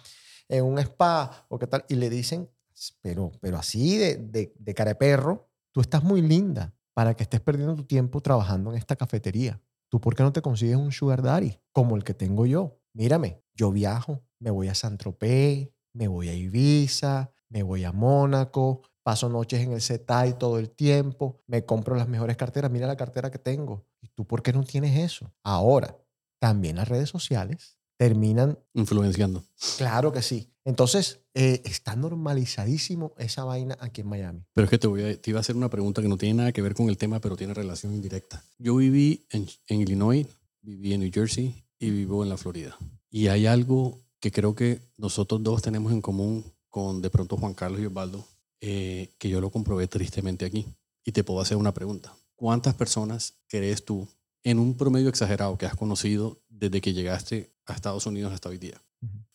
en 0.47 0.63
un 0.63 0.79
spa 0.79 1.45
o 1.49 1.57
qué 1.57 1.67
tal, 1.67 1.85
y 1.87 1.95
le 1.95 2.09
dicen, 2.09 2.49
pero, 3.01 3.31
pero 3.41 3.57
así 3.57 3.97
de, 3.97 4.17
de, 4.17 4.53
de 4.57 4.73
cara 4.73 4.91
de 4.91 4.95
perro, 4.95 5.49
tú 5.71 5.81
estás 5.81 6.03
muy 6.03 6.21
linda 6.21 6.73
para 6.93 7.15
que 7.15 7.23
estés 7.23 7.41
perdiendo 7.41 7.75
tu 7.75 7.83
tiempo 7.83 8.21
trabajando 8.21 8.71
en 8.71 8.77
esta 8.77 8.95
cafetería. 8.95 9.61
¿Tú 9.89 9.99
por 9.99 10.15
qué 10.15 10.23
no 10.23 10.33
te 10.33 10.41
consigues 10.41 10.77
un 10.77 10.91
sugar 10.91 11.21
daddy 11.21 11.59
como 11.71 11.95
el 11.95 12.03
que 12.03 12.13
tengo 12.13 12.45
yo? 12.45 12.79
Mírame, 12.93 13.43
yo 13.53 13.71
viajo, 13.71 14.23
me 14.39 14.49
voy 14.49 14.69
a 14.69 14.75
San 14.75 14.97
Tropez, 14.97 15.69
me 15.93 16.07
voy 16.07 16.29
a 16.29 16.33
Ibiza, 16.33 17.31
me 17.49 17.63
voy 17.63 17.83
a 17.83 17.91
Mónaco, 17.91 18.81
paso 19.03 19.29
noches 19.29 19.61
en 19.61 19.73
el 19.73 19.81
CETAI 19.81 20.37
todo 20.37 20.57
el 20.57 20.71
tiempo, 20.71 21.41
me 21.47 21.65
compro 21.65 21.95
las 21.95 22.07
mejores 22.07 22.37
carteras, 22.37 22.71
mira 22.71 22.87
la 22.87 22.97
cartera 22.97 23.29
que 23.29 23.39
tengo. 23.39 23.85
¿Y 24.01 24.07
tú 24.09 24.25
por 24.25 24.41
qué 24.41 24.51
no 24.51 24.63
tienes 24.63 24.97
eso? 24.97 25.31
Ahora, 25.43 25.97
también 26.39 26.77
las 26.77 26.87
redes 26.87 27.09
sociales 27.09 27.77
terminan 27.97 28.59
Influenciando. 28.73 29.43
Claro 29.77 30.11
que 30.11 30.21
sí. 30.21 30.51
Entonces, 30.65 31.21
eh, 31.35 31.61
está 31.63 31.95
normalizadísimo 31.95 33.13
esa 33.19 33.43
vaina 33.43 33.77
aquí 33.79 34.01
en 34.01 34.07
Miami. 34.07 34.41
Pero 34.53 34.65
es 34.65 34.71
que 34.71 34.79
te, 34.79 34.87
voy 34.87 35.03
a, 35.03 35.21
te 35.21 35.29
iba 35.29 35.39
a 35.39 35.41
hacer 35.41 35.55
una 35.55 35.69
pregunta 35.69 36.01
que 36.01 36.07
no 36.07 36.17
tiene 36.17 36.33
nada 36.33 36.51
que 36.51 36.63
ver 36.63 36.73
con 36.73 36.89
el 36.89 36.97
tema, 36.97 37.21
pero 37.21 37.37
tiene 37.37 37.53
relación 37.53 37.93
indirecta. 37.93 38.43
Yo 38.57 38.75
viví 38.75 39.27
en, 39.29 39.47
Illinois, 39.67 40.25
viví 40.61 40.93
en 40.93 41.01
New 41.01 41.11
Jersey 41.13 41.63
y 41.77 41.91
vivo 41.91 42.23
en 42.23 42.29
la 42.29 42.37
Florida. 42.37 42.75
Y 43.11 43.27
hay 43.27 43.45
algo 43.45 44.01
que 44.19 44.31
creo 44.31 44.55
que 44.55 44.81
nosotros 44.97 45.43
dos 45.43 45.61
tenemos 45.61 45.91
en 45.91 46.01
común 46.01 46.43
con 46.67 46.99
de 46.99 47.11
pronto 47.11 47.37
Juan 47.37 47.53
Carlos 47.53 47.79
y 47.79 47.85
Osvaldo, 47.85 48.25
eh, 48.59 49.13
que 49.19 49.29
yo 49.29 49.39
lo 49.39 49.51
comprobé 49.51 49.87
tristemente 49.87 50.45
aquí. 50.45 50.65
Y 51.03 51.11
te 51.11 51.23
puedo 51.23 51.41
hacer 51.41 51.57
una 51.57 51.75
pregunta. 51.75 52.17
¿Cuántas 52.35 52.73
personas 52.73 53.35
crees 53.47 53.85
tú 53.85 54.07
en 54.45 54.59
un 54.59 54.77
promedio 54.77 55.09
exagerado 55.09 55.57
que 55.57 55.65
has 55.65 55.75
conocido 55.75 56.41
desde 56.47 56.79
que 56.79 56.93
llegaste 56.93 57.53
a 57.65 57.73
Estados 57.73 58.05
Unidos 58.05 58.31
hasta 58.31 58.47
hoy 58.47 58.57
día? 58.57 58.81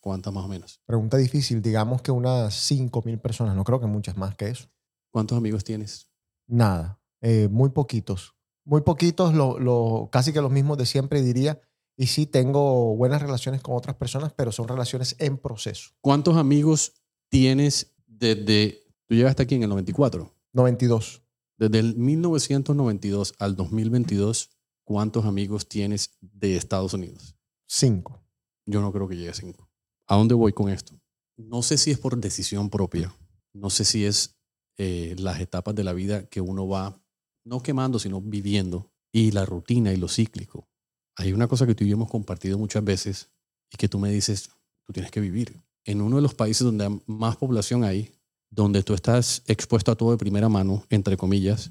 ¿Cuántas 0.01 0.33
más 0.33 0.45
o 0.45 0.49
menos? 0.49 0.81
Pregunta 0.87 1.17
difícil. 1.19 1.61
Digamos 1.61 2.01
que 2.01 2.11
unas 2.11 2.55
5 2.55 3.03
mil 3.05 3.19
personas. 3.19 3.55
No 3.55 3.65
creo 3.65 3.81
que 3.81 3.87
muchas 3.87 4.17
más 4.17 4.35
que 4.35 4.49
eso. 4.49 4.69
¿Cuántos 5.13 5.37
amigos 5.37 5.63
tienes? 5.65 6.09
Nada. 6.47 6.99
Eh, 7.21 7.49
muy 7.51 7.69
poquitos. 7.71 8.35
Muy 8.65 8.81
poquitos, 8.83 9.35
lo, 9.35 9.59
lo- 9.59 10.09
casi 10.11 10.33
que 10.33 10.41
los 10.41 10.51
mismos 10.51 10.79
de 10.79 10.87
siempre 10.87 11.21
diría. 11.23 11.61
Y 11.97 12.07
sí 12.07 12.25
tengo 12.27 12.97
buenas 12.97 13.21
relaciones 13.21 13.61
con 13.61 13.77
otras 13.77 13.97
personas, 13.97 14.33
pero 14.33 14.53
son 14.53 14.69
relaciones 14.69 15.17
en 15.19 15.37
proceso. 15.37 15.91
¿Cuántos 16.01 16.37
amigos 16.37 16.95
tienes 17.29 17.93
desde... 18.07 18.79
Tú 19.07 19.15
llegaste 19.17 19.43
aquí 19.43 19.57
en 19.57 19.65
el 19.65 19.69
94. 19.69 20.33
92. 20.53 21.23
Desde 21.59 21.79
el 21.81 21.97
1992 21.97 23.35
al 23.39 23.55
2022, 23.57 24.51
¿cuántos 24.91 25.25
amigos 25.25 25.69
tienes 25.69 26.19
de 26.21 26.57
Estados 26.57 26.95
Unidos? 26.95 27.37
5. 27.69 28.21
Yo 28.67 28.81
no 28.81 28.91
creo 28.91 29.07
que 29.07 29.15
llegue 29.15 29.31
a 29.31 29.35
cinco. 29.35 29.71
¿A 30.09 30.17
dónde 30.17 30.35
voy 30.35 30.53
con 30.53 30.69
esto? 30.69 31.01
No 31.37 31.63
sé 31.63 31.79
si 31.79 31.93
es 31.93 31.99
por 32.01 32.17
decisión 32.17 32.71
propia. 32.71 33.15
No 33.53 33.71
sé 33.71 33.85
si 33.85 34.05
es 34.05 34.37
eh, 34.79 35.15
las 35.17 35.39
etapas 35.39 35.77
de 35.77 35.85
la 35.85 35.93
vida 35.93 36.27
que 36.27 36.41
uno 36.41 36.67
va, 36.67 37.01
no 37.45 37.63
quemando, 37.63 38.01
sino 38.01 38.21
viviendo. 38.21 38.91
Y 39.13 39.31
la 39.31 39.47
rutina 39.47 39.93
y 39.93 39.97
lo 39.97 40.09
cíclico. 40.09 40.69
Hay 41.15 41.33
una 41.33 41.47
cosa 41.47 41.69
que 41.69 41.77
tú 41.77 41.85
y 41.85 41.91
yo 41.91 41.95
hemos 41.95 42.11
compartido 42.11 42.59
muchas 42.59 42.83
veces 42.83 43.31
y 43.73 43.77
que 43.77 43.89
tú 43.89 44.01
me 44.01 44.11
dices, 44.11 44.51
tú 44.85 44.93
tienes 44.93 45.13
que 45.13 45.21
vivir. 45.21 45.57
En 45.85 46.01
uno 46.01 46.17
de 46.17 46.23
los 46.23 46.35
países 46.35 46.65
donde 46.65 47.01
más 47.07 47.37
población 47.37 47.85
hay, 47.85 48.13
donde 48.51 48.83
tú 48.83 48.95
estás 48.95 49.45
expuesto 49.47 49.93
a 49.93 49.97
todo 49.97 50.11
de 50.11 50.19
primera 50.19 50.49
mano, 50.49 50.85
entre 50.91 51.17
comillas, 51.17 51.71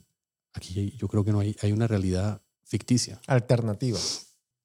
aquí 0.53 0.95
yo 0.97 1.10
creo 1.10 1.25
que 1.25 1.34
no 1.34 1.41
hay, 1.41 1.58
hay 1.62 1.73
una 1.73 1.86
realidad 1.86 2.41
ficticia 2.69 3.19
Alternativa. 3.27 3.99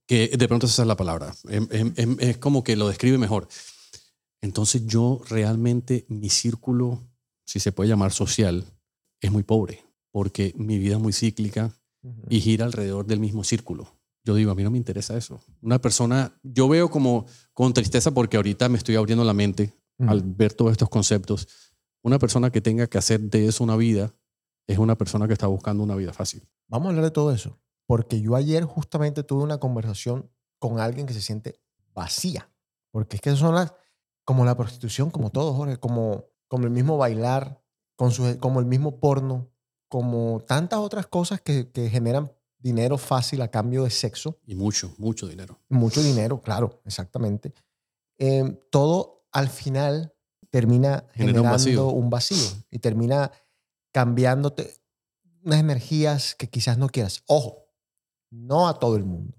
que 0.07 0.29
de 0.29 0.49
pronto 0.49 0.67
esa 0.67 0.83
es 0.83 0.89
la 0.89 0.97
palabra. 0.97 1.35
Em- 1.49 1.69
em- 1.71 1.95
em- 1.97 2.17
Es, 2.21 2.37
como 2.39 2.63
que 2.63 2.77
lo 2.77 2.87
describe 2.89 3.19
mejor. 3.19 3.49
Entonces 4.41 4.87
yo 4.87 5.21
realmente, 5.29 6.05
mi 6.09 6.29
círculo, 6.29 7.03
si 7.47 7.61
se 7.61 7.73
puede 7.73 7.89
llamar 7.89 8.13
social, 8.13 8.65
es 9.21 9.33
muy 9.33 9.43
pobre, 9.43 9.83
porque 10.13 10.53
mi 10.57 10.79
vida 10.79 10.97
es 10.97 11.01
muy 11.01 11.13
cíclica 11.13 11.73
y 12.29 12.41
gira 12.41 12.67
alrededor 12.67 13.07
del 13.07 13.21
mismo 13.21 13.43
círculo. 13.45 13.89
Yo 14.27 14.35
digo, 14.35 14.51
a 14.51 14.55
mí 14.55 14.63
no 14.63 14.71
me 14.71 14.77
interesa 14.79 15.17
eso. 15.17 15.41
Una 15.63 15.81
persona, 15.81 16.39
yo 16.43 16.69
veo 16.69 16.91
como 16.91 17.25
con 17.55 17.73
tristeza 17.73 18.11
porque 18.13 18.37
ahorita 18.37 18.69
me 18.69 18.77
estoy 18.79 18.97
abriendo 18.97 19.25
la 19.25 19.33
mente 19.35 19.73
al 19.99 20.23
ver 20.23 20.53
todos 20.53 20.73
estos 20.73 20.89
conceptos. 20.91 21.49
Una 22.03 22.19
persona 22.19 22.51
que 22.51 22.61
tenga 22.61 22.87
que 22.87 22.99
hacer 22.99 23.21
de 23.21 23.47
eso 23.47 23.65
una 23.65 23.77
vida 23.77 24.15
es 24.67 24.77
una 24.79 24.97
persona 24.99 25.27
que 25.27 25.33
está 25.33 25.47
buscando 25.47 25.83
una 25.83 25.95
vida 25.97 26.13
fácil. 26.13 26.43
Vamos 26.69 26.87
a 26.87 26.89
hablar 26.91 27.05
de 27.05 27.11
todo 27.11 27.33
eso. 27.33 27.59
Porque 27.87 28.21
yo 28.21 28.35
ayer 28.37 28.65
justamente 28.65 29.23
tuve 29.23 29.43
una 29.43 29.59
conversación 29.59 30.31
con 30.59 30.81
alguien 30.81 31.07
que 31.07 31.13
se 31.15 31.21
siente 31.21 31.61
vacía. 31.95 32.51
Porque 32.91 33.17
es 33.17 33.23
que 33.23 33.35
son 33.37 33.55
las, 33.55 33.75
como 34.25 34.45
la 34.45 34.57
prostitución, 34.57 35.11
como 35.11 35.31
todo, 35.31 35.53
Jorge, 35.55 35.77
como, 35.79 36.27
como 36.49 36.65
el 36.65 36.71
mismo 36.71 36.97
bailar, 36.97 37.63
con 37.97 38.11
su- 38.11 38.39
como 38.39 38.61
el 38.61 38.67
mismo 38.67 38.99
porno, 39.01 39.51
como 39.89 40.41
tantas 40.41 40.79
otras 40.81 41.07
cosas 41.07 41.41
que, 41.41 41.71
que 41.71 41.91
generan 41.91 42.33
dinero 42.59 42.97
fácil 42.97 43.43
a 43.43 43.49
cambio 43.49 43.85
de 43.85 43.91
sexo. 43.91 44.39
Y 44.47 44.55
mucho, 44.55 44.95
mucho 44.99 45.27
dinero. 45.29 45.61
Mucho 45.69 46.03
dinero, 46.03 46.41
claro, 46.41 46.81
exactamente. 46.87 47.53
Eh, 48.19 48.59
todo 48.71 49.27
al 49.33 49.49
final 49.51 50.15
termina 50.51 51.05
Genera 51.13 51.41
un 51.43 51.47
generando 51.47 51.51
vacío. 51.51 51.89
un 51.89 52.11
vacío 52.11 52.63
y 52.71 52.79
termina 52.79 53.31
cambiándote 53.93 54.75
unas 55.45 55.61
energías 55.61 56.35
que 56.35 56.49
quizás 56.49 56.79
no 56.79 56.89
quieras. 56.89 57.23
Ojo, 57.27 57.64
no 58.35 58.69
a 58.69 58.79
todo 58.79 58.97
el 58.97 59.05
mundo. 59.05 59.37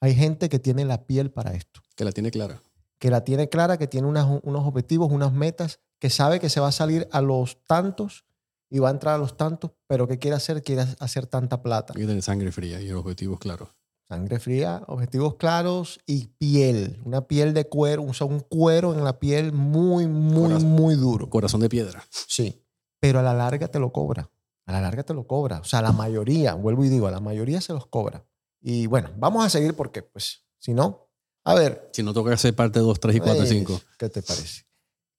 Hay 0.00 0.14
gente 0.14 0.48
que 0.48 0.58
tiene 0.58 0.84
la 0.84 1.06
piel 1.06 1.30
para 1.30 1.54
esto, 1.54 1.80
Que 1.96 2.04
la 2.04 2.12
tiene 2.12 2.30
clara. 2.30 2.60
que 2.98 3.10
la 3.10 3.24
tiene 3.24 3.48
clara, 3.48 3.78
que 3.78 3.86
tiene 3.86 4.06
unas- 4.06 4.40
unos 4.42 4.66
objetivos, 4.66 5.10
unas 5.10 5.32
metas, 5.32 5.80
que 5.98 6.10
sabe 6.10 6.38
que 6.40 6.50
se 6.50 6.60
va 6.60 6.68
a 6.68 6.72
salir 6.72 7.08
a 7.12 7.20
los 7.22 7.62
tantos 7.64 8.24
y 8.70 8.78
va 8.78 8.88
a 8.88 8.90
entrar 8.92 9.14
a 9.14 9.18
los 9.18 9.36
tantos, 9.36 9.70
pero 9.86 10.06
que 10.06 10.18
quiere 10.18 10.36
hacer, 10.36 10.62
quiere 10.62 10.84
hacer 10.98 11.26
tanta 11.26 11.62
plata. 11.62 11.94
Hay 11.96 12.02
que 12.02 12.06
tener 12.06 12.22
sangre 12.22 12.52
fría 12.52 12.80
y 12.80 12.90
objetivos 12.92 13.38
claros. 13.38 13.70
Sangre 14.08 14.38
fría, 14.38 14.82
objetivos 14.86 15.34
claros 15.36 15.98
y 16.06 16.26
piel. 16.38 17.00
Una 17.04 17.22
piel 17.26 17.54
de 17.54 17.68
cuero, 17.68 18.04
o 18.04 18.12
sea, 18.14 18.26
un 18.26 18.40
cuero 18.40 18.94
en 18.94 19.02
la 19.02 19.18
piel 19.18 19.52
muy, 19.52 20.06
muy, 20.06 20.48
Corazón. 20.50 20.68
muy 20.70 20.94
duro. 20.94 21.28
Corazón 21.30 21.60
de 21.60 21.68
piedra. 21.68 22.04
Sí. 22.10 22.62
Pero 23.00 23.18
a 23.18 23.22
la 23.22 23.34
larga 23.34 23.66
te 23.68 23.78
lo 23.80 23.92
cobra. 23.92 24.30
A 24.66 24.72
la 24.72 24.80
larga 24.80 25.02
te 25.04 25.14
lo 25.14 25.26
cobra. 25.26 25.60
O 25.60 25.64
sea, 25.64 25.80
la 25.80 25.92
mayoría, 25.92 26.54
vuelvo 26.54 26.84
y 26.84 26.88
digo, 26.88 27.06
a 27.06 27.10
la 27.10 27.20
mayoría 27.20 27.60
se 27.60 27.72
los 27.72 27.86
cobra. 27.86 28.26
Y 28.60 28.86
bueno, 28.86 29.10
vamos 29.16 29.44
a 29.44 29.50
seguir 29.50 29.74
porque, 29.74 30.02
pues, 30.02 30.44
si 30.58 30.74
no, 30.74 31.08
a 31.44 31.54
ver. 31.54 31.90
Si 31.92 32.02
no 32.02 32.12
toca 32.12 32.32
hacer 32.32 32.54
parte 32.54 32.80
2, 32.80 32.98
3 32.98 33.16
y 33.16 33.20
4 33.20 33.44
y 33.44 33.46
eh, 33.46 33.50
5. 33.50 33.80
¿Qué 33.98 34.08
te 34.08 34.22
parece? 34.22 34.66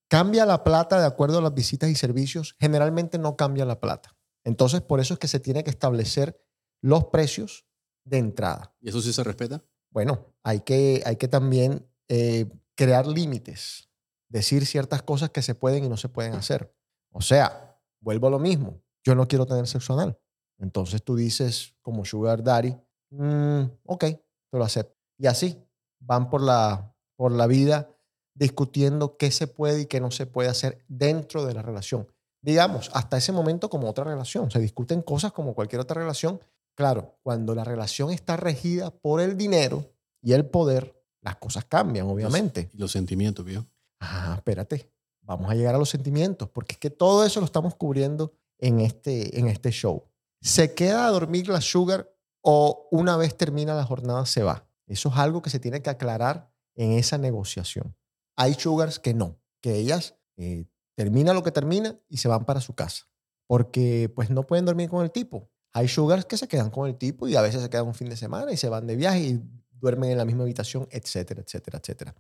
Cambia 0.10 0.46
la 0.46 0.64
plata 0.64 1.00
de 1.00 1.06
acuerdo 1.06 1.38
a 1.38 1.42
las 1.42 1.54
visitas 1.54 1.90
y 1.90 1.96
servicios. 1.96 2.56
Generalmente 2.60 3.18
no 3.18 3.38
cambia 3.38 3.66
la 3.66 3.80
plata. 3.80 4.18
Entonces, 4.44 4.82
por 4.82 5.00
eso 5.00 5.14
es 5.14 5.20
que 5.20 5.28
se 5.28 5.40
tiene 5.40 5.64
que 5.64 5.70
establecer 5.70 6.42
los 6.82 7.06
precios 7.06 7.66
de 8.04 8.18
entrada. 8.18 8.76
¿Y 8.82 8.90
eso 8.90 9.02
sí 9.02 9.14
se 9.14 9.24
respeta? 9.24 9.64
bueno, 9.92 10.34
hay 10.44 10.60
que, 10.62 11.02
hay 11.06 11.16
que 11.16 11.28
también 11.28 11.90
eh, 12.08 12.46
crear 12.76 13.08
límites, 13.08 13.90
decir 14.30 14.66
ciertas 14.66 15.02
cosas 15.02 15.32
que 15.32 15.42
se 15.42 15.56
pueden 15.56 15.86
y 15.86 15.90
no 15.90 15.98
se 15.98 16.10
pueden 16.10 16.34
hacer. 16.34 16.72
O 17.12 17.22
sea, 17.22 17.82
vuelvo 18.00 18.28
a 18.28 18.30
lo 18.30 18.40
mismo, 18.40 18.84
yo 19.08 19.16
no 19.16 19.26
quiero 19.26 19.46
tener 19.46 19.66
sexo 19.68 19.94
anal. 19.94 20.20
Entonces 20.60 21.02
tú 21.02 21.16
dices, 21.16 21.74
como 21.82 22.04
Sugar 22.04 22.44
Daddy, 22.44 22.76
"Mm, 23.12 23.64
ok, 23.86 24.04
te 24.04 24.58
lo 24.58 24.66
acepto. 24.66 24.98
Y 25.18 25.28
así 25.28 25.64
van 26.00 26.30
por 26.30 26.42
la, 26.42 26.94
por 27.16 27.32
la 27.32 27.48
vida 27.48 27.90
discutiendo 28.36 29.16
qué 29.16 29.32
se 29.32 29.48
puede 29.48 29.82
y 29.82 29.86
qué 29.86 30.02
no 30.02 30.12
se 30.12 30.26
puede 30.26 30.50
hacer 30.50 30.84
dentro 30.90 31.46
de 31.46 31.54
la 31.54 31.62
relación. 31.62 32.06
Digamos, 32.42 32.92
hasta 32.94 33.16
ese 33.16 33.32
momento 33.32 33.70
como 33.70 33.90
otra 33.90 34.04
relación. 34.04 34.52
Se 34.52 34.60
discuten 34.60 35.02
cosas 35.02 35.32
como 35.32 35.56
cualquier 35.56 35.80
otra 35.80 36.02
relación. 36.02 36.42
Claro, 36.76 37.18
cuando 37.24 37.56
la 37.56 37.64
relación 37.64 38.12
está 38.12 38.36
regida 38.36 38.92
por 38.92 39.22
el 39.22 39.38
dinero 39.38 39.86
y 40.22 40.34
el 40.34 40.46
poder, 40.46 41.02
las 41.22 41.38
cosas 41.38 41.64
cambian, 41.64 42.08
obviamente. 42.08 42.70
Y 42.74 42.78
los 42.78 42.92
sentimientos, 42.92 43.46
¿vio? 43.46 43.66
Ah, 44.02 44.34
espérate, 44.36 44.92
vamos 45.22 45.50
a 45.50 45.56
llegar 45.56 45.76
a 45.76 45.78
los 45.80 45.90
sentimientos, 45.90 46.50
porque 46.50 46.74
es 46.74 46.80
que 46.80 46.90
todo 46.90 47.26
eso 47.26 47.40
lo 47.40 47.46
estamos 47.46 47.74
cubriendo 47.76 48.34
en 48.60 48.80
este, 48.80 49.40
en 49.40 49.48
este 49.48 49.72
show. 49.72 50.10
¿Se 50.42 50.74
queda 50.74 51.08
a 51.08 51.12
dormir 51.12 51.50
la 51.50 51.62
sugar 51.62 52.14
o 52.42 52.88
una 52.92 53.18
vez 53.18 53.36
termina 53.36 53.74
la 53.74 53.86
jornada 53.86 54.26
se 54.26 54.44
va? 54.44 54.68
Eso 54.86 55.10
es 55.10 55.18
algo 55.18 55.42
que 55.42 55.50
se 55.50 55.60
tiene 55.60 55.82
que 55.82 55.90
aclarar 55.90 56.52
en 56.76 56.94
esa 56.94 57.18
negociación. 57.18 57.96
Hay 58.36 58.54
sugars 58.54 59.00
que 59.00 59.14
no, 59.14 59.40
que 59.62 59.76
ellas 59.76 60.16
eh, 60.38 60.66
termina 60.96 61.34
lo 61.34 61.44
que 61.44 61.52
termina 61.52 62.00
y 62.08 62.18
se 62.18 62.28
van 62.28 62.46
para 62.46 62.62
su 62.62 62.74
casa, 62.74 63.08
porque 63.48 64.12
pues 64.16 64.30
no 64.30 64.46
pueden 64.46 64.66
dormir 64.66 64.90
con 64.90 65.04
el 65.04 65.12
tipo. 65.12 65.50
Hay 65.74 65.88
sugars 65.88 66.26
que 66.26 66.38
se 66.38 66.48
quedan 66.48 66.70
con 66.70 66.88
el 66.88 66.98
tipo 66.98 67.28
y 67.28 67.36
a 67.36 67.42
veces 67.42 67.62
se 67.62 67.70
quedan 67.70 67.88
un 67.88 67.96
fin 67.96 68.10
de 68.10 68.18
semana 68.18 68.52
y 68.52 68.58
se 68.58 68.70
van 68.70 68.88
de 68.88 68.96
viaje 68.96 69.20
y 69.20 69.42
duermen 69.72 70.12
en 70.12 70.18
la 70.18 70.26
misma 70.26 70.44
habitación, 70.44 70.88
etcétera, 70.92 71.42
etcétera, 71.42 71.80
etcétera. 71.80 72.16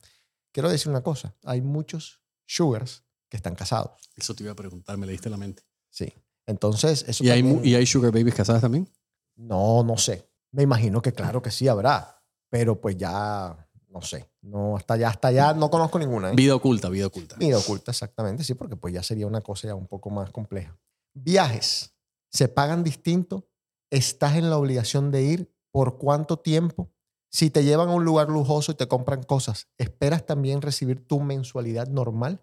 Quiero 0.52 0.70
decir 0.70 0.90
una 0.90 1.02
cosa, 1.02 1.36
hay 1.44 1.62
muchos 1.62 2.22
sugars 2.46 3.04
que 3.30 3.38
están 3.38 3.56
casados. 3.56 4.10
Eso 4.16 4.34
te 4.36 4.44
iba 4.44 4.52
a 4.52 4.56
preguntar, 4.56 4.98
me 4.98 5.06
leíste 5.06 5.30
la 5.30 5.38
mente. 5.38 5.64
Sí. 5.90 6.14
Entonces, 6.48 7.06
eso 7.08 7.24
¿Y 7.24 7.30
hay, 7.30 7.60
¿Y 7.64 7.76
hay 7.76 7.86
sugar 7.86 8.12
babies 8.12 8.34
casadas 8.34 8.62
también? 8.62 8.90
No, 9.36 9.84
no 9.84 9.98
sé. 9.98 10.28
Me 10.52 10.64
imagino 10.64 11.02
que 11.02 11.14
claro 11.14 11.42
que 11.42 11.52
sí 11.52 11.68
habrá, 11.68 12.24
pero 12.50 12.80
pues 12.80 12.98
ya, 12.98 13.70
no 13.90 14.02
sé. 14.02 14.30
No, 14.42 14.78
hasta 14.78 14.94
allá, 14.96 15.10
hasta 15.10 15.28
allá 15.28 15.54
no 15.54 15.70
conozco 15.70 16.00
ninguna. 16.00 16.32
¿eh? 16.32 16.36
Vida 16.36 16.56
oculta, 16.56 16.90
vida 16.90 17.08
oculta. 17.08 17.36
Vida 17.36 17.58
oculta, 17.58 17.92
exactamente, 17.92 18.44
sí, 18.44 18.54
porque 18.54 18.78
pues 18.78 18.94
ya 18.94 19.04
sería 19.04 19.28
una 19.28 19.42
cosa 19.42 19.68
ya 19.68 19.76
un 19.76 19.88
poco 19.88 20.10
más 20.10 20.32
compleja. 20.32 20.78
Viajes, 21.14 21.94
¿se 22.32 22.48
pagan 22.48 22.84
distinto? 22.84 23.50
¿Estás 23.92 24.38
en 24.38 24.50
la 24.50 24.58
obligación 24.58 25.12
de 25.12 25.24
ir? 25.24 25.54
¿Por 25.72 25.98
cuánto 25.98 26.40
tiempo? 26.40 26.92
Si 27.30 27.50
te 27.50 27.64
llevan 27.66 27.90
a 27.90 27.94
un 27.94 28.06
lugar 28.06 28.30
lujoso 28.30 28.72
y 28.72 28.76
te 28.76 28.88
compran 28.88 29.24
cosas, 29.24 29.68
¿esperas 29.78 30.26
también 30.26 30.62
recibir 30.62 31.06
tu 31.06 31.20
mensualidad 31.20 31.88
normal? 31.88 32.42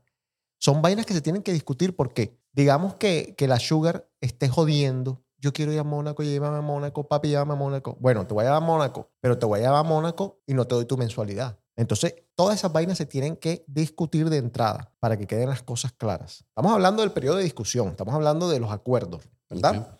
Son 0.58 0.82
vainas 0.82 1.06
que 1.06 1.14
se 1.14 1.22
tienen 1.22 1.42
que 1.42 1.52
discutir 1.52 1.96
porque 1.96 2.38
digamos 2.54 2.94
que, 2.94 3.34
que 3.36 3.46
la 3.48 3.58
Sugar 3.60 4.08
esté 4.20 4.48
jodiendo. 4.48 5.22
Yo 5.38 5.52
quiero 5.52 5.72
ir 5.72 5.78
a 5.78 5.84
Mónaco, 5.84 6.22
llévame 6.22 6.56
a 6.56 6.62
Mónaco, 6.62 7.06
papi, 7.06 7.28
llévame 7.28 7.52
a 7.52 7.56
Mónaco. 7.56 7.98
Bueno, 8.00 8.26
te 8.26 8.32
voy 8.32 8.42
a 8.42 8.46
llevar 8.46 8.62
a 8.62 8.64
Mónaco, 8.66 9.10
pero 9.20 9.36
te 9.38 9.44
voy 9.44 9.58
a 9.58 9.62
llevar 9.64 9.80
a 9.80 9.82
Mónaco 9.82 10.40
y 10.46 10.54
no 10.54 10.66
te 10.66 10.74
doy 10.74 10.86
tu 10.86 10.96
mensualidad. 10.96 11.58
Entonces, 11.76 12.14
todas 12.34 12.56
esas 12.56 12.72
vainas 12.72 12.96
se 12.96 13.04
tienen 13.04 13.36
que 13.36 13.64
discutir 13.66 14.30
de 14.30 14.38
entrada 14.38 14.94
para 15.00 15.18
que 15.18 15.26
queden 15.26 15.50
las 15.50 15.62
cosas 15.62 15.92
claras. 15.92 16.44
Estamos 16.48 16.72
hablando 16.72 17.02
del 17.02 17.10
periodo 17.12 17.36
de 17.36 17.44
discusión, 17.44 17.88
estamos 17.88 18.14
hablando 18.14 18.48
de 18.48 18.60
los 18.60 18.70
acuerdos, 18.70 19.28
¿verdad? 19.50 19.98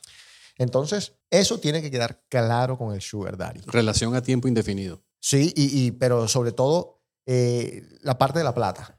Entonces, 0.56 1.14
eso 1.30 1.58
tiene 1.58 1.82
que 1.82 1.90
quedar 1.90 2.22
claro 2.28 2.78
con 2.78 2.94
el 2.94 3.00
Sugar 3.02 3.36
Daddy. 3.36 3.60
Relación 3.66 4.14
a 4.14 4.22
tiempo 4.22 4.46
indefinido. 4.48 5.02
Sí, 5.20 5.52
y, 5.56 5.86
y- 5.86 5.90
pero 5.90 6.28
sobre 6.28 6.52
todo 6.52 7.02
eh, 7.26 7.82
la 8.02 8.16
parte 8.18 8.38
de 8.38 8.44
la 8.44 8.54
plata. 8.54 8.98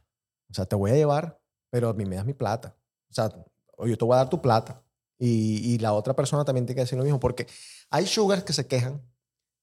O 0.49 0.53
sea, 0.53 0.65
te 0.65 0.75
voy 0.75 0.91
a 0.91 0.95
llevar, 0.95 1.39
pero 1.71 1.89
a 1.89 1.93
mí 1.93 2.05
me 2.05 2.17
das 2.17 2.25
mi 2.25 2.33
plata. 2.33 2.75
O 3.15 3.85
sea, 3.85 3.87
yo 3.87 3.97
te 3.97 4.05
voy 4.05 4.15
a 4.15 4.17
dar 4.17 4.29
tu 4.29 4.41
plata. 4.41 4.83
Y, 5.17 5.73
y 5.73 5.77
la 5.77 5.93
otra 5.93 6.15
persona 6.15 6.43
también 6.43 6.65
tiene 6.65 6.75
que 6.75 6.81
decir 6.81 6.97
lo 6.97 7.03
mismo, 7.03 7.19
porque 7.19 7.47
hay 7.89 8.05
sugars 8.05 8.43
que 8.43 8.51
se 8.51 8.67
quejan 8.67 9.01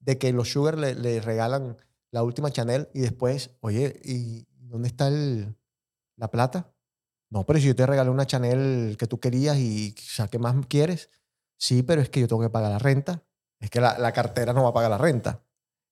de 0.01 0.17
que 0.19 0.33
los 0.33 0.51
sugar 0.51 0.79
le, 0.79 0.95
le 0.95 1.21
regalan 1.21 1.77
la 2.11 2.23
última 2.23 2.51
Chanel 2.51 2.89
y 2.95 3.01
después, 3.01 3.51
oye, 3.61 4.01
¿y 4.03 4.47
dónde 4.61 4.89
está 4.89 5.09
el, 5.09 5.55
la 6.17 6.31
plata? 6.31 6.73
No, 7.31 7.45
pero 7.45 7.59
si 7.59 7.67
yo 7.67 7.77
te 7.77 7.87
regalé 7.87 8.11
una 8.11 8.27
Chanel 8.27 8.97
que 8.99 9.07
tú 9.07 9.21
querías 9.21 9.59
y 9.59 9.95
o 9.97 10.03
sea, 10.03 10.29
¿qué 10.29 10.39
más 10.39 10.55
quieres? 10.67 11.11
Sí, 11.59 11.83
pero 11.83 12.01
es 12.01 12.11
que 12.11 12.21
yo 12.21 12.29
tengo 12.29 12.43
que 12.43 12.51
pagar 12.51 12.73
la 12.73 12.79
renta. 12.79 13.23
Es 13.61 13.71
que 13.71 13.81
la, 13.81 13.99
la 13.99 14.13
cartera 14.13 14.53
no 14.53 14.63
va 14.63 14.71
a 14.71 14.75
pagar 14.75 14.91
la 14.91 14.99
renta. 14.99 15.43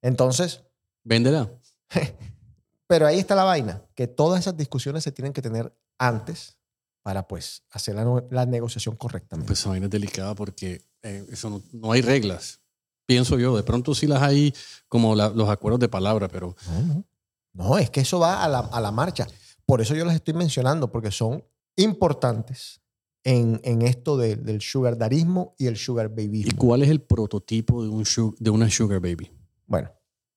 Entonces, 0.03 0.65
Véndela. 1.05 1.51
pero 2.87 3.07
ahí 3.07 3.19
está 3.19 3.35
la 3.35 3.45
vaina, 3.45 3.87
que 3.95 4.07
todas 4.07 4.41
esas 4.41 4.57
discusiones 4.57 5.05
se 5.05 5.13
tienen 5.13 5.33
que 5.33 5.43
tener 5.43 5.75
antes 5.99 6.60
para 7.03 7.27
pues 7.27 7.63
hacer 7.71 7.95
la, 7.95 8.05
no- 8.05 8.27
la 8.31 8.47
negociación 8.47 8.97
correctamente. 8.97 9.47
Pues 9.47 9.61
esa 9.61 9.71
vaina 9.71 9.87
es 9.87 9.91
delicada 9.91 10.35
porque 10.35 10.85
eh, 11.03 11.25
eso 11.31 11.49
no, 11.51 11.63
no 11.73 11.93
hay 11.93 12.03
reglas. 12.03 12.61
Pienso 13.07 13.39
yo, 13.39 13.57
de 13.57 13.63
pronto 13.63 13.95
sí 13.95 14.07
las 14.07 14.23
hay 14.23 14.55
como 14.89 15.15
la- 15.17 15.31
los 15.31 15.49
acuerdos 15.49 15.81
de 15.81 15.89
palabra, 15.89 16.29
pero 16.29 16.55
No, 16.67 17.05
no. 17.53 17.79
Es 17.79 17.91
que 17.91 18.01
eso 18.01 18.19
va 18.21 18.45
a 18.45 18.49
la, 18.49 18.59
a 18.61 18.81
la 18.81 18.91
marcha. 18.93 19.27
Por 19.67 19.81
eso 19.81 19.95
yo 19.95 20.05
les 20.05 20.15
estoy 20.15 20.35
mencionando, 20.35 20.91
porque 20.93 21.11
son 21.11 21.45
importantes 21.77 22.81
en, 23.25 23.61
en 23.65 23.83
esto 23.83 24.17
de- 24.17 24.37
del 24.37 24.61
sugar 24.61 24.97
darismo 24.97 25.55
y 25.59 25.67
el 25.67 25.77
sugar 25.77 26.07
¿y 26.17 26.25
babyismo. 26.25 26.59
cuál 26.59 26.83
es 26.83 26.89
el 26.91 27.01
prototipo 27.03 27.83
de, 27.83 27.89
un 27.89 28.05
de 28.39 28.51
una 28.51 28.71
sugar 28.71 29.01
baby? 29.01 29.31
Bueno, 29.67 29.91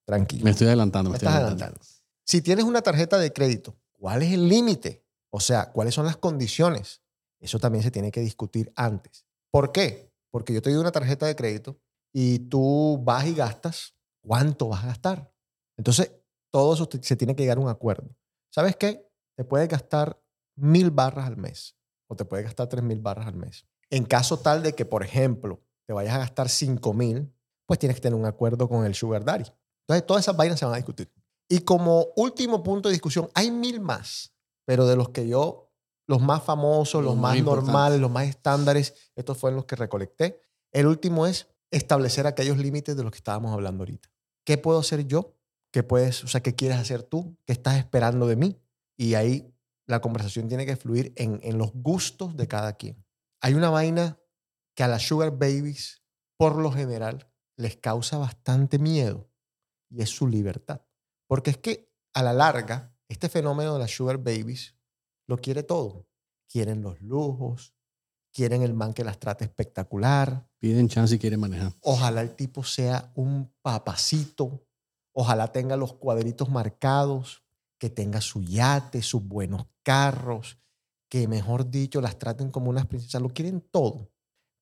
tranquilo. 0.06 0.44
Me 0.44 0.52
estoy 0.52 0.68
adelantando. 0.68 1.10
Me 1.10 1.14
Me 1.14 1.18
estoy 1.18 1.28
estás 1.28 1.42
adelantando. 1.42 1.76
adelantando. 1.78 2.00
Si 2.26 2.42
tienes 2.42 2.66
una 2.66 2.82
tarjeta 2.82 3.18
de 3.18 3.32
crédito, 3.32 3.76
¿cuál 3.92 4.22
es 4.24 4.34
el 4.34 4.48
límite? 4.48 5.03
O 5.36 5.40
sea, 5.40 5.72
¿cuáles 5.72 5.96
son 5.96 6.06
las 6.06 6.18
condiciones? 6.18 7.02
Eso 7.40 7.58
también 7.58 7.84
se 7.84 7.90
tiene 7.90 8.12
que 8.12 8.22
discutir 8.22 8.72
antes. 8.76 9.26
¿Por 9.50 9.72
qué? 9.72 10.14
Porque 10.30 10.54
yo 10.54 10.62
te 10.62 10.70
doy 10.70 10.80
una 10.80 10.92
tarjeta 10.92 11.26
de 11.26 11.36
crédito 11.36 11.80
y 12.14 12.38
tú 12.38 13.02
vas 13.04 13.26
y 13.26 13.34
gastas, 13.34 13.96
¿cuánto 14.22 14.68
vas 14.68 14.84
a 14.84 14.88
gastar? 14.88 15.34
Entonces, 15.76 16.12
todo 16.52 16.76
eso 16.76 16.88
se 17.02 17.16
tiene 17.16 17.36
que 17.36 17.42
llegar 17.42 17.58
a 17.58 17.62
un 17.62 17.70
acuerdo. 17.70 18.16
¿Sabes 18.52 18.76
qué? 18.76 19.10
Te 19.36 19.44
puedes 19.44 19.68
gastar 19.68 20.22
mil 20.56 20.92
barras 20.92 21.26
al 21.26 21.38
mes 21.38 21.76
o 22.08 22.16
te 22.16 22.26
puedes 22.26 22.46
gastar 22.46 22.70
tres 22.70 22.84
mil 22.84 23.00
barras 23.00 23.26
al 23.26 23.36
mes. 23.36 23.66
En 23.90 24.06
caso 24.06 24.38
tal 24.38 24.62
de 24.62 24.74
que, 24.74 24.86
por 24.86 25.02
ejemplo, 25.02 25.64
te 25.88 25.94
vayas 25.94 26.14
a 26.14 26.20
gastar 26.20 26.48
cinco 26.48 26.94
mil, 26.94 27.34
pues 27.66 27.80
tienes 27.80 27.96
que 27.96 28.02
tener 28.02 28.20
un 28.20 28.28
acuerdo 28.28 28.70
con 28.70 28.86
el 28.86 28.94
sugar 28.94 29.26
daddy. 29.26 29.46
Entonces, 29.88 30.06
todas 30.06 30.24
esas 30.26 30.38
vainas 30.38 30.60
se 30.60 30.66
van 30.66 30.76
a 30.76 30.78
discutir. 30.78 31.12
Y 31.50 31.62
como 31.62 32.10
último 32.18 32.62
punto 32.62 32.90
de 32.90 32.94
discusión, 32.94 33.32
hay 33.34 33.50
mil 33.50 33.82
más, 33.82 34.32
pero 34.66 34.86
de 34.88 34.96
los 34.96 35.10
que 35.10 35.28
yo, 35.28 35.72
los 36.08 36.22
más 36.22 36.44
famosos, 36.44 37.04
Los 37.04 37.14
los, 37.14 37.22
más 37.22 37.42
normales, 37.42 38.00
los 38.00 38.12
más 38.12 38.28
estándares, 38.28 39.12
estos 39.16 39.38
fueron 39.38 39.58
los 39.58 39.66
que 39.66 39.76
recolecté. 39.76 40.42
El 40.72 40.88
último 40.88 41.28
es 41.28 41.48
establecer 41.72 42.28
aquellos 42.28 42.58
límites 42.58 42.96
de 42.96 43.04
los 43.04 43.12
que 43.12 43.18
estábamos 43.18 43.54
hablando 43.54 43.84
ahorita. 43.84 44.10
¿Qué 44.46 44.58
puedo 44.58 44.80
hacer 44.80 45.08
yo? 45.08 45.36
¿Qué 45.72 45.84
puedes, 45.84 46.24
o 46.24 46.28
sea, 46.28 46.42
qué 46.42 46.56
quieres 46.56 46.78
hacer 46.78 47.04
tú? 47.04 47.38
¿Qué 47.46 47.54
estás 47.54 47.78
esperando 47.78 48.28
de 48.28 48.36
mí? 48.36 48.62
Y 48.98 49.16
ahí 49.16 49.54
la 49.88 50.02
conversación 50.02 50.48
tiene 50.48 50.66
que 50.66 50.76
fluir 50.76 51.14
en, 51.16 51.40
en 51.44 51.58
los 51.58 51.72
gustos 51.74 52.36
de 52.36 52.48
cada 52.48 52.74
quien. 52.74 53.04
Hay 53.42 53.54
una 53.54 53.70
vaina 53.70 54.20
que 54.76 54.84
a 54.84 54.88
las 54.88 55.04
sugar 55.04 55.32
babies, 55.32 56.04
por 56.38 56.58
lo 56.58 56.72
general, 56.72 57.30
les 57.58 57.78
causa 57.78 58.18
bastante 58.18 58.80
miedo 58.80 59.30
y 59.90 60.02
es 60.02 60.10
su 60.10 60.28
libertad. 60.28 60.82
Porque 61.28 61.52
es 61.52 61.58
que 61.58 61.92
a 62.14 62.24
la 62.24 62.34
larga, 62.34 62.93
este 63.14 63.30
fenómeno 63.30 63.74
de 63.74 63.80
las 63.80 63.92
sugar 63.92 64.18
babies 64.18 64.76
lo 65.28 65.38
quiere 65.38 65.64
todo. 65.64 66.08
Quieren 66.48 66.82
los 66.82 67.02
lujos, 67.02 67.74
quieren 68.32 68.62
el 68.62 68.74
man 68.74 68.94
que 68.94 69.04
las 69.04 69.20
trate 69.20 69.46
espectacular. 69.46 70.50
Piden 70.60 70.90
chance 70.90 71.16
y 71.16 71.20
quieren 71.20 71.40
manejar. 71.40 71.74
Ojalá 71.82 72.22
el 72.22 72.36
tipo 72.36 72.64
sea 72.64 73.12
un 73.16 73.52
papacito. 73.62 74.66
Ojalá 75.14 75.52
tenga 75.52 75.78
los 75.78 75.94
cuadritos 75.94 76.50
marcados, 76.50 77.44
que 77.78 77.90
tenga 77.90 78.20
su 78.22 78.42
yate, 78.42 79.02
sus 79.02 79.24
buenos 79.24 79.68
carros, 79.84 80.58
que 81.10 81.28
mejor 81.28 81.70
dicho 81.70 82.02
las 82.02 82.18
traten 82.18 82.50
como 82.50 82.70
unas 82.70 82.88
princesas. 82.88 83.22
Lo 83.22 83.30
quieren 83.30 83.62
todo. 83.62 84.12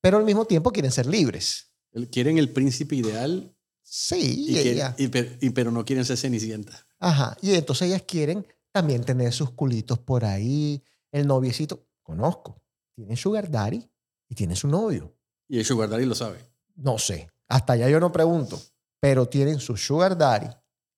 Pero 0.01 0.17
al 0.17 0.25
mismo 0.25 0.45
tiempo 0.45 0.71
quieren 0.71 0.91
ser 0.91 1.05
libres. 1.05 1.71
Quieren 2.11 2.37
el 2.37 2.49
príncipe 2.51 2.95
ideal, 2.95 3.55
Sí, 3.93 4.45
y 4.47 4.51
y 4.51 4.53
quieren- 4.53 4.73
ella- 4.73 4.95
y 4.97 5.07
per- 5.09 5.37
y 5.41 5.49
pero 5.49 5.69
no 5.69 5.83
quieren 5.83 6.05
ser 6.05 6.15
cenicienta. 6.17 6.87
Ajá. 6.99 7.35
Y 7.41 7.55
entonces 7.55 7.89
ellas 7.89 8.03
quieren 8.07 8.47
también 8.71 9.03
tener 9.03 9.33
sus 9.33 9.51
culitos 9.51 9.99
por 9.99 10.23
ahí. 10.23 10.81
El 11.11 11.27
noviecito, 11.27 11.85
conozco, 12.01 12.61
tiene 12.95 13.17
sugar 13.17 13.51
daddy 13.51 13.85
y 14.29 14.35
tiene 14.35 14.55
su 14.55 14.69
novio. 14.69 15.13
Y 15.49 15.59
el 15.59 15.65
sugar 15.65 15.89
daddy 15.89 16.05
lo 16.05 16.15
sabe. 16.15 16.39
No 16.75 16.97
sé, 16.97 17.29
hasta 17.49 17.73
allá 17.73 17.89
yo 17.89 17.99
no 17.99 18.13
pregunto, 18.13 18.61
pero 19.01 19.27
tienen 19.27 19.59
su 19.59 19.75
sugar 19.75 20.17
daddy 20.17 20.47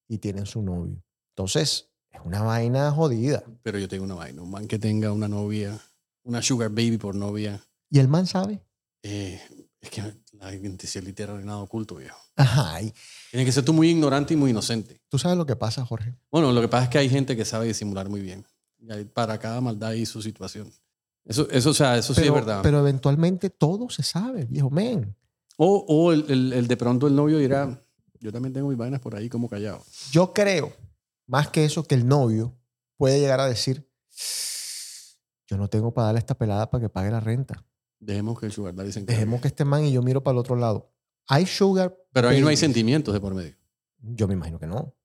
y 0.07 0.19
tienen 0.19 0.45
su 0.45 0.61
novio. 0.61 1.03
Entonces, 1.35 1.89
es 2.11 2.21
una 2.23 2.43
vaina 2.43 2.91
jodida. 2.91 3.43
Pero 3.63 3.79
yo 3.79 3.87
tengo 3.87 4.03
una 4.03 4.13
vaina. 4.13 4.43
Un 4.43 4.51
man 4.51 4.67
que 4.67 4.77
tenga 4.77 5.11
una 5.11 5.27
novia, 5.27 5.81
una 6.25 6.43
sugar 6.43 6.69
baby 6.69 6.97
por 6.99 7.15
novia, 7.15 7.59
¿Y 7.89 7.97
el 7.97 8.07
man 8.07 8.27
sabe? 8.27 8.63
eh, 9.01 9.41
es 9.81 9.89
que 9.89 10.03
la 10.33 10.53
identidad 10.53 11.29
ha 11.31 11.33
reinado 11.37 11.63
oculto, 11.63 11.95
viejo. 11.95 12.19
Ajá. 12.35 12.81
Y 12.81 12.93
Tienes 13.31 13.45
que 13.47 13.51
ser 13.51 13.65
tú 13.65 13.73
muy 13.73 13.89
ignorante 13.89 14.33
y 14.33 14.37
muy 14.37 14.51
inocente. 14.51 15.01
tú 15.09 15.17
sabes 15.19 15.37
lo 15.37 15.45
que 15.45 15.55
pasa, 15.55 15.85
Jorge. 15.85 16.15
Bueno, 16.31 16.51
lo 16.51 16.61
que 16.61 16.67
pasa 16.67 16.85
es 16.85 16.89
que 16.89 16.97
hay 16.99 17.09
gente 17.09 17.35
que 17.35 17.45
sabe 17.45 17.67
disimular 17.67 18.09
muy 18.09 18.21
bien. 18.21 18.45
Y 18.79 19.05
para 19.05 19.37
cada 19.39 19.61
maldad 19.61 19.89
hay 19.91 20.05
su 20.05 20.21
situación. 20.21 20.71
Eso, 21.25 21.47
eso, 21.51 21.69
o 21.69 21.73
sea, 21.73 21.97
eso 21.97 22.13
sí 22.13 22.21
Pero, 22.21 22.33
es 22.35 22.45
verdad. 22.45 22.59
pero 22.63 22.79
eventualmente 22.79 23.49
todo 23.49 23.89
se 23.89 24.03
sabe, 24.03 24.43
viejo 24.45 24.69
men. 24.69 25.15
o 25.57 25.85
o 25.87 26.11
el, 26.11 26.25
el- 26.29 26.53
el 26.53 26.67
de 26.67 26.75
pronto 26.75 27.07
el 27.07 27.15
novio 27.15 27.37
dirá, 27.37 27.81
yo 28.19 28.31
también 28.33 28.51
tengo 28.53 28.67
mis 28.67 28.77
vainas 28.77 28.99
por 28.99 29.15
ahí 29.15 29.29
como 29.29 29.47
callado. 29.47 29.81
Yo 30.11 30.33
creo, 30.33 30.73
más 31.27 31.47
que 31.49 31.63
eso, 31.63 31.83
que 31.85 31.95
el 31.95 32.05
novio 32.07 32.53
puede 32.97 33.19
llegar 33.21 33.39
a 33.39 33.47
decir, 33.47 33.87
yo 35.47 35.57
no 35.57 35.69
tengo 35.69 35.93
para 35.93 36.07
darle 36.07 36.19
esta 36.19 36.37
pelada 36.37 36.69
para 36.69 36.81
que 36.81 36.89
pague 36.89 37.11
la 37.11 37.19
renta. 37.19 37.63
Dejemos 37.99 38.39
que 38.39 38.47
el 38.47 38.51
sugar 38.51 38.75
daddy 38.75 38.91
se 38.91 38.99
encargue. 38.99 39.19
Dejemos 39.19 39.41
que 39.41 39.47
este 39.47 39.63
man 39.65 39.85
y 39.85 39.91
yo 39.93 40.01
miro 40.01 40.23
para 40.23 40.33
el 40.33 40.39
otro 40.39 40.55
lado. 40.55 40.92
Hay 41.27 41.45
sugar. 41.45 41.97
Pero 42.11 42.29
ahí 42.29 42.41
no 42.41 42.47
hay 42.47 42.57
sentimientos 42.57 43.13
de 43.13 43.19
por 43.19 43.33
medio. 43.33 43.55
Yo 43.99 44.27
me 44.27 44.33
imagino 44.33 44.59
que 44.59 44.67
no. 44.67 44.95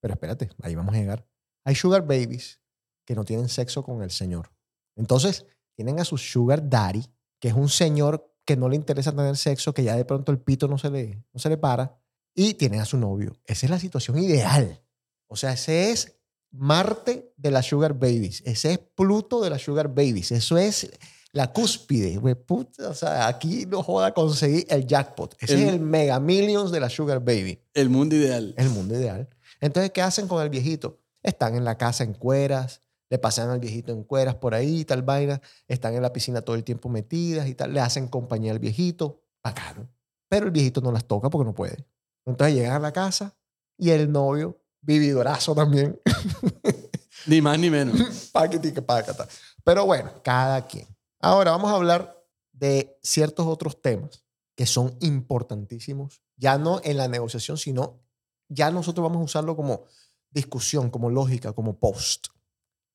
Pero 0.00 0.14
espérate, 0.14 0.50
ahí 0.62 0.74
vamos 0.74 0.94
a 0.94 0.98
llegar. 0.98 1.26
Hay 1.64 1.74
sugar 1.74 2.02
babies 2.02 2.60
que 3.04 3.14
no 3.14 3.24
tienen 3.24 3.48
sexo 3.48 3.82
con 3.82 4.02
el 4.02 4.10
señor. 4.10 4.50
Entonces, 4.96 5.46
tienen 5.74 5.98
a 6.00 6.04
su 6.04 6.16
sugar 6.18 6.68
daddy, 6.68 7.04
que 7.40 7.48
es 7.48 7.54
un 7.54 7.68
señor 7.68 8.30
que 8.44 8.56
no 8.56 8.68
le 8.68 8.76
interesa 8.76 9.12
tener 9.12 9.36
sexo, 9.36 9.72
que 9.72 9.82
ya 9.82 9.96
de 9.96 10.04
pronto 10.04 10.30
el 10.30 10.38
pito 10.38 10.68
no 10.68 10.78
se 10.78 10.90
le, 10.90 11.24
no 11.32 11.40
se 11.40 11.48
le 11.48 11.56
para, 11.56 11.98
y 12.34 12.54
tienen 12.54 12.80
a 12.80 12.84
su 12.84 12.98
novio. 12.98 13.32
Esa 13.46 13.66
es 13.66 13.70
la 13.70 13.78
situación 13.78 14.18
ideal. 14.18 14.82
O 15.26 15.36
sea, 15.36 15.52
ese 15.52 15.90
es 15.90 16.18
Marte 16.50 17.32
de 17.36 17.50
las 17.50 17.66
sugar 17.66 17.94
babies. 17.94 18.42
Ese 18.46 18.72
es 18.72 18.78
Pluto 18.78 19.40
de 19.42 19.50
las 19.50 19.62
sugar 19.62 19.88
babies. 19.88 20.30
Eso 20.30 20.56
es 20.56 20.88
la 21.34 21.52
cúspide. 21.52 22.16
güey, 22.16 22.34
puta, 22.34 22.88
o 22.88 22.94
sea, 22.94 23.26
aquí 23.28 23.66
no 23.66 23.82
joda 23.82 24.14
conseguir 24.14 24.64
el 24.70 24.86
jackpot. 24.86 25.36
Ese 25.40 25.54
El- 25.54 25.60
es 25.60 25.68
el 25.74 25.80
mega 25.80 26.18
millions 26.20 26.70
de 26.72 26.80
la 26.80 26.88
sugar 26.88 27.20
baby. 27.20 27.60
El 27.74 27.90
mundo 27.90 28.16
ideal. 28.16 28.54
El 28.56 28.70
mundo 28.70 28.94
ideal. 28.94 29.28
Entonces, 29.60 29.90
¿qué 29.92 30.00
hacen 30.02 30.26
con 30.28 30.42
el 30.42 30.48
viejito? 30.48 31.00
Están 31.22 31.54
en 31.56 31.64
la 31.64 31.76
casa 31.76 32.04
en 32.04 32.14
cueras, 32.14 32.80
le 33.10 33.18
pasan 33.18 33.50
al 33.50 33.58
viejito 33.60 33.92
en 33.92 34.04
cueras 34.04 34.34
por 34.36 34.54
ahí, 34.54 34.80
y 34.80 34.84
tal 34.84 35.02
vaina, 35.02 35.40
están 35.68 35.94
en 35.94 36.02
la 36.02 36.12
piscina 36.12 36.40
todo 36.42 36.56
el 36.56 36.64
tiempo 36.64 36.88
metidas 36.88 37.46
y 37.48 37.54
tal, 37.54 37.72
le 37.74 37.80
hacen 37.80 38.08
compañía 38.08 38.52
al 38.52 38.58
viejito, 38.58 39.22
bacano. 39.42 39.88
Pero 40.28 40.46
el 40.46 40.52
viejito 40.52 40.80
no 40.80 40.90
las 40.92 41.04
toca 41.04 41.30
porque 41.30 41.44
no 41.46 41.54
puede. 41.54 41.86
Entonces 42.26 42.54
llegan 42.56 42.72
a 42.72 42.78
la 42.78 42.92
casa 42.92 43.34
y 43.78 43.90
el 43.90 44.10
novio, 44.10 44.58
vividorazo 44.82 45.54
también, 45.54 45.98
Ni 47.26 47.40
más 47.40 47.58
ni 47.58 47.70
menos. 47.70 48.28
paquete 48.32 48.72
que 48.72 48.82
pácata. 48.82 49.26
Pero 49.64 49.86
bueno, 49.86 50.10
cada 50.22 50.66
quien. 50.66 50.86
Ahora 51.24 51.52
vamos 51.52 51.72
a 51.72 51.76
hablar 51.76 52.22
de 52.52 52.98
ciertos 53.02 53.46
otros 53.46 53.80
temas 53.80 54.26
que 54.54 54.66
son 54.66 54.94
importantísimos, 55.00 56.20
ya 56.36 56.58
no 56.58 56.82
en 56.84 56.98
la 56.98 57.08
negociación, 57.08 57.56
sino 57.56 58.04
ya 58.50 58.70
nosotros 58.70 59.02
vamos 59.02 59.22
a 59.22 59.24
usarlo 59.24 59.56
como 59.56 59.86
discusión, 60.30 60.90
como 60.90 61.08
lógica, 61.08 61.54
como 61.54 61.78
post. 61.80 62.26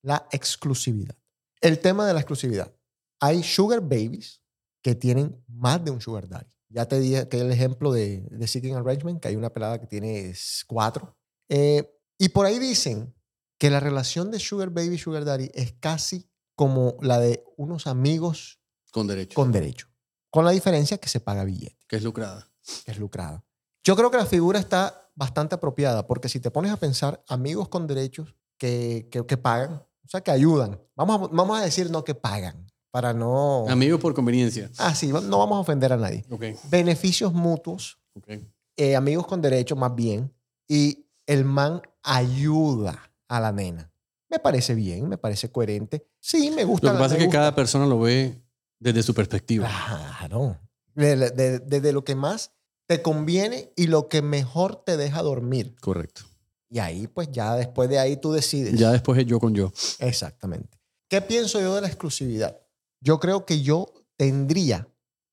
La 0.02 0.28
exclusividad. 0.30 1.16
El 1.60 1.80
tema 1.80 2.06
de 2.06 2.14
la 2.14 2.20
exclusividad. 2.20 2.72
Hay 3.18 3.42
sugar 3.42 3.80
babies 3.80 4.40
que 4.80 4.94
tienen 4.94 5.44
más 5.48 5.84
de 5.84 5.90
un 5.90 6.00
sugar 6.00 6.28
daddy. 6.28 6.54
Ya 6.68 6.86
te 6.86 7.00
di 7.00 7.16
el 7.16 7.50
ejemplo 7.50 7.90
de, 7.90 8.20
de 8.30 8.46
Seeking 8.46 8.76
Arrangement, 8.76 9.20
que 9.20 9.26
hay 9.26 9.34
una 9.34 9.52
pelada 9.52 9.80
que 9.80 9.88
tiene 9.88 10.32
cuatro. 10.68 11.16
Eh, 11.48 11.98
y 12.16 12.28
por 12.28 12.46
ahí 12.46 12.60
dicen 12.60 13.12
que 13.58 13.70
la 13.70 13.80
relación 13.80 14.30
de 14.30 14.38
sugar 14.38 14.70
baby 14.70 14.98
sugar 14.98 15.24
daddy 15.24 15.50
es 15.52 15.72
casi 15.72 16.30
como 16.60 16.96
la 17.00 17.18
de 17.18 17.42
unos 17.56 17.86
amigos 17.86 18.60
Con 18.92 19.06
derecho. 19.06 19.34
con 19.34 19.50
derecho. 19.50 19.86
Con 20.28 20.44
la 20.44 20.50
diferencia 20.50 20.98
que 20.98 21.08
se 21.08 21.18
paga 21.18 21.42
billete 21.42 21.78
que 21.88 21.96
es 21.96 22.02
lucrada. 22.02 22.50
que 22.84 22.90
es 22.92 22.98
lucrada. 22.98 23.42
Yo 23.82 23.96
creo 23.96 24.10
que 24.10 24.18
la 24.18 24.26
figura 24.26 24.58
está 24.58 25.10
bastante 25.14 25.54
apropiada 25.54 26.06
porque 26.06 26.28
si 26.28 26.38
te 26.38 26.50
pones 26.50 26.70
a 26.70 26.76
pensar, 26.76 27.24
amigos 27.28 27.70
con 27.70 27.86
derechos 27.86 28.36
que, 28.58 29.08
que, 29.10 29.24
que 29.24 29.38
pagan, 29.38 29.82
o 30.04 30.08
sea, 30.08 30.20
que 30.20 30.30
ayudan. 30.32 30.78
Vamos 30.96 31.30
a, 31.30 31.34
vamos 31.34 31.58
a 31.58 31.64
decir 31.64 31.90
no 31.90 32.04
que 32.04 32.14
pagan, 32.14 32.66
para 32.90 33.14
no... 33.14 33.64
Amigos 33.66 33.98
por 33.98 34.12
conveniencia. 34.12 34.70
Ah, 34.76 34.94
sí, 34.94 35.08
no 35.08 35.38
vamos 35.38 35.56
a 35.56 35.60
ofender 35.60 35.94
a 35.94 35.96
nadie. 35.96 36.26
Beneficios 36.70 37.32
mutuos 37.32 37.98
ok. 38.12 38.28
eh, 38.76 38.96
amigos 38.96 39.26
con 39.26 39.40
derecho 39.40 39.76
más 39.76 39.94
bien, 39.94 40.30
y 40.68 41.06
el 41.26 41.46
man 41.46 41.80
ayuda 42.02 43.10
a 43.28 43.40
la 43.40 43.50
nena. 43.50 43.89
Me 44.30 44.38
parece 44.38 44.74
bien, 44.74 45.08
me 45.08 45.18
parece 45.18 45.50
coherente. 45.50 46.06
Sí, 46.20 46.50
me 46.50 46.64
gusta. 46.64 46.88
Lo 46.88 46.92
que 46.94 46.98
pasa 47.00 47.16
es 47.16 47.24
que 47.24 47.28
cada 47.30 47.54
persona 47.54 47.86
lo 47.86 47.98
ve 48.00 48.40
desde 48.78 49.02
su 49.02 49.12
perspectiva. 49.14 49.68
Claro. 50.18 50.58
Desde 50.94 51.30
de, 51.30 51.58
de- 51.58 51.80
de 51.80 51.92
lo 51.92 52.04
que 52.04 52.14
más 52.14 52.52
te 52.86 53.02
conviene 53.02 53.72
y 53.76 53.86
lo 53.88 54.08
que 54.08 54.22
mejor 54.22 54.76
te 54.84 54.96
deja 54.96 55.22
dormir. 55.22 55.74
Correcto. 55.80 56.22
Y 56.68 56.78
ahí, 56.78 57.06
pues 57.08 57.28
ya 57.32 57.56
después 57.56 57.88
de 57.90 57.98
ahí 57.98 58.16
tú 58.16 58.32
decides. 58.32 58.74
Ya 58.78 58.92
después 58.92 59.18
es 59.18 59.26
yo 59.26 59.40
con 59.40 59.54
yo. 59.54 59.72
Exactamente. 59.98 60.78
¿Qué 61.08 61.20
pienso 61.20 61.60
yo 61.60 61.74
de 61.74 61.80
la 61.80 61.88
exclusividad? 61.88 62.60
Yo 63.00 63.18
creo 63.18 63.44
que 63.44 63.60
yo 63.62 63.92
tendría 64.16 64.88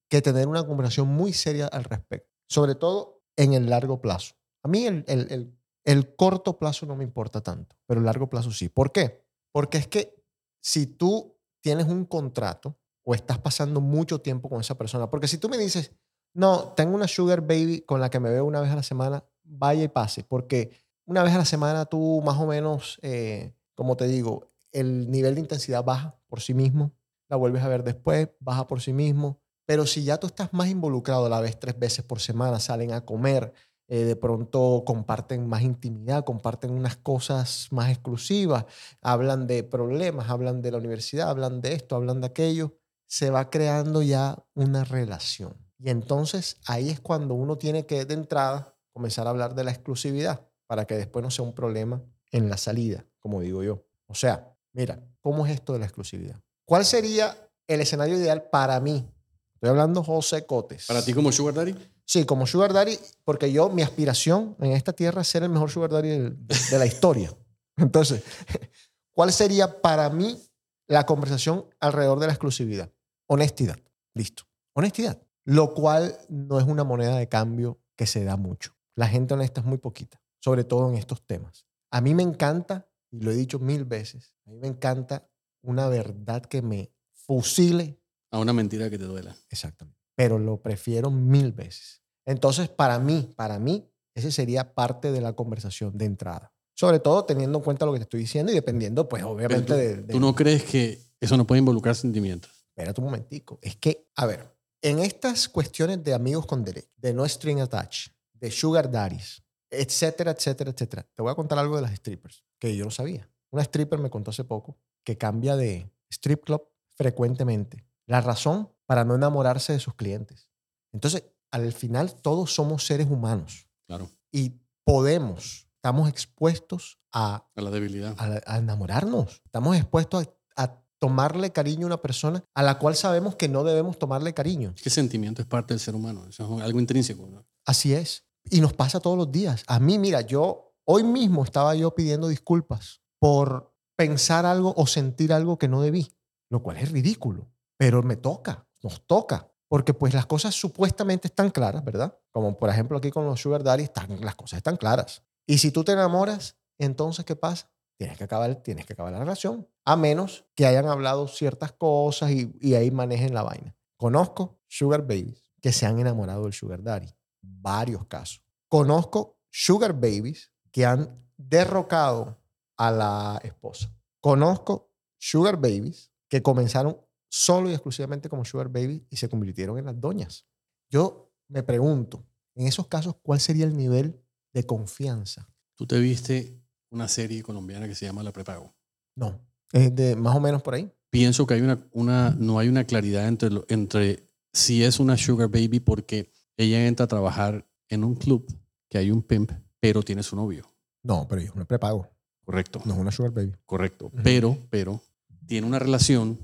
que 0.10 0.22
tener 0.22 0.48
una 0.48 0.66
conversación 0.66 1.08
muy 1.08 1.34
seria 1.34 1.68
al 1.68 1.84
respecto, 1.84 2.32
sobre 2.50 2.74
todo 2.76 3.22
en 3.36 3.54
el 3.54 3.70
largo 3.70 4.02
plazo. 4.02 4.34
A 4.64 4.68
mí 4.70 4.86
el, 4.86 5.04
el- 5.08 5.32
el- 5.32 5.57
el 5.88 6.18
corto 6.18 6.60
plazo 6.60 6.86
no 6.86 6.98
me 6.98 7.06
importa 7.06 7.40
tanto, 7.40 7.78
pero 7.86 8.02
el 8.02 8.06
largo 8.06 8.30
plazo 8.30 8.52
sí. 8.52 8.68
¿Por 8.68 8.92
qué? 8.92 9.24
Porque 9.54 9.78
es 9.78 9.88
que 9.88 10.22
si 10.62 10.86
tú 10.86 11.40
tienes 11.62 11.88
un 11.88 12.04
contrato 12.04 12.78
o 13.04 13.16
estás 13.16 13.40
pasando 13.40 13.80
mucho 13.80 14.20
tiempo 14.20 14.50
con 14.50 14.60
esa 14.60 14.78
persona, 14.78 15.10
porque 15.10 15.30
si 15.30 15.38
tú 15.38 15.48
me 15.48 15.58
dices, 15.58 15.94
no, 16.34 16.74
tengo 16.74 16.94
una 16.94 17.08
sugar 17.08 17.40
baby 17.40 17.84
con 17.88 18.02
la 18.02 18.10
que 18.10 18.20
me 18.20 18.30
veo 18.30 18.44
una 18.44 18.60
vez 18.60 18.70
a 18.70 18.76
la 18.76 18.84
semana, 18.84 19.24
vaya 19.44 19.82
y 19.84 19.88
pase, 19.88 20.26
porque 20.26 20.72
una 21.06 21.24
vez 21.24 21.34
a 21.34 21.38
la 21.38 21.46
semana 21.46 21.86
tú 21.86 22.22
más 22.22 22.38
o 22.38 22.46
menos, 22.48 23.00
eh, 23.02 23.54
como 23.74 23.96
te 23.96 24.08
digo, 24.08 24.50
el 24.74 25.10
nivel 25.10 25.36
de 25.36 25.42
intensidad 25.42 25.86
baja 25.86 26.20
por 26.28 26.42
sí 26.42 26.54
mismo, 26.54 26.92
la 27.30 27.38
vuelves 27.38 27.64
a 27.64 27.70
ver 27.70 27.86
después, 27.86 28.28
baja 28.42 28.68
por 28.68 28.82
sí 28.82 28.92
mismo, 28.92 29.40
pero 29.66 29.86
si 29.86 30.04
ya 30.04 30.18
tú 30.18 30.28
estás 30.28 30.52
más 30.52 30.68
involucrado, 30.68 31.30
la 31.30 31.40
ves 31.40 31.58
tres 31.58 31.80
veces 31.80 32.04
por 32.04 32.20
semana, 32.20 32.60
salen 32.60 32.92
a 32.92 33.06
comer, 33.06 33.54
eh, 33.90 34.04
de 34.04 34.16
pronto 34.16 34.84
comparten 34.86 35.48
más 35.48 35.62
intimidad, 35.62 36.26
comparten 36.26 36.72
unas 36.72 36.98
cosas 36.98 37.68
más 37.72 37.90
exclusivas, 37.90 38.66
hablan 39.02 39.48
de 39.48 39.64
problemas, 39.64 40.30
hablan 40.30 40.62
de 40.62 40.72
la 40.72 40.78
universidad, 40.78 41.30
hablan 41.30 41.62
de 41.62 41.74
esto, 41.74 41.96
hablan 41.96 42.20
de 42.20 42.28
aquello, 42.28 42.78
se 43.08 43.30
va 43.30 43.50
creando 43.50 44.02
ya 44.02 44.44
una 44.56 44.84
relación. 44.84 45.56
Y 45.80 45.90
entonces 45.90 46.58
ahí 46.66 46.90
es 46.90 47.00
cuando 47.00 47.34
uno 47.34 47.58
tiene 47.58 47.86
que 47.86 48.04
de 48.04 48.14
entrada 48.14 48.76
comenzar 48.92 49.28
a 49.28 49.30
hablar 49.30 49.56
de 49.56 49.64
la 49.64 49.72
exclusividad 49.72 50.46
para 50.66 50.86
que 50.86 50.96
después 50.96 51.24
no 51.24 51.32
sea 51.32 51.46
un 51.46 51.54
problema 51.54 52.04
en 52.32 52.50
la 52.50 52.58
salida, 52.58 53.06
como 53.20 53.42
digo 53.42 53.64
yo. 53.64 53.86
O 54.08 54.16
sea, 54.16 54.54
mira, 54.74 55.02
¿cómo 55.22 55.46
es 55.46 55.54
esto 55.54 55.74
de 55.74 55.80
la 55.80 55.86
exclusividad? 55.86 56.42
¿Cuál 56.66 56.84
sería 56.84 57.38
el 57.68 57.80
escenario 57.80 58.18
ideal 58.18 58.50
para 58.50 58.80
mí? 58.82 59.10
Estoy 59.54 59.70
hablando 59.70 60.04
José 60.04 60.46
Cotes. 60.46 60.88
Para 60.88 61.02
ti 61.02 61.14
como 61.14 61.32
Sugar 61.32 61.54
Daddy, 61.54 61.76
Sí, 62.08 62.26
como 62.26 62.48
Sugar 62.48 62.72
Daddy, 62.72 62.98
porque 63.26 63.52
yo, 63.52 63.70
mi 63.70 63.82
aspiración 63.82 64.56
en 64.62 64.72
esta 64.72 64.94
tierra 64.94 65.22
es 65.24 65.28
ser 65.28 65.44
el 65.44 65.50
mejor 65.50 65.70
Sugar 65.70 65.90
Daddy 65.90 66.10
de 66.10 66.80
la 66.80 66.86
historia. 66.86 67.36
Entonces, 67.76 68.24
¿cuál 69.12 69.34
sería 69.34 69.82
para 69.82 70.10
mí 70.10 70.42
la 70.88 71.06
conversación 71.06 71.66
alrededor 71.82 72.20
de 72.20 72.28
la 72.28 72.34
exclusividad? 72.34 72.90
Honestidad. 73.28 73.78
Listo. 74.14 74.44
Honestidad. 74.74 75.22
Lo 75.44 75.74
cual 75.74 76.18
no 76.30 76.60
es 76.60 76.66
una 76.66 76.86
moneda 76.86 77.18
de 77.18 77.28
cambio 77.28 77.82
que 77.98 78.06
se 78.06 78.24
da 78.24 78.38
mucho. 78.38 78.74
La 78.96 79.10
gente 79.10 79.34
honesta 79.34 79.60
es 79.60 79.68
muy 79.68 79.78
poquita, 79.78 80.22
sobre 80.40 80.64
todo 80.64 80.90
en 80.90 80.96
estos 80.96 81.26
temas. 81.28 81.66
A 81.92 82.00
mí 82.00 82.16
me 82.16 82.24
encanta, 82.24 82.90
y 83.12 83.20
lo 83.20 83.32
he 83.32 83.36
dicho 83.36 83.60
mil 83.60 83.84
veces, 83.84 84.34
a 84.46 84.52
mí 84.52 84.58
me 84.58 84.68
encanta 84.68 85.30
una 85.62 85.90
verdad 85.90 86.42
que 86.46 86.62
me 86.62 86.94
fusile 87.12 88.00
a 88.32 88.40
una 88.40 88.54
mentira 88.54 88.90
que 88.90 88.98
te 88.98 89.06
duela. 89.06 89.36
Exactamente. 89.50 90.07
Pero 90.18 90.40
lo 90.40 90.62
prefiero 90.62 91.12
mil 91.12 91.52
veces. 91.52 92.02
Entonces, 92.26 92.70
para 92.70 92.98
mí, 93.00 93.30
para 93.38 93.60
mí, 93.60 93.88
ese 94.16 94.32
sería 94.32 94.74
parte 94.74 95.12
de 95.12 95.22
la 95.22 95.34
conversación 95.34 95.96
de 95.98 96.06
entrada. 96.06 96.52
Sobre 96.76 97.00
todo 97.00 97.24
teniendo 97.24 97.60
en 97.60 97.64
cuenta 97.64 97.86
lo 97.86 97.94
que 97.94 98.00
te 98.00 98.04
estoy 98.04 98.22
diciendo 98.22 98.52
y 98.52 98.56
dependiendo, 98.56 99.08
pues, 99.08 99.24
obviamente, 99.24 99.64
tú, 99.66 99.74
de, 99.74 99.96
de- 99.98 100.14
tú 100.14 100.20
no 100.20 100.34
crees 100.36 100.64
que 100.64 101.00
eso 101.22 101.38
no 101.38 101.46
puede 101.46 101.60
involucrar 101.60 101.96
sentimientos. 101.96 102.66
Espérate 102.70 103.00
un 103.00 103.06
momentico. 103.06 103.60
Es 103.62 103.76
que, 103.76 104.10
a 104.16 104.26
ver, 104.26 104.52
en 104.82 105.00
estas 105.00 105.48
cuestiones 105.50 106.04
de 106.04 106.14
amigos 106.16 106.46
con 106.48 106.64
derecho, 106.64 106.90
de 106.98 107.14
no 107.14 107.24
string 107.28 107.62
attach, 107.62 108.08
de 108.34 108.50
sugar 108.52 108.90
daddies, 108.92 109.44
etcétera, 109.70 110.32
etcétera, 110.32 110.72
etcétera, 110.72 111.08
te 111.14 111.22
voy 111.22 111.32
a 111.32 111.36
contar 111.36 111.60
algo 111.60 111.76
de 111.76 111.82
las 111.84 111.96
strippers, 111.96 112.44
que 112.60 112.76
yo 112.76 112.86
no 112.86 112.92
sabía. 112.92 113.30
Una 113.52 113.64
stripper 113.64 114.00
me 114.00 114.10
contó 114.10 114.32
hace 114.32 114.44
poco 114.44 114.78
que 115.04 115.18
cambia 115.18 115.56
de 115.56 115.92
strip 116.12 116.44
club 116.44 116.62
frecuentemente. 116.96 117.84
La 118.08 118.22
razón 118.22 118.70
para 118.88 119.06
no 119.06 119.14
enamorarse 119.16 119.74
de 119.74 119.80
sus 119.80 119.94
clientes. 119.94 120.50
Entonces, 120.92 121.24
al 121.52 121.72
final, 121.74 122.16
todos 122.16 122.54
somos 122.56 122.86
seres 122.86 123.08
humanos 123.10 123.68
Claro. 123.88 124.10
y 124.32 124.60
podemos, 124.86 125.68
estamos 125.76 126.10
expuestos 126.10 126.98
a 127.14 127.48
A 127.56 127.62
la 127.62 127.70
debilidad. 127.70 128.16
a, 128.18 128.42
a 128.46 128.58
enamorarnos. 128.58 129.42
Estamos 129.46 129.76
expuestos 129.78 130.28
a, 130.56 130.64
a 130.64 130.84
tomarle 131.00 131.52
cariño 131.52 131.84
a 131.86 131.88
una 131.88 132.02
persona 132.02 132.44
a 132.56 132.64
la 132.64 132.80
cual 132.80 132.96
sabemos 132.96 133.36
que 133.36 133.48
no 133.48 133.64
debemos 133.64 134.00
tomarle 134.00 134.34
cariño. 134.34 134.74
Es 134.76 134.82
que 134.82 134.90
el 134.90 134.94
sentimiento 134.94 135.42
es 135.42 135.48
parte 135.48 135.74
del 135.74 135.80
ser 135.80 135.94
humano. 135.96 136.26
Eso 136.28 136.58
es 136.58 136.64
algo 136.64 136.80
intrínseco. 136.80 137.28
¿no? 137.28 137.46
Así 137.66 137.94
es. 137.94 138.26
Y 138.50 138.62
nos 138.62 138.74
pasa 138.74 139.00
todos 139.00 139.18
los 139.18 139.32
días. 139.32 139.64
A 139.68 139.80
mí, 139.80 140.00
mira, 140.00 140.22
yo 140.22 140.74
hoy 140.86 141.04
mismo 141.04 141.44
estaba 141.44 141.76
yo 141.76 141.94
pidiendo 141.94 142.28
disculpas 142.30 143.02
por 143.20 143.74
pensar 143.98 144.46
algo 144.46 144.74
o 144.78 144.88
sentir 144.88 145.34
algo 145.34 145.58
que 145.58 145.68
no 145.68 145.82
debí, 145.82 146.14
lo 146.50 146.62
cual 146.64 146.78
es 146.78 146.92
ridículo, 146.92 147.50
pero 147.78 148.04
me 148.04 148.16
toca, 148.16 148.67
nos 148.84 149.06
toca, 149.06 149.52
porque 149.68 149.94
pues 149.94 150.14
las 150.14 150.26
cosas 150.26 150.56
supuestamente 150.56 151.28
están 151.28 151.50
claras, 151.50 151.84
¿verdad? 151.84 152.18
Como 152.32 152.58
por 152.58 152.70
ejemplo 152.70 152.98
aquí 152.98 153.12
con 153.12 153.26
los 153.26 153.42
sugar 153.42 153.64
daddy, 153.64 153.88
las 154.22 154.36
cosas 154.36 154.58
están 154.58 154.78
claras. 154.78 155.24
Y 155.46 155.58
si 155.58 155.72
tú 155.72 155.84
te 155.84 155.94
enamoras, 155.94 156.58
entonces 156.78 157.26
¿qué 157.26 157.36
pasa? 157.36 157.70
Tienes 157.98 158.18
que 158.18 158.26
acabar, 158.26 158.56
tienes 158.56 158.86
que 158.86 158.94
acabar 158.94 159.12
la 159.12 159.20
relación, 159.20 159.68
a 159.84 159.96
menos 159.96 160.46
que 160.56 160.68
hayan 160.68 160.88
hablado 160.88 161.28
ciertas 161.28 161.72
cosas 161.72 162.32
y, 162.32 162.56
y 162.62 162.76
ahí 162.76 162.92
manejen 162.92 163.34
la 163.34 163.44
vaina. 163.44 163.76
Conozco 163.98 164.60
sugar 164.68 165.02
babies 165.02 165.52
que 165.62 165.72
se 165.72 165.86
han 165.86 166.00
enamorado 166.00 166.44
del 166.44 166.54
sugar 166.54 166.84
daddy, 166.84 167.12
varios 167.42 168.06
casos. 168.06 168.44
Conozco 168.70 169.40
sugar 169.50 169.94
babies 169.94 170.52
que 170.72 170.86
han 170.86 171.26
derrocado 171.38 172.38
a 172.78 172.92
la 172.92 173.40
esposa. 173.44 173.92
Conozco 174.22 174.92
sugar 175.18 175.58
babies 175.58 176.12
que 176.30 176.44
comenzaron 176.44 177.02
solo 177.30 177.70
y 177.70 177.74
exclusivamente 177.74 178.30
como 178.30 178.46
sugar 178.46 178.70
babies 178.70 179.02
y 179.10 179.18
se 179.18 179.30
convirtieron 179.30 179.78
en 179.78 179.86
las 179.86 180.00
doñas. 180.00 180.46
Yo 180.90 181.32
me 181.50 181.64
pregunto, 181.64 182.26
en 182.56 182.68
esos 182.68 182.88
casos, 182.88 183.16
¿cuál 183.22 183.40
sería 183.40 183.66
el 183.66 183.76
nivel 183.76 184.20
de 184.54 184.66
confianza? 184.66 185.50
Tú 185.76 185.86
te 185.86 186.00
viste 186.00 186.60
una 186.90 187.08
serie 187.08 187.44
colombiana 187.44 187.88
que 187.88 187.96
se 187.96 188.06
llama 188.06 188.24
La 188.24 188.32
Prepago. 188.32 188.74
No, 189.16 189.40
es 189.72 189.94
de 189.96 190.16
más 190.16 190.36
o 190.36 190.40
menos 190.40 190.62
por 190.62 190.74
ahí. 190.76 190.92
Pienso 191.10 191.46
que 191.48 191.54
hay 191.56 191.62
una, 191.62 191.88
una, 191.92 192.32
no 192.38 192.60
hay 192.60 192.68
una 192.68 192.84
claridad 192.86 193.28
entre, 193.28 193.50
lo- 193.50 193.66
entre 193.70 194.30
si 194.54 194.84
es 194.84 195.00
una 195.00 195.18
sugar 195.18 195.50
baby 195.50 195.80
porque 195.80 196.32
ella 196.58 196.86
entra 196.88 197.06
a 197.06 197.08
trabajar 197.08 197.68
en 197.90 198.04
un 198.04 198.16
club 198.16 198.46
que 198.90 198.98
hay 198.98 199.12
un 199.12 199.22
pimp, 199.22 199.52
pero 199.80 200.02
tiene 200.02 200.24
su 200.24 200.36
novio. 200.36 200.66
No, 201.04 201.28
pero 201.28 201.42
yo 201.42 201.54
no 201.56 201.66
prepago. 201.66 202.10
Correcto. 202.44 202.82
No 202.86 202.94
es 202.94 203.00
una 203.00 203.12
sugar 203.12 203.32
baby. 203.32 203.54
Correcto. 203.66 204.12
Pero, 204.24 204.58
pero, 204.70 205.02
tiene 205.46 205.68
una 205.68 205.80
relación 205.80 206.38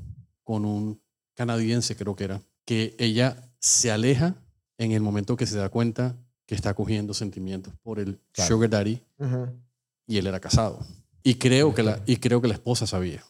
con 0.44 0.66
un 0.66 1.02
canadiense, 1.36 1.96
creo 1.96 2.16
que 2.16 2.26
era, 2.26 2.42
que 2.66 2.96
ella 3.00 3.52
se 3.60 3.92
aleja 3.92 4.36
en 4.78 4.92
el 4.92 5.02
momento 5.02 5.36
que 5.36 5.46
se 5.46 5.58
da 5.58 5.70
cuenta 5.70 6.16
que 6.46 6.56
está 6.56 6.74
cogiendo 6.74 7.14
sentimientos 7.14 7.74
por 7.82 8.00
el 8.00 8.20
Claro. 8.34 8.48
sugar 8.56 8.70
daddy 8.70 9.02
y 10.08 10.18
él 10.18 10.28
era 10.28 10.40
casado. 10.40 10.80
Y 11.24 11.36
creo, 11.36 11.74
que 11.74 11.84
la, 11.84 12.02
y 12.06 12.18
creo 12.18 12.42
que 12.42 12.48
la 12.50 12.54
esposa 12.56 12.86
sabía. 12.86 13.24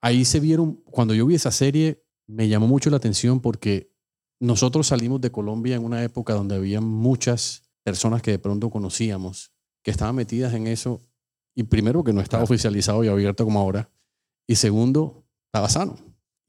Ahí 0.00 0.24
se 0.24 0.38
vieron, 0.40 0.74
cuando 0.84 1.14
yo 1.14 1.26
vi 1.26 1.34
esa 1.34 1.50
serie, 1.50 2.04
me 2.28 2.48
llamó 2.48 2.68
mucho 2.68 2.88
la 2.90 2.96
atención 2.98 3.40
porque 3.40 3.92
nosotros 4.38 4.86
salimos 4.86 5.20
de 5.20 5.30
Colombia 5.32 5.74
en 5.76 5.84
una 5.84 6.02
época 6.04 6.32
donde 6.34 6.54
había 6.54 6.80
muchas 6.80 7.62
personas 7.82 8.22
que 8.22 8.30
de 8.30 8.38
pronto 8.38 8.70
conocíamos 8.70 9.52
que 9.82 9.90
estaban 9.90 10.14
metidas 10.14 10.54
en 10.54 10.66
eso. 10.68 11.00
Y 11.56 11.64
primero, 11.64 12.04
que 12.04 12.12
no 12.12 12.20
estaba 12.20 12.42
Claro. 12.42 12.52
oficializado 12.54 13.02
y 13.04 13.08
abierto 13.08 13.44
como 13.44 13.58
ahora. 13.58 13.90
Y 14.46 14.54
segundo, 14.56 15.24
estaba 15.46 15.68
sano. 15.68 15.96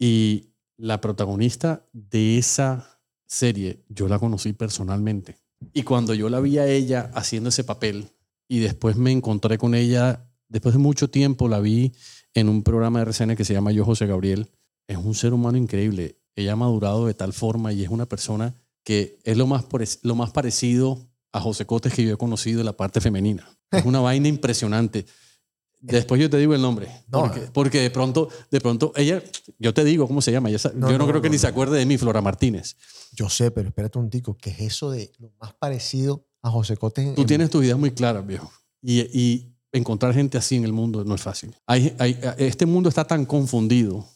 Y 0.02 0.56
la 0.78 1.00
protagonista 1.00 1.88
de 1.94 2.40
esa 2.40 3.04
serie, 3.28 3.86
yo 3.88 4.08
la 4.08 4.18
conocí 4.18 4.52
personalmente. 4.52 5.38
Y 5.74 5.84
cuando 5.84 6.16
yo 6.16 6.28
la 6.28 6.40
vi 6.40 6.58
a 6.58 6.66
ella 6.66 7.12
haciendo 7.14 7.50
ese 7.50 7.64
papel 7.64 8.10
y 8.48 8.62
después 8.62 8.98
me 8.98 9.12
encontré 9.12 9.60
con 9.60 9.76
ella, 9.76 10.28
después 10.50 10.74
de 10.74 10.80
mucho 10.80 11.12
tiempo 11.12 11.48
la 11.48 11.60
vi 11.60 11.94
en 12.34 12.50
un 12.50 12.64
programa 12.64 12.98
de 12.98 13.12
RCN 13.12 13.36
que 13.36 13.46
se 13.46 13.54
llama 13.54 13.72
Yo 13.74 13.86
José 13.86 14.08
Gabriel, 14.08 14.50
es 14.88 14.98
un 14.98 15.14
ser 15.14 15.34
humano 15.34 15.60
increíble. 15.60 16.18
Ella 16.36 16.54
ha 16.54 16.56
madurado 16.56 17.06
de 17.06 17.14
tal 17.14 17.32
forma 17.32 17.72
y 17.72 17.84
es 17.84 17.90
una 17.90 18.08
persona 18.08 18.56
que 18.84 19.20
es 19.24 19.38
lo 19.38 19.46
más, 19.46 19.66
lo 20.02 20.16
más 20.16 20.32
parecido 20.32 21.12
a 21.32 21.40
José 21.42 21.68
Cotes 21.68 21.94
que 21.94 22.04
yo 22.04 22.16
he 22.16 22.18
conocido 22.18 22.58
de 22.58 22.64
la 22.64 22.76
parte 22.76 23.02
femenina. 23.02 23.48
Es 23.70 23.86
una 23.86 24.00
vaina 24.02 24.28
impresionante. 24.28 25.06
Después 25.82 26.22
yo 26.22 26.30
te 26.30 26.38
digo 26.38 26.54
el 26.54 26.62
nombre. 26.62 26.88
No, 27.12 27.22
porque, 27.24 27.40
porque 27.54 27.80
de 27.82 27.90
pronto, 27.90 28.30
de 28.52 28.62
pronto, 28.62 28.94
ella, 28.96 29.22
yo 29.58 29.74
te 29.74 29.84
digo 29.84 30.08
cómo 30.08 30.22
se 30.22 30.32
llama. 30.32 30.50
ella 30.50 30.60
No, 30.76 30.88
yo 30.92 30.98
no, 30.98 31.06
no, 31.06 31.08
creo 31.10 31.22
que 31.22 31.30
ni 31.30 31.38
se 31.40 31.48
acuerde 31.48 31.78
de 31.80 31.86
mí, 31.86 31.98
Flora 31.98 32.22
Martínez. 32.22 32.76
Yo 33.14 33.30
sé, 33.30 33.50
pero 33.52 33.70
espérate 33.70 33.98
un 33.98 34.10
tico, 34.10 34.38
¿qué 34.38 34.52
es 34.52 34.60
eso 34.62 34.92
de 34.92 35.12
lo 35.18 35.32
más 35.42 35.54
parecido 35.54 36.26
a 36.44 36.50
José 36.52 36.78
Cote. 36.78 37.02
en- 37.02 37.16
Tú 37.16 37.26
tienes 37.26 37.50
tus 37.50 37.64
ideas 37.64 37.78
muy 37.80 37.92
claras, 37.92 38.26
viejo. 38.26 38.52
Y, 38.82 39.00
y 39.20 39.56
encontrar 39.72 40.14
gente 40.14 40.38
así 40.38 40.56
en 40.56 40.64
el 40.66 40.74
mundo 40.74 41.04
no 41.04 41.16
es 41.16 41.22
fácil. 41.22 41.56
Hay, 41.68 41.96
hay- 42.00 42.20
este 42.38 42.66
mundo 42.66 42.88
está 42.90 43.06
tan 43.06 43.26
confundido 43.26 44.08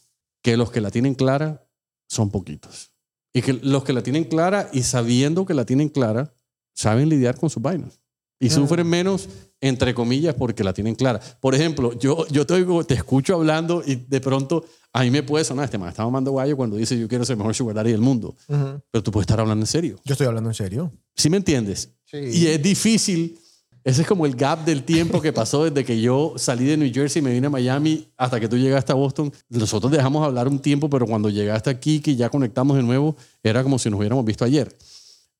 que 0.43 0.57
los 0.57 0.71
que 0.71 0.81
la 0.81 0.91
tienen 0.91 1.15
clara 1.15 1.67
son 2.07 2.29
poquitos. 2.29 2.91
Y 3.33 3.41
que 3.41 3.53
los 3.53 3.83
que 3.83 3.91
la 3.93 4.01
tienen 4.03 4.23
clara 4.23 4.69
y 4.71 4.83
sabiendo 4.83 5.45
que 5.45 5.53
la 5.53 5.65
tienen 5.65 5.89
clara, 5.89 6.33
saben 6.73 7.09
lidiar 7.09 7.37
con 7.39 7.49
sus 7.49 7.61
vainas. 7.61 7.99
Y 8.39 8.49
sufren 8.49 8.85
menos, 8.87 9.29
entre 9.61 9.93
comillas, 9.93 10.35
porque 10.35 10.63
la 10.63 10.73
tienen 10.73 10.95
clara. 10.95 11.19
Por 11.39 11.55
ejemplo, 11.55 11.97
yo, 11.97 12.27
yo 12.27 12.45
te, 12.45 12.53
oigo- 12.53 12.83
te 12.85 12.93
escucho 12.93 13.33
hablando 13.35 13.81
y 13.85 13.95
de 13.95 14.19
pronto 14.21 14.65
a 14.91 15.03
mí 15.03 15.11
me 15.11 15.23
puede 15.23 15.43
sonar, 15.45 15.65
este 15.65 15.77
man 15.77 15.89
está 15.89 16.03
mamando 16.03 16.33
gallo 16.33 16.55
cuando 16.57 16.75
dice 16.75 16.97
yo 16.99 17.07
quiero 17.07 17.23
ser 17.25 17.33
el 17.33 17.37
mejor 17.39 17.55
sugar 17.55 17.75
daddy 17.75 17.91
del 17.91 18.01
mundo. 18.01 18.35
Ujú. 18.47 18.81
Pero 18.91 19.03
tú 19.03 19.11
puedes 19.11 19.23
estar 19.23 19.39
hablando 19.39 19.63
en 19.63 19.67
serio. 19.67 19.97
Yo 20.03 20.13
estoy 20.13 20.27
hablando 20.27 20.49
en 20.49 20.53
serio. 20.53 20.91
¿Sí 21.15 21.29
me 21.29 21.37
entiendes? 21.37 21.89
Sí. 22.05 22.17
Y 22.17 22.47
es 22.47 22.61
difícil. 22.61 23.39
Ese 23.85 24.01
es 24.01 24.07
como 24.07 24.25
el 24.25 24.35
gap 24.35 24.65
del 24.65 24.83
tiempo 24.83 25.21
que 25.21 25.31
pasó 25.31 25.63
desde 25.63 25.85
que 25.85 26.01
yo 26.01 26.33
salí 26.37 26.65
de 26.65 26.75
New 26.75 26.91
Jersey, 26.93 27.21
me 27.21 27.31
vine 27.31 27.47
a 27.47 27.49
Miami, 27.51 28.07
hasta 28.17 28.39
que 28.39 28.47
tú 28.49 28.57
llegaste 28.57 28.91
a 28.91 28.95
Boston. 28.95 29.31
Nosotros 29.49 29.91
dejamos 29.91 30.25
hablar 30.25 30.47
un 30.47 30.59
tiempo, 30.59 30.89
pero 30.89 31.05
cuando 31.05 31.29
llegaste 31.29 31.69
aquí, 31.69 31.99
que 31.99 32.15
ya 32.15 32.29
conectamos 32.29 32.75
de 32.77 32.83
nuevo, 32.83 33.15
era 33.43 33.61
como 33.63 33.77
si 33.77 33.89
nos 33.91 33.99
hubiéramos 33.99 34.25
visto 34.25 34.43
ayer. 34.43 34.75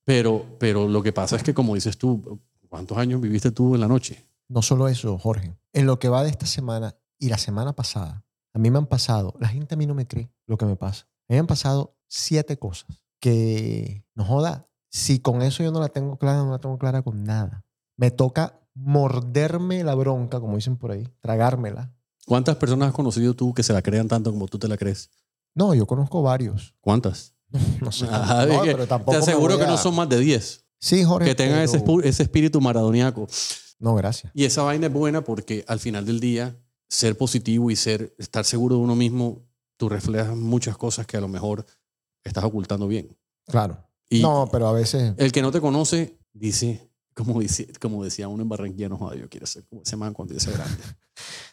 Pero, 0.03 0.45
pero 0.59 0.87
lo 0.87 1.01
que 1.01 1.11
pasa 1.11 1.35
es 1.35 1.41
que, 1.43 1.53
como 1.55 1.73
dices 1.73 1.97
tú, 1.97 2.39
¿cuántos 2.75 2.97
años 2.97 3.21
viviste 3.21 3.51
tú 3.51 3.73
en 3.75 3.79
la 3.79 3.87
noche? 3.87 4.27
No 4.49 4.61
solo 4.61 4.89
eso, 4.89 5.17
Jorge. 5.17 5.57
En 5.71 5.85
lo 5.85 5.97
que 5.97 6.09
va 6.09 6.23
de 6.25 6.29
esta 6.29 6.45
semana 6.45 6.93
y 7.17 7.29
la 7.29 7.37
semana 7.37 7.73
pasada, 7.73 8.25
a 8.53 8.59
mí 8.59 8.69
me 8.69 8.77
han 8.77 8.85
pasado, 8.87 9.33
la 9.39 9.47
gente 9.47 9.75
a 9.75 9.77
mí 9.77 9.85
no 9.85 9.93
me 9.93 10.05
cree 10.07 10.29
lo 10.45 10.57
que 10.57 10.65
me 10.65 10.75
pasa. 10.75 11.03
A 11.05 11.07
mí 11.29 11.35
me 11.35 11.39
han 11.39 11.47
pasado 11.47 11.95
siete 12.09 12.59
cosas 12.59 13.01
que, 13.21 14.03
no 14.13 14.25
joda, 14.25 14.67
si 14.91 15.19
con 15.19 15.41
eso 15.41 15.63
yo 15.63 15.71
no 15.71 15.79
la 15.79 15.87
tengo 15.87 16.17
clara, 16.17 16.43
no 16.43 16.51
la 16.51 16.59
tengo 16.59 16.77
clara 16.77 17.01
con 17.01 17.23
nada. 17.23 17.63
Me 17.95 18.11
toca 18.11 18.59
morderme 18.73 19.81
la 19.85 19.95
bronca, 19.95 20.41
como 20.41 20.57
dicen 20.57 20.75
por 20.75 20.91
ahí, 20.91 21.07
tragármela. 21.21 21.93
¿Cuántas 22.25 22.57
personas 22.57 22.89
has 22.89 22.93
conocido 22.93 23.35
tú 23.35 23.53
que 23.53 23.63
se 23.63 23.71
la 23.71 23.81
crean 23.81 24.09
tanto 24.09 24.31
como 24.33 24.47
tú 24.49 24.59
te 24.59 24.67
la 24.67 24.75
crees? 24.75 25.09
No, 25.53 25.73
yo 25.73 25.87
conozco 25.87 26.21
varios. 26.21 26.75
¿Cuántas? 26.81 27.33
No 27.81 27.91
sé. 27.93 28.05
Ah, 28.09 28.45
no, 28.49 28.61
pero 28.63 28.79
te 28.79 28.87
tampoco 28.87 29.11
me 29.13 29.17
aseguro 29.19 29.53
voy 29.53 29.61
que 29.63 29.67
no 29.67 29.75
a- 29.75 29.77
son 29.77 29.95
más 29.95 30.09
de 30.09 30.19
10 30.19 30.64
Sí, 30.85 31.03
Jorge. 31.03 31.29
que 31.29 31.35
tengan 31.35 31.61
ese, 31.61 31.79
pero- 31.79 32.03
ese 32.03 32.21
espíritu 32.21 32.61
maradoniaco. 32.61 33.27
No, 33.79 33.95
gracias. 33.95 34.31
Y 34.35 34.45
esa 34.45 34.61
vaina 34.61 34.85
es 34.85 34.93
buena 34.93 35.23
porque 35.23 35.65
al 35.67 35.79
final 35.79 36.05
del 36.05 36.19
día, 36.19 36.55
ser 36.87 37.17
positivo 37.17 37.71
y 37.71 37.75
ser, 37.75 38.13
estar 38.19 38.45
seguro 38.45 38.75
de 38.75 38.81
uno 38.81 38.95
mismo, 38.95 39.41
tú 39.77 39.89
reflejas 39.89 40.35
muchas 40.35 40.77
cosas 40.77 41.07
que 41.07 41.17
a 41.17 41.21
lo 41.21 41.27
mejor 41.27 41.65
estás 42.23 42.43
ocultando 42.43 42.87
bien. 42.87 43.17
Claro. 43.47 43.83
Y 44.09 44.21
no, 44.21 44.47
pero 44.51 44.67
a 44.67 44.73
veces... 44.73 45.15
el 45.17 45.31
que 45.31 45.41
no 45.41 45.51
te 45.51 45.59
conoce 45.59 46.19
dice, 46.33 46.87
como, 47.15 47.39
dice, 47.39 47.67
como 47.81 48.03
decía 48.03 48.27
uno 48.27 48.43
en 48.43 48.49
Barranquilla, 48.49 48.87
no 48.87 48.97
joda, 48.97 49.15
yo 49.15 49.27
quiero 49.27 49.47
ser 49.47 49.65
como 49.65 49.81
ese 49.81 49.95
man 49.95 50.13
cuando 50.13 50.35
yo 50.35 50.39
sea 50.39 50.53
grande. 50.53 50.83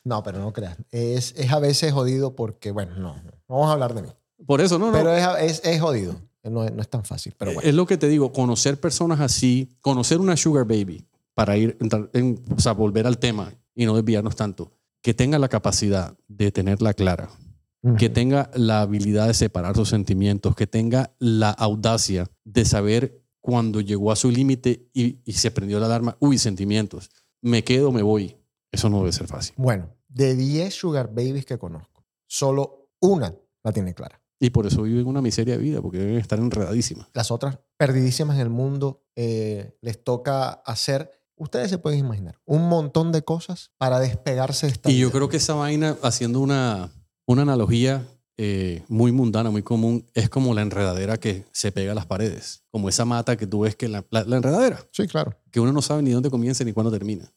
No, 0.05 0.21
pero 0.25 0.41
no 0.41 0.53
creas. 0.53 0.77
Es, 0.91 1.33
es 1.37 1.53
a 1.53 1.61
veces 1.61 1.93
jodido 1.93 2.35
porque, 2.35 2.73
bueno, 2.73 2.97
no, 2.97 3.15
no 3.23 3.33
vamos 3.47 3.69
a 3.69 3.73
hablar 3.73 3.95
de 3.95 4.03
mí. 4.03 4.09
Por 4.45 4.61
eso, 4.61 4.77
no, 4.77 4.87
no. 4.87 4.93
Pero 4.93 5.15
es, 5.15 5.25
es, 5.39 5.63
es 5.65 5.81
jodido. 5.81 6.17
No, 6.45 6.65
es- 6.65 6.73
no 6.73 6.83
es 6.83 6.89
tan 6.89 7.05
fácil, 7.05 7.35
pero 7.39 7.53
bueno. 7.55 7.69
Es 7.69 7.75
lo 7.75 7.87
que 7.87 7.97
te 7.97 8.09
digo, 8.09 8.33
conocer 8.33 8.81
personas 8.81 9.21
así, 9.21 9.69
conocer 9.81 10.19
una 10.21 10.37
sugar 10.37 10.65
baby, 10.67 11.05
para 11.35 11.57
ir, 11.57 11.77
entrar 11.81 12.11
en- 12.13 12.43
o 12.57 12.61
sea, 12.61 12.73
volver 12.73 13.07
al 13.07 13.19
tema 13.19 13.53
y 13.75 13.87
no 13.87 13.95
desviarnos 13.95 14.37
tanto, 14.37 14.73
que 15.01 15.15
tenga 15.15 15.39
la 15.39 15.49
capacidad 15.49 16.17
de 16.29 16.53
tenerla 16.53 16.95
clara, 16.95 17.31
que 17.99 18.09
tenga 18.09 18.49
la 18.55 18.83
habilidad 18.83 19.27
de 19.27 19.35
separar 19.35 19.75
sus 19.75 19.89
sentimientos, 19.89 20.55
que 20.55 20.67
tenga 20.69 21.15
la 21.19 21.51
audacia 21.51 22.31
de 22.45 22.65
saber 22.65 23.23
cuando 23.41 23.81
llegó 23.81 24.13
a 24.13 24.17
su 24.17 24.31
límite 24.31 24.89
y, 24.93 25.19
y 25.25 25.33
se 25.33 25.51
prendió 25.51 25.81
la 25.81 25.87
alarma, 25.87 26.17
uy, 26.21 26.39
sentimientos, 26.39 27.11
me 27.41 27.65
quedo, 27.65 27.91
me 27.91 28.03
voy. 28.03 28.37
Eso 28.71 28.89
no 28.89 28.99
debe 29.01 29.11
ser 29.13 29.27
fácil. 29.27 29.55
Bueno, 29.57 29.91
de 30.09 30.37
10 30.37 30.73
sugar 30.75 31.09
babies 31.13 31.45
que 31.45 31.59
conozco, 31.59 32.05
solo 32.29 32.89
una 33.01 33.35
la 33.65 33.73
tiene 33.73 33.95
clara. 33.95 34.22
Y 34.45 34.51
por 34.51 34.67
eso 34.67 34.83
viven 34.83 35.07
una 35.07 35.23
miseria 35.23 35.57
de 35.57 35.63
vida, 35.63 35.81
porque 35.81 35.99
deben 35.99 36.17
estar 36.19 36.39
enredadísimas. 36.39 37.07
Las 37.15 37.31
otras, 37.31 37.59
perdidísimas 37.77 38.35
en 38.37 38.43
el 38.43 38.51
mundo, 38.51 39.05
eh, 39.15 39.79
les 39.83 40.03
toca 40.03 40.51
hacer, 40.51 41.13
ustedes 41.37 41.71
se 41.71 41.79
pueden 41.79 42.01
imaginar, 42.01 42.39
un 42.45 42.69
montón 42.69 43.13
de 43.13 43.23
cosas 43.23 43.71
para 43.79 44.01
despegarse 44.01 44.67
de 44.67 44.73
esta 44.73 44.91
Y 44.91 44.99
yo 44.99 45.13
creo 45.13 45.29
que 45.29 45.37
esa 45.37 45.55
vaina, 45.55 45.97
haciendo 46.03 46.41
una, 46.41 46.91
una 47.25 47.43
analogía 47.43 48.05
eh, 48.37 48.83
muy 48.89 49.13
mundana, 49.13 49.51
muy 49.51 49.63
común, 49.63 50.05
es 50.15 50.29
como 50.29 50.55
la 50.55 50.63
enredadera 50.63 51.19
que 51.21 51.45
se 51.53 51.71
pega 51.71 51.93
a 51.93 51.95
las 51.95 52.07
paredes. 52.07 52.65
Como 52.71 52.89
esa 52.89 53.05
mata 53.05 53.37
que 53.37 53.47
tú 53.47 53.61
ves 53.61 53.77
que 53.77 53.87
la, 53.89 54.05
la- 54.11 54.25
la 54.25 54.37
enredadera, 54.39 54.81
Sí, 54.91 55.07
claro. 55.07 55.37
que 55.53 55.61
uno 55.61 55.73
no 55.73 55.83
sabe 55.83 56.03
ni 56.03 56.11
dónde 56.11 56.31
comienza 56.31 56.65
ni 56.65 56.73
cuándo 56.73 56.91
termina. 56.91 57.33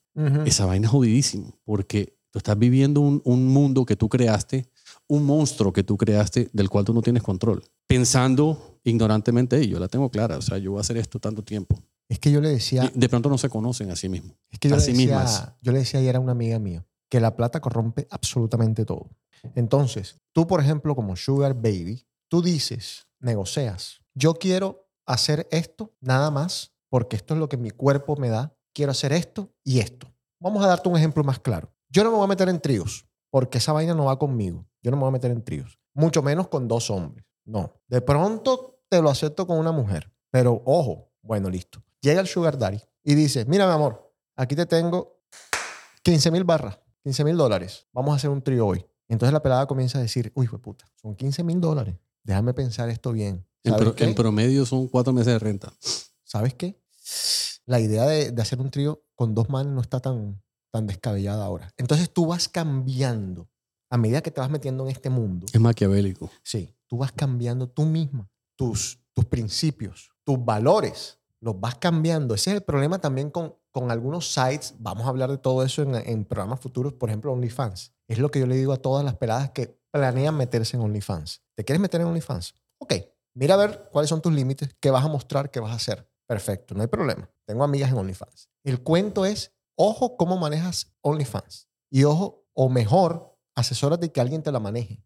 Esa 0.46 0.66
vaina 0.66 0.88
es 0.88 0.92
jodidísimo, 0.92 1.60
porque 1.66 2.18
tú 2.32 2.40
estás 2.40 2.58
viviendo 2.58 3.02
un, 3.02 3.22
un 3.26 3.46
mundo 3.48 3.86
que 3.86 3.96
tú 3.96 4.08
creaste, 4.10 4.66
un 5.08 5.24
monstruo 5.26 5.72
que 5.74 5.84
tú 5.84 5.98
creaste 5.98 6.50
del 6.54 6.70
cual 6.70 6.86
tú 6.86 6.94
no 6.94 7.02
tienes 7.02 7.24
control. 7.24 7.64
Pensando 7.88 8.80
ignorantemente, 8.84 9.58
"Ey, 9.58 9.68
yo 9.68 9.80
la 9.80 9.88
tengo 9.88 10.10
clara, 10.10 10.38
o 10.38 10.42
sea, 10.42 10.58
yo 10.58 10.72
voy 10.72 10.80
a 10.80 10.82
hacer 10.82 10.98
esto 10.98 11.20
tanto 11.20 11.44
tiempo. 11.44 11.76
Es 12.08 12.20
que 12.20 12.32
yo 12.32 12.40
le 12.42 12.50
decía, 12.50 12.92
Y 12.94 13.00
de 13.00 13.10
pronto 13.10 13.30
no 13.30 13.38
se 13.38 13.50
conocen 13.50 13.90
a 13.92 13.96
sí 13.96 14.10
mismos. 14.10 14.36
es 14.52 14.60
que 14.60 14.70
yo, 14.70 14.76
le 14.76 14.82
así 14.82 14.92
decía 14.92 15.06
mismas. 15.20 15.54
yo 15.62 15.72
le 15.72 15.80
decía 15.80 16.00
ayer 16.00 16.16
a 16.16 16.20
una 16.20 16.34
amiga 16.34 16.60
mía 16.60 16.86
que 17.10 17.20
la 17.20 17.36
plata 17.36 17.62
corrompe 17.62 18.08
absolutamente 18.12 18.86
todo. 18.86 19.10
Entonces, 19.56 20.18
tú, 20.34 20.48
por 20.48 20.60
ejemplo, 20.60 20.96
como 20.96 21.16
Sugar 21.16 21.54
Baby, 21.56 22.06
tú 22.30 22.42
dices, 22.42 23.08
negocias, 23.20 24.02
yo 24.14 24.36
quiero 24.36 24.88
hacer 25.06 25.48
esto 25.52 25.94
nada 26.02 26.32
más 26.32 26.74
porque 26.90 27.16
esto 27.16 27.34
es 27.34 27.40
lo 27.40 27.50
que 27.50 27.58
mi 27.58 27.70
cuerpo 27.72 28.16
me 28.16 28.30
da, 28.30 28.56
quiero 28.74 28.92
hacer 28.92 29.12
esto 29.14 29.52
y 29.64 29.80
esto. 29.80 30.12
Vamos 30.40 30.64
a 30.64 30.68
darte 30.68 30.90
un 30.90 30.98
ejemplo 30.98 31.24
más 31.24 31.40
claro. 31.40 31.72
Yo 31.90 32.04
no 32.04 32.12
me 32.12 32.18
voy 32.18 32.26
a 32.26 32.28
meter 32.30 32.50
en 32.50 32.60
tríos 32.62 33.06
porque 33.32 33.58
esa 33.58 33.74
vaina 33.74 33.94
no 33.94 34.06
va 34.06 34.18
conmigo. 34.20 34.66
Yo 34.86 34.92
no 34.92 34.98
me 34.98 35.02
voy 35.02 35.10
a 35.10 35.14
meter 35.14 35.32
en 35.32 35.44
tríos, 35.44 35.80
mucho 35.96 36.22
menos 36.22 36.48
con 36.48 36.68
dos 36.68 36.92
hombres. 36.92 37.26
No, 37.44 37.82
de 37.88 38.02
pronto 38.02 38.84
te 38.88 39.02
lo 39.02 39.10
acepto 39.10 39.48
con 39.48 39.58
una 39.58 39.72
mujer, 39.72 40.14
pero 40.30 40.62
ojo, 40.64 41.12
bueno, 41.24 41.50
listo. 41.50 41.84
Llega 42.02 42.22
el 42.22 42.28
Sugar 42.28 42.56
Daddy 42.56 42.80
y 43.04 43.16
dice, 43.16 43.46
mira 43.46 43.66
mi 43.66 43.74
amor, 43.74 44.14
aquí 44.36 44.56
te 44.56 44.68
tengo 44.68 45.24
15 46.04 46.30
mil 46.30 46.44
barras, 46.44 46.78
15 47.02 47.24
mil 47.24 47.36
dólares. 47.36 47.88
Vamos 47.94 48.14
a 48.14 48.18
hacer 48.18 48.30
un 48.30 48.44
trío 48.44 48.68
hoy. 48.68 48.86
Entonces 49.08 49.34
la 49.34 49.42
pelada 49.42 49.66
comienza 49.66 49.98
a 49.98 50.02
decir, 50.04 50.32
uy, 50.36 50.46
fue 50.46 50.62
puta, 50.62 50.86
son 51.02 51.16
15 51.16 51.44
mil 51.44 51.60
dólares. 51.60 51.96
Déjame 52.22 52.54
pensar 52.54 52.88
esto 52.92 53.12
bien. 53.12 53.44
En, 53.64 54.14
promedio 54.14 54.68
son 54.68 54.88
cuatro 54.88 55.14
meses 55.14 55.34
de 55.34 55.40
renta. 55.40 55.74
¿Sabes 56.24 56.54
qué? 56.54 56.80
La 57.66 57.80
idea 57.80 58.06
de, 58.06 58.30
de 58.30 58.42
hacer 58.44 58.62
un 58.62 58.70
trío 58.70 59.04
con 59.16 59.34
dos 59.34 59.50
manes 59.50 59.74
no 59.74 59.82
está 59.82 60.00
tan, 60.00 60.44
tan 60.70 60.86
descabellada 60.86 61.44
ahora. 61.44 61.74
Entonces 61.76 62.14
tú 62.14 62.28
vas 62.28 62.48
cambiando 62.48 63.50
a 63.90 63.98
medida 63.98 64.22
que 64.22 64.32
te 64.32 64.42
vas 64.42 64.50
metiendo 64.50 64.84
en 64.84 64.92
este 64.92 65.10
mundo. 65.10 65.46
Es 65.52 65.60
maquiavélico. 65.60 66.30
Sí, 66.44 66.76
tú 66.88 66.98
vas 66.98 67.12
cambiando 67.12 67.68
tú 67.68 67.84
misma 67.86 68.30
tus, 68.56 69.00
tus 69.14 69.26
principios, 69.26 70.12
tus 70.24 70.44
valores, 70.44 71.20
los 71.40 71.60
vas 71.60 71.76
cambiando. 71.76 72.34
Ese 72.34 72.52
es 72.52 72.56
el 72.58 72.64
problema 72.64 73.00
también 73.00 73.30
con, 73.30 73.56
con 73.72 73.92
algunos 73.92 74.32
sites. 74.34 74.76
Vamos 74.80 75.06
a 75.06 75.10
hablar 75.10 75.30
de 75.30 75.38
todo 75.38 75.64
eso 75.64 75.82
en, 75.84 75.96
en 75.96 76.26
programas 76.26 76.60
futuros, 76.60 76.94
por 76.94 77.10
ejemplo, 77.10 77.32
OnlyFans. 77.32 77.94
Es 78.08 78.20
lo 78.20 78.32
que 78.32 78.40
yo 78.40 78.48
le 78.48 78.56
digo 78.56 78.74
a 78.74 78.78
todas 78.78 79.04
las 79.04 79.16
peladas 79.16 79.52
que 79.52 79.80
planean 79.92 80.36
meterse 80.36 80.78
en 80.78 80.84
OnlyFans. 80.84 81.42
¿Te 81.56 81.64
quieres 81.64 81.82
meter 81.82 82.02
en 82.02 82.08
OnlyFans? 82.08 82.54
Ok, 82.80 82.94
mira 83.34 83.54
a 83.54 83.58
ver 83.58 83.90
cuáles 83.92 84.10
son 84.10 84.22
tus 84.22 84.34
límites, 84.34 84.76
qué 84.80 84.92
vas 84.92 85.06
a 85.06 85.08
mostrar, 85.08 85.52
qué 85.52 85.60
vas 85.60 85.72
a 85.72 85.76
hacer. 85.76 86.10
Perfecto, 86.28 86.74
no 86.74 86.82
hay 86.82 86.88
problema. 86.88 87.30
Tengo 87.46 87.64
amigas 87.64 87.92
en 87.92 87.98
OnlyFans. 87.98 88.50
El 88.64 88.82
cuento 88.82 89.26
es, 89.26 89.54
ojo 89.76 90.18
cómo 90.18 90.38
manejas 90.38 90.94
OnlyFans. 91.02 91.70
Y 91.92 92.04
ojo, 92.04 92.46
o 92.54 92.70
mejor, 92.70 93.35
asesórate 93.56 94.12
que 94.12 94.22
alguien 94.22 94.44
te 94.44 94.52
la 94.52 94.60
maneje. 94.60 95.04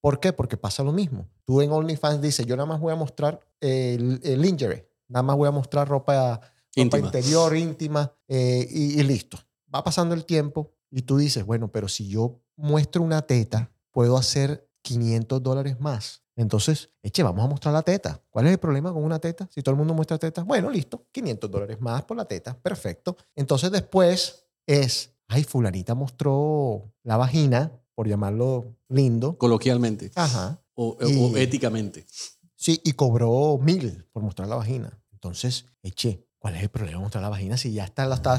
¿Por 0.00 0.20
qué? 0.20 0.32
Porque 0.32 0.56
pasa 0.56 0.82
lo 0.84 0.92
mismo. 0.92 1.28
Tú 1.44 1.60
en 1.60 1.72
OnlyFans 1.72 2.22
dices, 2.22 2.46
yo 2.46 2.56
nada 2.56 2.66
más 2.66 2.80
voy 2.80 2.92
a 2.92 2.96
mostrar 2.96 3.40
el, 3.60 4.20
el 4.22 4.40
lingerie, 4.40 4.88
nada 5.08 5.22
más 5.24 5.36
voy 5.36 5.48
a 5.48 5.50
mostrar 5.50 5.88
ropa, 5.88 6.34
ropa 6.34 6.52
Íntima. 6.76 7.06
interior, 7.06 7.56
íntima, 7.56 8.12
eh, 8.28 8.66
y, 8.70 9.00
y 9.00 9.02
listo. 9.02 9.38
Va 9.74 9.82
pasando 9.82 10.14
el 10.14 10.24
tiempo 10.24 10.72
y 10.90 11.02
tú 11.02 11.16
dices, 11.18 11.44
bueno, 11.44 11.70
pero 11.72 11.88
si 11.88 12.08
yo 12.08 12.40
muestro 12.56 13.02
una 13.02 13.22
teta, 13.22 13.72
puedo 13.90 14.16
hacer 14.16 14.70
500 14.82 15.42
dólares 15.42 15.80
más. 15.80 16.22
Entonces, 16.36 16.90
eche, 17.02 17.24
vamos 17.24 17.44
a 17.44 17.48
mostrar 17.48 17.74
la 17.74 17.82
teta. 17.82 18.22
¿Cuál 18.30 18.46
es 18.46 18.52
el 18.52 18.58
problema 18.58 18.92
con 18.92 19.02
una 19.02 19.18
teta? 19.18 19.48
Si 19.50 19.60
todo 19.60 19.72
el 19.72 19.78
mundo 19.78 19.92
muestra 19.92 20.18
teta, 20.18 20.44
bueno, 20.44 20.70
listo, 20.70 21.08
500 21.10 21.50
dólares 21.50 21.80
más 21.80 22.04
por 22.04 22.16
la 22.16 22.24
teta, 22.26 22.56
perfecto. 22.56 23.16
Entonces 23.34 23.72
después 23.72 24.46
es, 24.64 25.12
ay, 25.26 25.42
fulanita 25.42 25.96
mostró 25.96 26.92
la 27.02 27.16
vagina, 27.16 27.72
por 27.98 28.06
llamarlo 28.06 28.76
lindo. 28.88 29.36
Coloquialmente 29.38 30.12
Ajá. 30.14 30.62
o, 30.74 30.96
Y- 31.00 31.20
o 31.20 31.36
éticamente. 31.36 32.06
Sí, 32.54 32.80
y 32.84 32.92
cobró 32.92 33.58
mil 33.60 34.04
por 34.12 34.22
mostrar 34.22 34.46
la 34.46 34.54
vagina. 34.54 35.02
Entonces, 35.10 35.64
eche, 35.82 36.24
¿cuál 36.38 36.54
es 36.54 36.62
el 36.62 36.68
problema 36.68 36.98
de 36.98 37.02
mostrar 37.02 37.22
la 37.24 37.28
vagina 37.28 37.56
si 37.56 37.72
ya 37.72 37.84
está, 37.84 38.06
lo 38.06 38.14
está, 38.14 38.38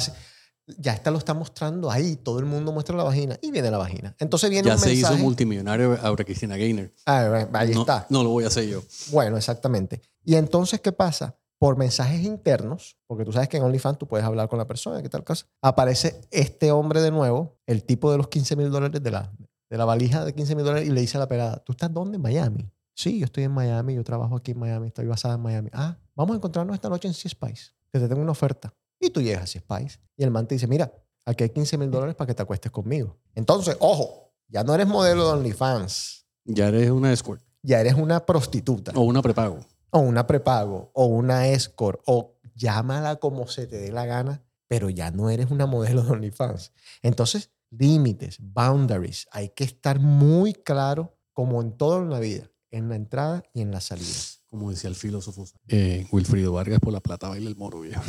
ya 0.78 0.93
está 0.93 1.12
lo 1.12 1.18
está 1.18 1.34
mostrando 1.34 1.91
ahí? 1.91 2.16
Todo 2.16 2.39
el 2.39 2.45
mundo 2.45 2.72
muestra 2.72 2.95
la 2.95 3.03
vagina 3.03 3.38
y 3.41 3.51
viene 3.51 3.70
la 3.70 3.78
vagina. 3.78 4.16
Entonces 4.20 4.49
viene 4.49 4.70
Ya 4.70 4.76
un 4.76 4.80
se 4.80 4.91
mensaje. 4.93 5.16
hizo 5.16 5.22
multimillonario 5.22 5.97
ahora 6.03 6.24
Cristina 6.24 6.55
Gaynor. 6.55 6.93
Ah, 7.05 7.45
ahí 7.51 7.74
no, 7.74 7.82
está. 7.82 8.07
no 8.10 8.24
lo 8.24 8.30
voy 8.30 8.45
a 8.45 8.47
hacer 8.47 8.66
yo. 8.66 8.82
Bueno, 9.12 9.36
exactamente. 9.36 10.01
Y 10.24 10.36
entonces, 10.36 10.80
¿qué 10.80 10.93
pasa? 10.93 11.36
por 11.62 11.76
mensajes 11.76 12.22
internos, 12.22 12.95
porque 13.05 13.26
tú 13.26 13.34
sabes 13.34 13.49
que 13.49 13.57
en 13.57 13.64
OnlyFans 13.64 13.97
tú 13.97 14.07
puedes 14.07 14.26
hablar 14.26 14.47
con 14.47 14.57
la 14.57 14.66
persona, 14.66 15.01
qué 15.03 15.10
tal 15.10 15.26
cosa, 15.26 15.45
aparece 15.62 16.22
este 16.32 16.72
hombre 16.72 17.01
de 17.01 17.12
nuevo, 17.12 17.60
el 17.68 17.84
tipo 17.84 18.10
de 18.14 18.18
los 18.18 18.30
15 18.30 18.55
mil 18.55 18.70
dólares 18.72 19.03
de 19.03 19.12
la, 19.12 19.30
de 19.70 19.78
la 19.78 19.86
valija 19.86 20.26
de 20.26 20.34
15 20.34 20.55
mil 20.55 20.65
dólares 20.65 20.88
y 20.88 20.91
le 20.91 21.01
dice 21.01 21.17
a 21.17 21.20
la 21.22 21.28
pelada, 21.28 21.57
¿tú 21.63 21.74
estás 21.74 21.93
dónde? 21.93 22.15
En 22.17 22.22
Miami. 22.22 22.72
Sí, 22.95 23.20
yo 23.20 23.26
estoy 23.26 23.43
en 23.45 23.51
Miami, 23.51 23.95
yo 23.95 24.03
trabajo 24.03 24.36
aquí 24.36 24.51
en 24.51 24.59
Miami, 24.59 24.88
estoy 24.88 25.05
basada 25.05 25.36
en 25.36 25.41
Miami. 25.41 25.70
Ah, 25.74 25.97
vamos 26.15 26.34
a 26.34 26.38
encontrarnos 26.38 26.74
esta 26.76 26.89
noche 26.89 27.07
en 27.07 27.13
Sea 27.13 27.30
Spice, 27.30 27.72
que 27.91 27.99
te 27.99 28.07
tengo 28.09 28.22
una 28.22 28.32
oferta. 28.32 28.74
Y 28.99 29.09
tú 29.09 29.22
llegas 29.22 29.43
a 29.43 29.47
Sea 29.47 29.61
Spice 29.61 29.99
y 30.17 30.24
el 30.24 30.32
man 30.32 30.47
te 30.47 30.55
dice, 30.55 30.67
mira, 30.67 30.91
aquí 31.26 31.43
hay 31.43 31.49
15 31.51 31.78
mil 31.78 31.89
dólares 31.91 32.15
para 32.15 32.28
que 32.28 32.34
te 32.34 32.41
acuestes 32.43 32.72
conmigo. 32.72 33.17
Entonces, 33.36 33.78
ojo, 33.80 34.34
ya 34.49 34.63
no 34.63 34.74
eres 34.76 34.88
modelo 34.88 35.28
de 35.28 35.34
OnlyFans, 35.34 36.26
Ya 36.45 36.67
eres 36.67 36.89
una 36.89 37.13
escort 37.13 37.41
ya 37.61 37.82
eres 37.82 37.93
una 37.95 38.26
prostituta 38.26 38.93
o 38.95 39.01
una 39.01 39.22
prepago. 39.22 39.59
o 39.91 39.99
una 39.99 40.26
prepago 40.26 40.91
o 40.93 41.05
una 41.07 41.47
escort 41.49 42.01
o 42.05 42.38
llámala 42.55 43.17
como 43.17 43.47
se 43.47 43.67
te 43.67 43.78
dé 43.78 43.91
la 43.91 44.05
gana, 44.05 44.41
pero 44.67 44.89
ya 44.89 45.11
no 45.11 45.30
eres 45.30 45.51
una 45.51 45.65
modelo 45.65 46.03
de 46.03 46.11
OnlyFans. 46.11 46.72
Entonces, 47.01 47.51
límites, 47.72 48.38
boundaries, 48.39 49.28
hay 49.32 49.49
que 49.49 49.63
estar 49.63 49.99
muy 49.99 50.53
claro 50.53 51.17
como 51.34 51.61
en 51.61 51.78
todo 51.78 52.01
en 52.03 52.09
la 52.09 52.20
vida, 52.20 52.49
en 52.72 52.89
la 52.89 52.95
entrada 52.95 53.43
y 53.53 53.61
en 53.61 53.72
la 53.72 53.82
salida. 53.82 54.07
Como 54.47 54.72
decía 54.72 54.89
el 54.89 54.95
filósofo 54.95 55.45
eh, 55.67 56.07
Wilfrido 56.11 56.51
Vargas, 56.53 56.80
por 56.80 56.91
la 56.93 56.99
plata 57.01 57.30
baila 57.30 57.49
el 57.49 57.55
moro, 57.55 57.82
viejo. 57.82 58.01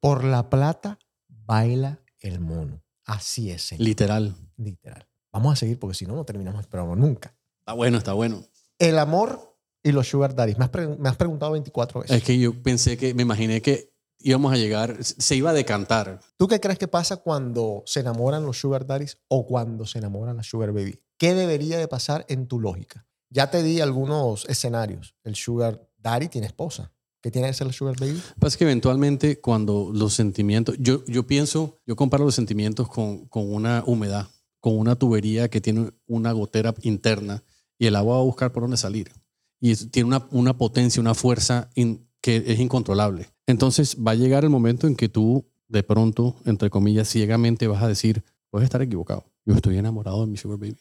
Por 0.00 0.24
la 0.24 0.48
plata 0.50 0.98
baila 1.28 2.00
el 2.20 2.40
mono. 2.40 2.82
Así 3.04 3.50
es, 3.50 3.62
señor. 3.62 3.84
literal. 3.84 4.34
literal. 4.56 5.06
Vamos 5.32 5.52
a 5.52 5.56
seguir 5.56 5.78
porque 5.78 5.94
si 5.94 6.06
no, 6.06 6.14
no 6.14 6.24
terminamos 6.24 6.62
el 6.62 6.68
programa 6.68 6.96
nunca. 6.96 7.34
Está 7.60 7.72
bueno, 7.72 7.98
está 7.98 8.12
bueno. 8.12 8.44
El 8.78 8.98
amor 8.98 9.56
y 9.82 9.92
los 9.92 10.08
sugar 10.08 10.34
daddies. 10.34 10.58
Me 10.58 10.64
has, 10.64 10.70
pre- 10.70 10.88
me 10.96 11.08
has 11.08 11.16
preguntado 11.16 11.52
24 11.52 12.00
veces. 12.02 12.16
Es 12.16 12.22
que 12.22 12.38
yo 12.38 12.52
pensé 12.62 12.96
que, 12.96 13.14
me 13.14 13.22
imaginé 13.22 13.62
que 13.62 13.92
íbamos 14.18 14.52
a 14.52 14.56
llegar, 14.56 14.96
se 15.02 15.36
iba 15.36 15.50
a 15.50 15.54
decantar. 15.54 16.20
¿Tú 16.36 16.48
qué 16.48 16.60
crees 16.60 16.78
que 16.78 16.88
pasa 16.88 17.16
cuando 17.18 17.82
se 17.86 18.00
enamoran 18.00 18.44
los 18.44 18.58
sugar 18.58 18.86
daddies 18.86 19.18
o 19.28 19.46
cuando 19.46 19.86
se 19.86 19.98
enamoran 19.98 20.36
las 20.36 20.46
sugar 20.46 20.72
baby? 20.72 20.98
¿Qué 21.18 21.34
debería 21.34 21.78
de 21.78 21.88
pasar 21.88 22.24
en 22.28 22.46
tu 22.46 22.60
lógica? 22.60 23.06
Ya 23.30 23.50
te 23.50 23.62
di 23.62 23.80
algunos 23.80 24.44
escenarios. 24.46 25.14
El 25.24 25.34
sugar 25.34 25.88
daddy 25.98 26.28
tiene 26.28 26.46
esposa. 26.46 26.92
¿Qué 27.22 27.30
tiene 27.30 27.48
que 27.48 27.54
ser 27.54 27.66
el 27.66 27.72
sugar 27.72 27.96
baby? 27.98 28.22
Pasa 28.38 28.56
que 28.56 28.64
eventualmente 28.64 29.40
cuando 29.40 29.90
los 29.92 30.14
sentimientos, 30.14 30.76
yo, 30.78 31.04
yo 31.06 31.26
pienso, 31.26 31.80
yo 31.86 31.96
comparo 31.96 32.24
los 32.24 32.34
sentimientos 32.36 32.88
con, 32.88 33.26
con 33.26 33.52
una 33.52 33.82
humedad, 33.86 34.28
con 34.60 34.78
una 34.78 34.94
tubería 34.96 35.48
que 35.48 35.60
tiene 35.60 35.90
una 36.06 36.30
gotera 36.32 36.74
interna 36.82 37.42
y 37.78 37.86
el 37.86 37.96
agua 37.96 38.14
va 38.16 38.20
a 38.20 38.24
buscar 38.24 38.52
por 38.52 38.62
dónde 38.62 38.76
salir. 38.76 39.10
Y 39.60 39.74
tiene 39.74 40.06
una, 40.06 40.28
una 40.30 40.56
potencia, 40.56 41.00
una 41.00 41.14
fuerza 41.14 41.68
in- 41.74 42.05
que 42.26 42.42
es 42.44 42.58
incontrolable. 42.58 43.28
Entonces 43.46 43.96
va 44.04 44.10
a 44.10 44.14
llegar 44.16 44.42
el 44.42 44.50
momento 44.50 44.88
en 44.88 44.96
que 44.96 45.08
tú, 45.08 45.46
de 45.68 45.84
pronto, 45.84 46.34
entre 46.44 46.70
comillas, 46.70 47.08
ciegamente 47.08 47.68
vas 47.68 47.84
a 47.84 47.86
decir, 47.86 48.24
puedes 48.50 48.64
estar 48.64 48.82
equivocado. 48.82 49.26
Yo 49.44 49.54
estoy 49.54 49.78
enamorado 49.78 50.22
de 50.22 50.26
mi 50.26 50.36
sugar 50.36 50.58
baby. 50.58 50.76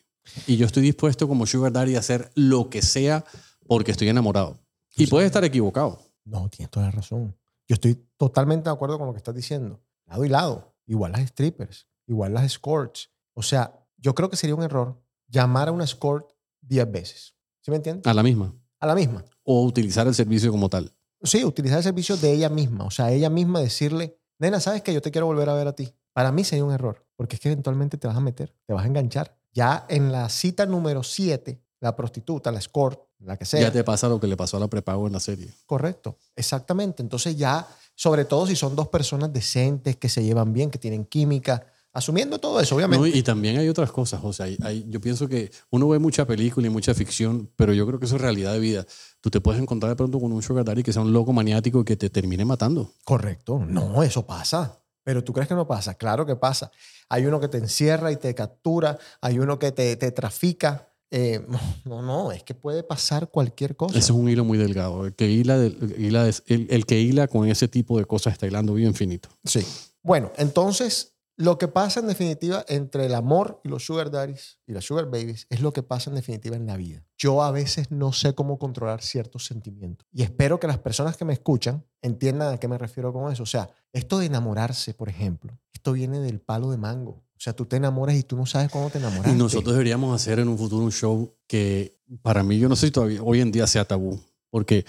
Y 0.47 0.57
yo 0.57 0.65
estoy 0.65 0.81
dispuesto 0.81 1.27
como 1.27 1.45
sugar 1.45 1.71
daddy 1.71 1.97
a 1.97 1.99
hacer 1.99 2.31
lo 2.33 2.71
que 2.71 2.81
sea 2.81 3.25
porque 3.67 3.91
estoy 3.91 4.09
enamorado. 4.09 4.57
Y 4.97 5.05
puedes 5.05 5.27
estar 5.27 5.43
equivocado. 5.43 5.99
No, 6.23 6.49
tienes 6.49 6.71
toda 6.71 6.87
la 6.87 6.91
razón. 6.91 7.37
Yo 7.67 7.75
estoy 7.75 7.93
totalmente 8.17 8.67
de 8.67 8.73
acuerdo 8.73 8.97
con 8.97 9.05
lo 9.05 9.13
que 9.13 9.19
estás 9.19 9.35
diciendo. 9.35 9.79
Lado 10.07 10.25
y 10.25 10.29
lado. 10.29 10.73
Igual 10.87 11.11
las 11.11 11.29
strippers, 11.29 11.85
igual 12.07 12.33
las 12.33 12.45
escorts. 12.45 13.11
O 13.35 13.43
sea, 13.43 13.87
yo 13.97 14.15
creo 14.15 14.31
que 14.31 14.35
sería 14.35 14.55
un 14.55 14.63
error 14.63 14.99
llamar 15.27 15.67
a 15.67 15.71
una 15.71 15.83
escort 15.83 16.27
10 16.61 16.91
veces. 16.91 17.35
¿Sí 17.61 17.69
me 17.69 17.77
entiendes? 17.77 18.07
A 18.07 18.15
la 18.15 18.23
misma. 18.23 18.51
A 18.79 18.87
la 18.87 18.95
misma. 18.95 19.23
o 19.43 19.63
utilizar 19.63 20.07
el 20.07 20.15
servicio 20.15 20.49
como 20.49 20.69
tal. 20.69 20.94
Sí, 21.25 21.43
utilizar 21.43 21.77
el 21.77 21.83
servicio 21.83 22.17
de 22.17 22.31
ella 22.31 22.49
misma. 22.49 22.85
O 22.85 22.91
sea, 22.91 23.11
ella 23.11 23.29
misma 23.29 23.59
decirle, 23.59 24.17
nena, 24.39 24.59
¿sabes 24.59 24.81
que 24.81 24.93
yo 24.93 25.01
te 25.01 25.11
quiero 25.11 25.27
volver 25.27 25.49
a 25.49 25.53
ver 25.53 25.67
a 25.67 25.73
ti? 25.73 25.93
Para 26.13 26.31
mí 26.31 26.43
sería 26.43 26.63
un 26.63 26.71
error, 26.71 27.05
porque 27.15 27.35
es 27.35 27.41
que 27.41 27.49
eventualmente 27.49 27.97
te 27.97 28.07
vas 28.07 28.15
a 28.15 28.21
meter, 28.21 28.55
te 28.65 28.73
vas 28.73 28.83
a 28.83 28.87
enganchar. 28.87 29.37
Ya 29.51 29.85
en 29.89 30.11
la 30.11 30.29
cita 30.29 30.65
número 30.65 31.03
7, 31.03 31.61
la 31.79 31.95
prostituta, 31.95 32.51
la 32.51 32.59
escort, 32.59 33.01
la 33.19 33.37
que 33.37 33.45
sea. 33.45 33.61
Ya 33.61 33.71
te 33.71 33.83
pasa 33.83 34.07
lo 34.07 34.19
que 34.19 34.27
le 34.27 34.37
pasó 34.37 34.57
a 34.57 34.59
la 34.59 34.67
prepago 34.67 35.07
en 35.07 35.13
la 35.13 35.19
serie. 35.19 35.49
Correcto, 35.65 36.17
exactamente. 36.35 37.01
Entonces 37.01 37.37
ya, 37.37 37.67
sobre 37.95 38.25
todo 38.25 38.47
si 38.47 38.55
son 38.55 38.75
dos 38.75 38.87
personas 38.89 39.31
decentes, 39.31 39.97
que 39.97 40.09
se 40.09 40.23
llevan 40.23 40.53
bien, 40.53 40.69
que 40.69 40.79
tienen 40.79 41.05
química, 41.05 41.65
asumiendo 41.95 42.37
todo 42.39 42.59
eso, 42.59 42.75
obviamente. 42.75 43.09
No, 43.09 43.15
y 43.17 43.23
también 43.23 43.57
hay 43.57 43.67
otras 43.67 43.91
cosas. 43.91 44.19
O 44.23 44.31
sea, 44.33 44.45
hay- 44.45 44.57
hay- 44.61 44.85
yo 44.87 45.01
pienso 45.01 45.27
que 45.27 45.49
uno 45.71 45.87
ve 45.89 45.97
mucha 45.97 46.25
película 46.27 46.67
y 46.67 46.69
mucha 46.69 46.93
ficción, 46.93 47.49
pero 47.55 47.73
yo 47.73 47.87
creo 47.87 47.99
que 47.99 48.05
eso 48.05 48.17
es 48.17 48.21
realidad 48.21 48.53
de 48.53 48.59
vida. 48.59 48.85
Tú 49.21 49.29
te 49.31 49.41
puedes 49.41 49.59
encontrar 49.61 49.89
de 49.91 49.95
pronto 49.95 50.19
con 50.19 50.31
un 50.31 50.41
sugar 50.43 50.63
daddy 50.65 50.83
que 50.83 50.93
sea 50.93 51.01
un 51.01 51.11
loco 51.13 51.33
maniático 51.33 51.79
y 51.79 51.83
que 51.85 51.95
te 51.95 52.09
termine 52.11 52.45
matando. 52.45 52.91
Correcto. 53.03 53.65
No, 53.67 54.03
eso 54.03 54.25
pasa. 54.25 54.79
Pero 55.03 55.23
tú 55.23 55.33
crees 55.33 55.47
que 55.47 55.55
no 55.55 55.67
pasa. 55.67 55.93
Claro 55.95 56.25
que 56.25 56.35
pasa. 56.35 56.71
Hay 57.09 57.25
uno 57.25 57.39
que 57.39 57.47
te 57.47 57.57
encierra 57.59 58.11
y 58.11 58.17
te 58.17 58.33
captura. 58.35 58.97
Hay 59.21 59.39
uno 59.39 59.57
que 59.59 59.71
te, 59.71 59.95
te 59.95 60.11
trafica. 60.11 60.91
Eh, 61.11 61.45
no, 61.85 62.01
no, 62.01 62.31
es 62.31 62.43
que 62.43 62.55
puede 62.55 62.83
pasar 62.83 63.29
cualquier 63.29 63.75
cosa. 63.75 63.97
Ese 63.97 64.11
es 64.11 64.17
un 64.17 64.27
hilo 64.27 64.43
muy 64.43 64.57
delgado. 64.57 65.05
El 65.05 65.13
que 65.13 65.29
hila, 65.29 65.55
el, 65.57 65.95
hila 65.97 66.27
el- 66.27 66.67
el 66.69 66.85
que 66.85 66.99
hila 66.99 67.27
con 67.27 67.47
ese 67.47 67.67
tipo 67.67 67.97
de 67.99 68.05
cosas 68.05 68.33
está 68.33 68.47
hilando 68.47 68.73
bien 68.73 68.93
finito. 68.95 69.29
Sí. 69.43 69.65
Bueno, 70.01 70.31
entonces, 70.37 71.14
lo 71.37 71.57
que 71.57 71.67
pasa 71.67 71.99
en 71.99 72.07
definitiva 72.07 72.63
entre 72.67 73.05
el 73.05 73.15
amor 73.15 73.59
y 73.63 73.69
los 73.69 73.85
sugar 73.85 74.09
daddies 74.09 74.59
y 74.65 74.71
las 74.71 74.85
sugar 74.85 75.05
babies 75.05 75.47
es 75.49 75.59
lo 75.59 75.73
que 75.73 75.83
pasa 75.83 76.09
en 76.09 76.15
definitiva 76.15 76.55
en 76.55 76.65
la 76.65 76.77
vida. 76.77 77.03
Yo 77.17 77.43
a 77.43 77.51
veces 77.51 77.91
no 77.91 78.13
sé 78.13 78.33
cómo 78.35 78.57
controlar 78.57 79.01
ciertos 79.01 79.45
sentimientos 79.45 80.07
y 80.13 80.23
espero 80.23 80.59
que 80.59 80.67
las 80.67 80.79
personas 80.79 81.17
que 81.17 81.25
me 81.25 81.33
escuchan 81.33 81.85
entiendan 82.01 82.53
a 82.53 82.57
qué 82.57 82.67
me 82.67 82.77
refiero 82.77 83.11
con 83.11 83.31
eso. 83.31 83.43
O 83.43 83.47
sea, 83.47 83.69
esto 83.91 84.19
de 84.19 84.27
enamorarse, 84.27 84.93
por 84.93 85.09
ejemplo, 85.09 85.59
esto 85.73 85.93
viene 85.93 86.19
del 86.19 86.39
palo 86.39 86.71
de 86.71 86.77
mango. 86.77 87.23
O 87.37 87.39
sea, 87.39 87.53
tú 87.53 87.65
te 87.65 87.75
enamoras 87.75 88.15
y 88.15 88.23
tú 88.23 88.37
no 88.37 88.45
sabes 88.45 88.71
cuándo 88.71 88.89
te 88.89 88.97
enamoras. 88.97 89.31
Y 89.31 89.35
nosotros 89.35 89.73
deberíamos 89.73 90.15
hacer 90.15 90.39
en 90.39 90.47
un 90.47 90.57
futuro 90.57 90.85
un 90.85 90.91
show 90.91 91.35
que 91.47 91.99
para 92.21 92.43
mí, 92.43 92.57
yo 92.57 92.69
no 92.69 92.75
sé 92.75 92.87
si 92.87 92.91
todavía 92.91 93.21
hoy 93.21 93.41
en 93.41 93.51
día 93.51 93.67
sea 93.67 93.85
tabú, 93.85 94.21
porque 94.49 94.85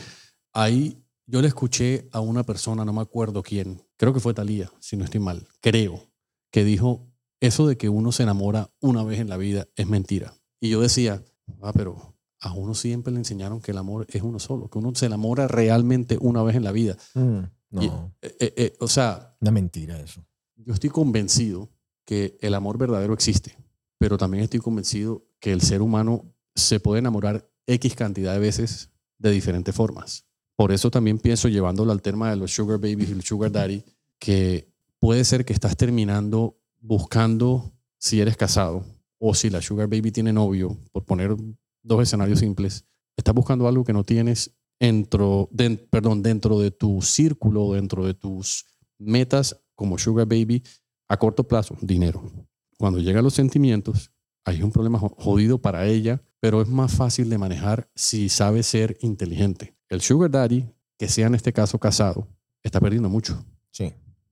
ahí 0.53 1.03
yo 1.27 1.43
le 1.43 1.49
escuché 1.49 2.09
a 2.13 2.21
una 2.21 2.45
persona, 2.45 2.85
no 2.85 2.93
me 2.93 3.01
acuerdo 3.01 3.43
quién, 3.43 3.83
creo 3.97 4.13
que 4.15 4.21
fue 4.21 4.33
Talía, 4.33 4.71
si 4.79 4.97
no 4.97 5.05
estoy 5.05 5.21
mal, 5.21 5.47
creo, 5.61 6.01
que 6.57 6.65
dijo, 6.65 7.07
eso 7.39 7.67
de 7.67 7.77
que 7.77 7.91
uno 7.91 8.13
se 8.13 8.23
enamora 8.23 8.71
una 8.81 9.05
vez 9.05 9.21
en 9.21 9.29
la 9.29 9.37
vida 9.37 9.69
es 9.77 9.87
mentira. 9.87 10.33
Y 10.59 10.71
yo 10.71 10.81
decía, 10.81 11.23
ah, 11.61 11.75
pero 11.75 12.17
a 12.41 12.55
uno 12.55 12.75
siempre 12.75 13.13
le 13.13 13.19
enseñaron 13.19 13.61
que 13.61 13.73
el 13.73 13.77
amor 13.77 14.07
es 14.09 14.23
uno 14.23 14.39
solo, 14.39 14.71
que 14.71 14.79
uno 14.79 14.95
se 14.95 15.05
enamora 15.05 15.49
realmente 15.49 16.17
una 16.19 16.43
vez 16.43 16.57
en 16.57 16.65
la 16.65 16.73
vida. 16.73 16.97
Mm, 17.13 17.41
no, 17.73 17.83
Y, 17.83 17.87
eh, 18.23 18.37
eh, 18.41 18.55
eh, 18.57 18.77
o 18.81 18.89
sea, 18.89 19.37
una 19.39 19.51
mentira 19.51 20.01
eso. 20.01 20.25
yo 20.55 20.73
estoy 20.73 20.89
convencido 20.89 21.69
que 22.07 22.39
el 22.41 22.55
amor 22.55 22.79
verdadero 22.79 23.13
existe, 23.13 23.59
pero 23.99 24.17
también 24.17 24.43
estoy 24.43 24.61
convencido 24.61 25.27
que 25.39 25.53
el 25.53 25.61
ser 25.61 25.83
humano 25.83 26.25
se 26.55 26.81
puede 26.81 27.01
enamorar 27.01 27.51
X 27.67 27.95
cantidad 27.97 28.33
de 28.33 28.39
veces 28.39 28.89
de 29.19 29.31
diferentes 29.31 29.75
formas. 29.75 30.25
Por 30.55 30.73
eso 30.73 30.91
también 30.91 31.19
pienso, 31.19 31.49
llevándolo 31.49 31.93
al 31.93 32.01
tema 32.01 32.31
de 32.31 32.37
los 32.37 32.55
sugar 32.55 32.79
babies 32.79 33.11
y 33.11 33.13
el 33.13 33.23
sugar 33.23 33.53
daddy, 33.53 33.85
que 34.19 34.75
puede 35.01 35.25
ser 35.25 35.45
que 35.45 35.53
estás 35.53 35.77
terminando 35.77 36.59
buscando 36.81 37.73
si 37.99 38.21
eres 38.21 38.37
casado 38.37 38.85
o 39.19 39.35
si 39.35 39.51
la 39.51 39.63
sugar 39.63 39.89
baby 39.89 40.13
tiene 40.13 40.33
novio, 40.33 40.79
por 40.93 41.05
poner 41.05 41.35
dos 41.83 42.03
escenarios 42.03 42.41
simples, 42.41 42.85
estás 43.17 43.35
buscando 43.35 43.67
algo 43.67 43.85
que 43.85 43.93
no 43.93 44.05
tienes 44.05 44.57
dentro, 44.79 45.49
den- 45.53 45.87
perdón, 45.91 46.23
dentro 46.23 46.59
de 46.61 46.71
tu 46.71 47.01
círculo, 47.01 47.73
dentro 47.73 48.05
de 48.05 48.15
tus 48.15 48.67
metas 48.99 49.59
como 49.75 49.97
sugar 49.99 50.27
baby 50.27 50.63
a 51.09 51.17
corto 51.17 51.47
plazo, 51.49 51.77
dinero. 51.81 52.23
Cuando 52.79 52.99
llegan 52.99 53.25
los 53.25 53.35
sentimientos, 53.35 54.11
hay 54.45 54.63
un 54.63 54.71
problema 54.71 54.99
jo- 54.99 55.15
jodido 55.19 55.59
para 55.63 55.87
ella, 55.87 56.23
pero 56.41 56.61
es 56.61 56.69
más 56.69 56.93
fácil 56.95 57.31
de 57.31 57.39
manejar 57.39 57.91
si 57.95 58.29
sabe 58.29 58.63
ser 58.63 58.99
inteligente. 59.01 59.77
El 59.89 60.03
sugar 60.03 60.31
daddy, 60.31 60.67
que 60.99 61.09
sea 61.09 61.27
en 61.27 61.35
este 61.35 61.53
caso 61.53 61.79
casado, 61.79 62.29
está 62.63 62.81
perdiendo 62.81 63.09
mucho. 63.09 63.45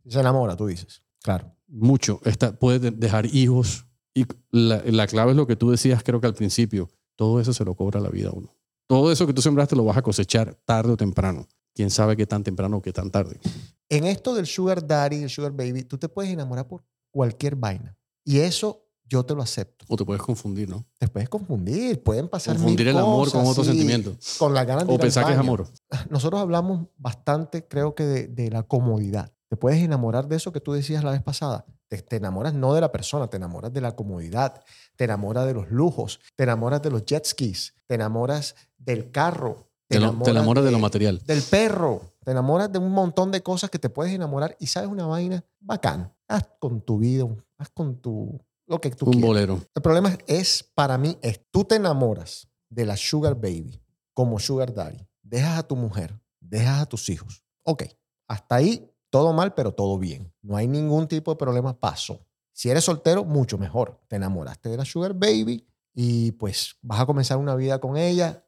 Se 0.07 0.20
enamora, 0.20 0.57
tú 0.57 0.66
dices. 0.66 1.02
Claro. 1.22 1.52
Mucho. 1.66 2.20
Está, 2.24 2.52
puede 2.59 2.78
de- 2.78 2.90
dejar 2.90 3.26
hijos. 3.26 3.86
Y 4.14 4.26
la, 4.50 4.82
la 4.86 5.07
clave 5.07 5.32
es 5.32 5.36
lo 5.36 5.46
que 5.46 5.57
tú 5.57 5.70
decías, 5.70 6.02
creo 6.05 6.20
que 6.20 6.26
al 6.26 6.34
principio. 6.34 6.88
Todo 7.16 7.40
eso 7.40 7.52
se 7.52 7.64
lo 7.64 7.74
cobra 7.74 8.00
la 8.00 8.09
vida 8.11 8.28
a 8.28 8.32
uno. 8.32 8.55
Todo 8.86 9.11
eso 9.11 9.26
que 9.26 9.32
tú 9.32 9.40
sembraste 9.40 9.76
lo 9.76 9.84
vas 9.84 9.96
a 9.96 10.02
cosechar 10.02 10.59
tarde 10.64 10.92
o 10.92 10.96
temprano. 10.96 11.46
Quién 11.74 11.90
sabe 11.90 12.16
qué 12.16 12.26
tan 12.26 12.44
temprano 12.44 12.76
o 12.76 12.82
qué 12.82 12.92
tan 12.92 13.11
tarde. 13.11 13.40
En 13.88 14.05
esto 14.05 14.34
del 14.34 14.46
sugar 14.46 14.86
daddy 14.86 15.22
el 15.22 15.30
sugar 15.30 15.52
baby, 15.52 15.84
tú 15.84 15.98
te 15.98 16.09
puedes 16.09 16.32
enamorar 16.32 16.68
por 16.68 16.84
cualquier 17.11 17.57
vaina. 17.57 17.96
Y 18.24 18.38
eso 18.40 18.86
yo 19.07 19.24
te 19.24 19.34
lo 19.34 19.42
acepto. 19.42 19.84
O 19.88 19.96
te 19.96 20.05
puedes 20.05 20.22
confundir, 20.22 20.68
¿no? 20.68 20.86
Te 20.98 21.09
puedes 21.09 21.28
confundir, 21.28 22.02
pueden 22.02 22.28
pasar 22.28 22.57
Confundir 22.57 22.86
mil 22.86 22.96
el 22.96 23.02
amor 23.02 23.30
con 23.30 23.46
otro 23.46 23.62
sí, 23.64 23.70
sentimiento. 23.70 24.16
Con 24.38 24.55
las 24.55 24.66
ganas 24.66 24.86
de 24.86 24.92
O 24.92 24.94
ir 24.94 25.00
al 25.00 25.05
pensar 25.05 25.26
que 25.26 25.32
es 25.32 25.38
amor. 25.38 25.68
Nosotros 26.11 26.40
hablamos 26.40 26.86
bastante, 26.96 27.66
creo 27.66 27.94
que, 27.94 28.05
de, 28.05 28.28
de 28.28 28.50
la 28.50 28.62
comodidad. 28.62 29.32
Te 29.55 29.59
puedes 29.59 29.80
enamorar 29.80 30.26
de 30.26 30.34
eso 30.34 30.50
que 30.50 30.59
tú 30.61 30.72
decías 30.72 31.05
la 31.05 31.12
vez 31.12 31.22
pasada. 31.22 31.64
Te, 31.86 32.02
te 32.02 32.16
enamoras 32.16 32.55
no 32.55 32.74
de 32.74 32.80
la 32.80 32.90
persona, 32.90 33.28
te 33.28 33.36
enamoras 33.36 33.72
de 33.72 33.80
la 33.80 33.94
comodidad, 33.94 34.61
te 34.96 35.05
enamoras 35.05 35.46
de 35.46 35.55
los 35.55 35.70
lujos, 35.70 36.18
te 36.34 36.42
enamoras 36.42 36.82
de 36.82 36.90
los 36.90 37.05
jet 37.05 37.24
skis, 37.24 37.72
te 37.86 37.94
enamoras 37.94 38.57
del 38.76 39.12
carro, 39.12 39.70
te 39.86 39.98
enamoras 39.98 40.64
de 40.64 40.72
lo 40.72 40.80
material. 40.80 41.22
del 41.24 41.40
perro. 41.40 42.00
Te 42.24 42.32
enamoras 42.32 42.72
de 42.72 42.80
un 42.80 42.90
montón 42.90 43.30
de 43.30 43.44
cosas 43.44 43.70
que 43.70 43.78
te 43.78 43.88
puedes 43.90 44.12
enamorar 44.12 44.57
y 44.59 44.66
sabes 44.66 44.90
una 44.90 45.07
vaina 45.07 45.44
bacán. 45.61 46.12
Haz 46.26 46.48
con 46.59 46.80
tu 46.80 46.98
vida, 46.98 47.24
haz 47.57 47.68
con 47.70 48.00
tu 48.00 48.40
lo 48.66 48.80
que 48.80 48.90
tú 48.90 49.07
Un 49.07 49.12
quieras. 49.12 49.28
bolero. 49.28 49.61
El 49.72 49.82
problema 49.82 50.09
es, 50.09 50.18
es, 50.26 50.62
para 50.74 50.98
mí, 50.98 51.16
es 51.22 51.40
tú 51.52 51.62
te 51.62 51.76
enamoras 51.76 52.48
de 52.70 52.86
la 52.86 52.96
sugar 52.96 53.36
baby 53.36 53.80
como 54.14 54.40
sugar 54.40 54.74
daddy. 54.74 55.07
Dejas 55.22 55.61
a 55.61 55.62
tu 55.62 55.76
mujer, 55.76 56.18
dejas 56.40 56.80
a 56.82 56.86
tus 56.86 57.09
hijos. 57.09 57.44
Ok, 57.62 57.84
hasta 58.26 58.57
ahí 58.57 58.90
todo 59.15 59.33
mal, 59.33 59.55
pero 59.55 59.71
todo 59.73 59.97
bien. 59.97 60.35
No 60.43 60.57
hay 60.57 60.67
ningún 60.67 61.07
tipo 61.07 61.31
de 61.31 61.37
problema, 61.37 61.79
pasó. 61.79 62.27
Si 62.53 62.69
eres 62.69 62.83
soltero, 62.83 63.25
mucho 63.25 63.59
mejor. 63.59 64.01
Te 64.09 64.17
enamoraste 64.17 64.71
de 64.71 64.77
la 64.77 64.85
sugar 64.85 65.15
baby 65.15 65.65
y 65.95 66.33
pues 66.33 66.75
vas 66.83 66.99
a 66.99 67.07
comenzar 67.07 67.37
una 67.37 67.55
vida 67.55 67.79
con 67.79 67.97
ella. 67.97 68.45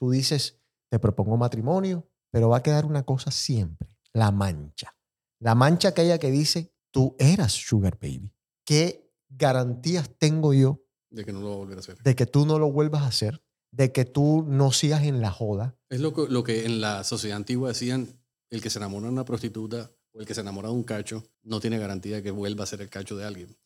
Tú 0.00 0.10
dices, 0.10 0.58
te 0.88 0.98
propongo 0.98 1.36
matrimonio, 1.36 2.10
pero 2.32 2.48
va 2.48 2.56
a 2.56 2.62
quedar 2.64 2.86
una 2.86 3.04
cosa 3.04 3.30
siempre, 3.30 3.96
la 4.12 4.32
mancha. 4.32 4.96
La 5.38 5.54
mancha 5.54 5.90
aquella 5.90 6.18
que 6.18 6.32
dice, 6.32 6.74
tú 6.90 7.14
eras 7.20 7.52
sugar 7.52 7.96
baby. 8.02 8.34
¿Qué 8.64 9.14
garantías 9.28 10.10
tengo 10.18 10.52
yo 10.52 10.82
De 11.08 11.24
que 11.24 11.32
no 11.32 11.38
lo 11.40 11.50
va 11.50 11.54
a 11.54 11.58
volver 11.58 11.76
a 11.76 11.80
hacer. 11.82 12.02
de 12.02 12.16
que 12.16 12.26
tú 12.26 12.46
no 12.46 12.58
lo 12.58 12.72
vuelvas 12.72 13.02
a 13.02 13.06
hacer? 13.06 13.44
De 13.70 13.92
que 13.92 14.04
tú 14.04 14.44
no 14.44 14.72
sigas 14.72 15.04
en 15.04 15.20
la 15.20 15.30
joda. 15.30 15.78
Es 15.88 16.00
lo 16.00 16.12
que, 16.12 16.26
lo 16.28 16.42
que 16.42 16.66
en 16.66 16.80
la 16.80 17.04
sociedad 17.04 17.36
antigua 17.36 17.68
decían, 17.68 18.08
el 18.50 18.60
que 18.60 18.70
se 18.70 18.80
enamora 18.80 19.06
de 19.06 19.12
una 19.12 19.24
prostituta 19.24 19.92
o 20.12 20.20
el 20.20 20.26
que 20.26 20.34
se 20.34 20.40
enamora 20.40 20.68
de 20.68 20.74
un 20.74 20.84
cacho 20.84 21.24
no 21.42 21.60
tiene 21.60 21.78
garantía 21.78 22.16
de 22.16 22.22
que 22.22 22.30
vuelva 22.30 22.64
a 22.64 22.66
ser 22.66 22.80
el 22.80 22.90
cacho 22.90 23.16
de 23.16 23.24
alguien. 23.24 23.56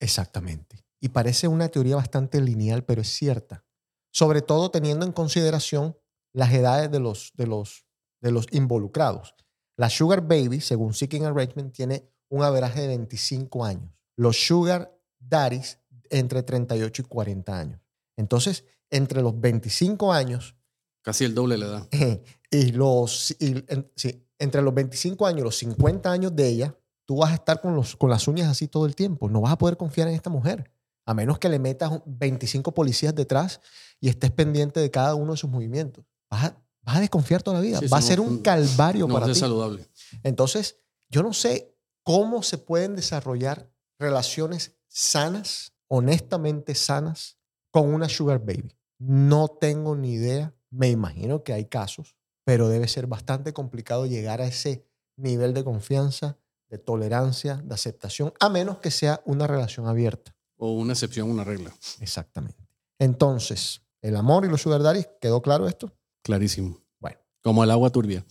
Exactamente. 0.00 0.84
Y 1.00 1.08
parece 1.10 1.48
una 1.48 1.68
teoría 1.68 1.96
bastante 1.96 2.40
lineal, 2.40 2.84
pero 2.84 3.02
es 3.02 3.08
cierta. 3.08 3.64
Sobre 4.10 4.42
todo 4.42 4.70
teniendo 4.70 5.04
en 5.04 5.12
consideración 5.12 5.96
las 6.32 6.52
edades 6.52 6.90
de 6.90 7.00
los, 7.00 7.32
de 7.34 7.46
los, 7.46 7.86
de 8.20 8.30
los 8.30 8.46
involucrados. 8.52 9.34
La 9.76 9.90
Sugar 9.90 10.26
Baby, 10.26 10.60
según 10.60 10.94
Seeking 10.94 11.24
Arrangement, 11.24 11.74
tiene 11.74 12.08
un 12.28 12.42
averaje 12.42 12.82
de 12.82 12.88
25 12.88 13.64
años. 13.64 13.92
Los 14.16 14.36
Sugar 14.36 14.96
Daddies, 15.18 15.78
entre 16.10 16.42
38 16.42 17.02
y 17.02 17.04
40 17.04 17.58
años. 17.58 17.80
Entonces, 18.16 18.64
entre 18.90 19.22
los 19.22 19.40
25 19.40 20.12
años 20.12 20.56
Casi 21.04 21.24
el 21.24 21.34
doble 21.34 21.58
le 21.58 21.66
da. 21.66 21.86
y 22.50 22.72
los, 22.72 23.36
y, 23.38 23.62
sí, 23.94 24.23
entre 24.44 24.62
los 24.62 24.72
25 24.72 25.26
años 25.26 25.40
y 25.40 25.44
los 25.44 25.58
50 25.58 26.10
años 26.10 26.34
de 26.36 26.46
ella, 26.48 26.76
tú 27.04 27.16
vas 27.18 27.32
a 27.32 27.34
estar 27.34 27.60
con, 27.60 27.74
los, 27.74 27.96
con 27.96 28.08
las 28.10 28.28
uñas 28.28 28.48
así 28.48 28.68
todo 28.68 28.86
el 28.86 28.94
tiempo. 28.94 29.28
No 29.28 29.40
vas 29.40 29.52
a 29.52 29.58
poder 29.58 29.76
confiar 29.76 30.08
en 30.08 30.14
esta 30.14 30.30
mujer. 30.30 30.70
A 31.06 31.12
menos 31.12 31.38
que 31.38 31.48
le 31.48 31.58
metas 31.58 31.90
un- 31.90 32.02
25 32.06 32.72
policías 32.72 33.14
detrás 33.14 33.60
y 34.00 34.08
estés 34.08 34.30
pendiente 34.30 34.80
de 34.80 34.90
cada 34.90 35.14
uno 35.14 35.32
de 35.32 35.36
sus 35.38 35.50
movimientos. 35.50 36.04
Vas 36.30 36.44
a, 36.44 36.62
vas 36.82 36.96
a 36.96 37.00
desconfiar 37.00 37.42
toda 37.42 37.56
la 37.58 37.62
vida. 37.62 37.78
Sí, 37.80 37.88
va 37.88 37.98
a 37.98 38.02
ser 38.02 38.20
un 38.20 38.38
calvario 38.38 39.06
No 39.06 39.14
para 39.14 39.26
ti. 39.26 39.34
saludable. 39.34 39.86
Entonces, 40.22 40.76
yo 41.10 41.22
no 41.22 41.32
sé 41.34 41.76
cómo 42.02 42.42
se 42.42 42.56
pueden 42.58 42.96
desarrollar 42.96 43.70
relaciones 43.98 44.76
sanas, 44.88 45.72
honestamente 45.88 46.74
sanas, 46.74 47.36
con 47.70 47.92
una 47.92 48.08
sugar 48.08 48.38
baby. 48.38 48.74
No 48.98 49.48
tengo 49.48 49.94
ni 49.96 50.12
idea. 50.14 50.54
Me 50.70 50.88
imagino 50.90 51.42
que 51.44 51.52
hay 51.52 51.66
casos, 51.66 52.16
pero 52.44 52.68
debe 52.68 52.88
ser 52.88 53.06
bastante 53.06 53.52
complicado 53.52 54.06
llegar 54.06 54.40
a 54.40 54.46
ese 54.46 54.86
nivel 55.16 55.54
de 55.54 55.64
confianza, 55.64 56.38
de 56.68 56.78
tolerancia, 56.78 57.56
de 57.64 57.74
aceptación, 57.74 58.32
a 58.40 58.48
menos 58.48 58.78
que 58.78 58.90
sea 58.90 59.22
una 59.24 59.46
relación 59.46 59.86
abierta. 59.86 60.36
O 60.56 60.72
una 60.72 60.92
excepción, 60.92 61.30
una 61.30 61.44
regla. 61.44 61.72
Exactamente. 62.00 62.68
Entonces, 62.98 63.82
el 64.02 64.16
amor 64.16 64.44
y 64.44 64.48
los 64.48 64.62
sugar 64.62 64.82
daddies, 64.82 65.08
¿quedó 65.20 65.42
claro 65.42 65.66
esto? 65.66 65.92
Clarísimo. 66.22 66.80
Bueno. 67.00 67.18
Como 67.42 67.64
el 67.64 67.70
agua 67.70 67.90
turbia. 67.90 68.24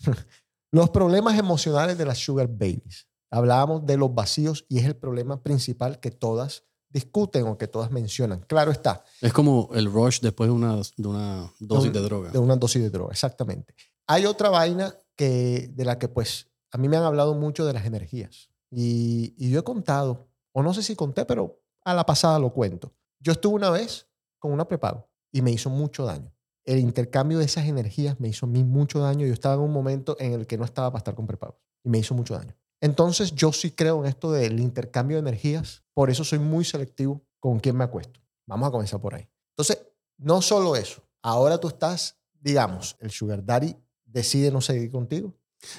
Los 0.72 0.90
problemas 0.90 1.38
emocionales 1.38 1.96
de 1.96 2.04
las 2.04 2.18
sugar 2.18 2.48
babies. 2.48 3.06
Hablábamos 3.30 3.86
de 3.86 3.96
los 3.96 4.14
vacíos 4.14 4.66
y 4.68 4.78
es 4.78 4.84
el 4.84 4.96
problema 4.96 5.42
principal 5.42 6.00
que 6.00 6.10
todas 6.10 6.64
discuten 6.88 7.46
o 7.46 7.58
que 7.58 7.68
todas 7.68 7.90
mencionan. 7.90 8.40
Claro 8.46 8.70
está, 8.70 9.04
Es 9.20 9.32
como 9.32 9.70
el 9.74 9.90
rush 9.92 10.20
después 10.20 10.48
de 10.48 10.54
una, 10.54 10.76
de 10.96 11.08
una 11.08 11.52
dosis 11.60 11.88
un- 11.88 11.92
de 11.92 12.00
droga. 12.00 12.30
de 12.30 12.38
una 12.38 12.56
dosis 12.56 12.82
de 12.82 12.90
droga, 12.90 13.12
exactamente. 13.12 13.74
Hay 14.06 14.24
otra 14.26 14.50
vaina 14.50 14.94
que, 15.16 15.68
de 15.74 15.84
la 15.84 15.98
que 15.98 16.08
pues 16.08 16.48
a 16.70 16.78
mí 16.78 16.88
me 16.88 16.96
han 16.96 17.02
hablado 17.04 17.34
mucho 17.34 17.64
de 17.66 17.72
las 17.72 17.84
energías. 17.86 18.48
Y, 18.70 19.34
y 19.38 19.50
yo 19.50 19.60
he 19.60 19.64
contado, 19.64 20.28
o 20.52 20.62
no 20.62 20.74
sé 20.74 20.82
si 20.82 20.94
conté, 20.96 21.24
pero 21.24 21.60
a 21.84 21.94
la 21.94 22.04
pasada 22.04 22.38
lo 22.38 22.52
cuento. 22.52 22.92
Yo 23.20 23.32
estuve 23.32 23.54
una 23.54 23.70
vez 23.70 24.08
con 24.38 24.52
una 24.52 24.66
prepago 24.68 25.08
y 25.32 25.42
me 25.42 25.50
hizo 25.50 25.70
mucho 25.70 26.04
daño. 26.04 26.32
El 26.64 26.78
intercambio 26.80 27.38
de 27.38 27.44
esas 27.44 27.66
energías 27.66 28.18
me 28.20 28.28
hizo 28.28 28.46
a 28.46 28.48
mí 28.48 28.64
mucho 28.64 28.98
daño. 28.98 29.24
Yo 29.26 29.32
estaba 29.32 29.54
en 29.54 29.60
un 29.60 29.72
momento 29.72 30.16
en 30.18 30.32
el 30.32 30.46
que 30.46 30.58
no 30.58 30.64
estaba 30.64 30.90
para 30.90 30.98
estar 30.98 31.14
con 31.14 31.26
prepago 31.26 31.60
y 31.84 31.88
me 31.88 31.98
hizo 31.98 32.14
mucho 32.14 32.34
daño. 32.34 32.54
Entonces 32.80 33.34
yo 33.34 33.52
sí 33.52 33.70
creo 33.70 34.00
en 34.00 34.06
esto 34.06 34.30
del 34.32 34.60
intercambio 34.60 35.16
de 35.16 35.20
energías. 35.20 35.82
Por 35.94 36.10
eso 36.10 36.24
soy 36.24 36.38
muy 36.38 36.64
selectivo 36.64 37.24
con 37.40 37.58
quién 37.58 37.76
me 37.76 37.84
acuesto. 37.84 38.20
Vamos 38.46 38.68
a 38.68 38.70
comenzar 38.70 39.00
por 39.00 39.14
ahí. 39.14 39.28
Entonces, 39.56 39.86
no 40.18 40.42
solo 40.42 40.76
eso. 40.76 41.02
Ahora 41.22 41.58
tú 41.58 41.68
estás, 41.68 42.18
digamos, 42.40 42.96
el 43.00 43.10
sugar 43.10 43.44
daddy 43.44 43.76
decide 44.04 44.50
no 44.50 44.60
seguir 44.60 44.90
contigo. 44.90 45.34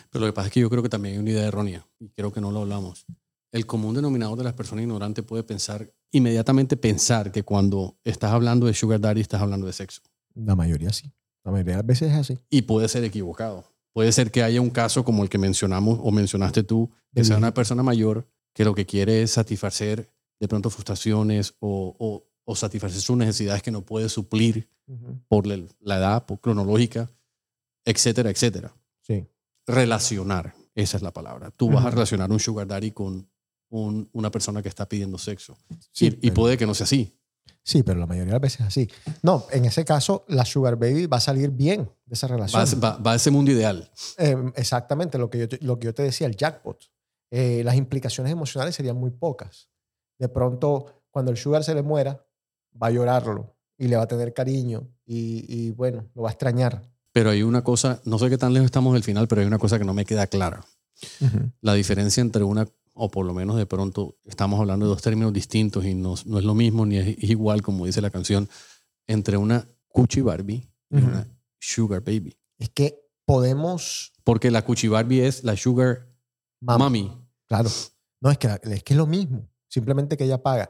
Pero 0.10 0.26
lo 0.26 0.32
que 0.32 0.34
pasa 0.34 0.48
es 0.48 0.54
que 0.54 0.60
yo 0.60 0.70
creo 0.70 0.84
que 0.84 0.90
también 0.90 1.16
hay 1.16 1.20
una 1.20 1.32
idea 1.32 1.46
errónea 1.46 1.88
y 2.00 2.10
creo 2.10 2.32
que 2.32 2.42
no 2.42 2.52
lo 2.52 2.62
hablamos. 2.62 3.06
El 3.52 3.66
común 3.66 3.96
denominador 3.96 4.38
de 4.38 4.44
las 4.44 4.54
personas 4.54 4.84
ignorantes 4.84 5.24
puede 5.24 5.44
pensar, 5.44 5.92
inmediatamente 6.12 6.76
pensar 6.76 7.32
que 7.32 7.44
cuando 7.44 7.98
estás 8.04 8.32
hablando 8.32 8.66
de 8.66 8.74
sugar 8.74 9.00
daddy 9.00 9.22
estás 9.22 9.42
hablando 9.42 9.68
de 9.68 9.74
sexo. 9.74 10.02
La 10.34 10.56
mayoría 10.56 10.92
sí. 10.92 11.12
La 11.44 11.52
mayoría 11.52 11.74
de 11.74 11.78
las 11.78 11.86
veces 11.86 12.12
es 12.12 12.18
así. 12.18 12.40
Y 12.50 12.64
puede 12.64 12.90
ser 12.90 13.04
equivocado. 13.06 13.64
Puede 13.98 14.12
ser 14.12 14.30
que 14.30 14.44
haya 14.44 14.62
un 14.62 14.70
caso 14.70 15.04
como 15.04 15.24
el 15.24 15.30
que 15.30 15.40
mencionamos 15.40 15.98
o 16.04 16.12
mencionaste 16.12 16.62
tú, 16.62 16.92
que 17.16 17.24
sea 17.24 17.36
una 17.38 17.52
persona 17.52 17.82
mayor 17.82 18.28
que 18.54 18.64
lo 18.64 18.76
que 18.76 18.86
quiere 18.86 19.24
es 19.24 19.32
satisfacer 19.32 20.14
de 20.40 20.48
pronto 20.48 20.70
frustraciones 20.70 21.56
o, 21.60 21.96
o- 21.98 22.24
o 22.46 22.56
satisfacer 22.56 23.02
sus 23.02 23.18
necesidades 23.18 23.64
que 23.64 23.72
no 23.72 23.82
puede 23.84 24.08
suplir 24.08 24.70
por 25.28 25.48
la 25.48 25.58
la 25.80 25.98
edad 25.98 26.26
por 26.28 26.40
cronológica, 26.40 27.10
etcétera, 27.86 28.30
etcétera. 28.30 28.72
Sí. 29.02 29.26
Relacionar, 29.66 30.54
esa 30.76 30.98
es 30.98 31.02
la 31.02 31.12
palabra. 31.12 31.50
Tú 31.50 31.72
vas 31.72 31.84
a 31.84 31.90
relacionar 31.90 32.32
un 32.32 32.40
sugar 32.40 32.68
daddy 32.68 32.92
con 32.92 33.28
un- 33.70 34.10
una 34.14 34.30
persona 34.30 34.62
que 34.62 34.70
está 34.70 34.88
pidiendo 34.88 35.18
sexo. 35.18 35.58
Sí, 35.92 36.16
y, 36.22 36.30
puede 36.30 36.56
que 36.56 36.68
no 36.68 36.76
sea 36.76 36.84
así. 36.86 37.17
Sí, 37.64 37.84
pero 37.84 38.00
la 38.00 38.06
mayoría 38.06 38.28
de 38.28 38.32
las 38.34 38.42
veces 38.42 38.62
es 38.62 38.68
así. 38.68 38.90
No, 39.24 39.46
en 39.52 39.66
ese 39.66 39.84
caso, 39.86 40.24
la 40.28 40.46
sugar 40.46 40.76
baby 40.78 41.06
va 41.06 41.18
a 41.18 41.22
salir 41.22 41.50
bien 41.52 41.90
de 42.06 42.14
esa 42.14 42.28
relación. 42.28 42.62
Va, 42.62 42.70
a- 42.70 42.76
va- 42.96 42.98
va 42.98 43.12
a 43.14 43.16
ese 43.16 43.30
mundo 43.32 43.52
ideal. 43.52 43.90
Eh, 44.18 44.36
exactamente 44.56 45.18
lo 45.18 45.30
que, 45.30 45.40
yo 45.40 45.50
te, 45.50 45.58
lo 45.62 45.78
que 45.80 45.86
yo 45.86 45.94
te 45.94 46.04
decía, 46.04 46.28
el 46.28 46.36
jackpot. 46.36 46.80
Eh, 47.32 47.62
las 47.66 47.76
implicaciones 47.76 48.32
emocionales 48.32 48.76
serían 48.76 48.96
muy 48.96 49.12
pocas. 49.12 49.70
De 50.18 50.30
pronto, 50.30 51.04
cuando 51.12 51.32
el 51.32 51.38
sugar 51.38 51.64
se 51.64 51.76
le 51.76 51.82
muera, 51.84 52.26
va 52.82 52.88
a 52.88 52.92
llorarlo 52.92 53.56
y 53.78 53.88
le 53.88 53.98
va 53.98 54.04
a 54.04 54.08
tener 54.08 54.34
cariño 54.34 54.88
y, 55.06 55.46
y, 55.48 55.72
bueno, 55.72 56.06
lo 56.16 56.24
va 56.24 56.30
a 56.30 56.32
extrañar. 56.32 56.82
Pero 57.12 57.30
hay 57.32 57.44
una 57.44 57.64
cosa, 57.64 58.02
no 58.06 58.18
sé 58.20 58.30
qué 58.30 58.38
tan 58.38 58.54
lejos 58.54 58.66
estamos 58.66 58.94
del 58.94 59.04
final, 59.04 59.28
pero 59.28 59.42
hay 59.42 59.48
una 59.48 59.58
cosa 59.60 59.78
que 59.78 59.86
no 59.86 59.94
me 59.94 60.06
queda 60.06 60.28
clara. 60.28 60.64
La 61.62 61.74
diferencia 61.74 62.22
entre 62.22 62.44
una, 62.44 62.68
o 62.98 63.10
por 63.10 63.26
lo 63.26 63.34
menos 63.34 63.56
de 63.58 63.66
pronto 63.66 64.18
estamos 64.26 64.60
hablando 64.60 64.86
de 64.86 64.90
dos 64.90 65.02
términos 65.02 65.32
distintos 65.34 65.86
y 65.86 65.94
no, 65.94 66.16
no 66.26 66.40
es 66.40 66.46
lo 66.46 66.54
mismo 66.56 66.86
ni 66.86 66.98
es, 66.98 67.16
igual, 67.24 67.62
como 67.62 67.86
dice 67.86 68.02
la 68.02 68.10
canción, 68.10 68.50
entre 69.08 69.38
una 69.38 69.68
Cuchi 69.88 70.22
Barbie 70.22 70.70
y 70.90 70.98
Ujú. 70.98 71.08
una 71.08 71.28
Sugar 71.60 72.02
Baby. 72.02 72.38
Es 72.60 72.70
que 72.70 73.00
podemos... 73.26 74.14
Porque 74.24 74.52
la 74.52 74.64
Cuchi 74.64 74.88
Barbie 74.88 75.26
es 75.26 75.44
la 75.44 75.56
Sugar 75.56 76.08
mam- 76.62 76.80
Mami. 76.80 77.12
Claro. 77.48 77.70
No, 78.22 78.32
es 78.32 78.38
que, 78.38 78.48
es 78.64 78.84
que 78.84 78.94
es 78.94 78.98
lo 78.98 79.06
mismo. 79.08 79.48
Simplemente 79.70 80.18
que 80.18 80.24
ella 80.26 80.42
paga. 80.42 80.70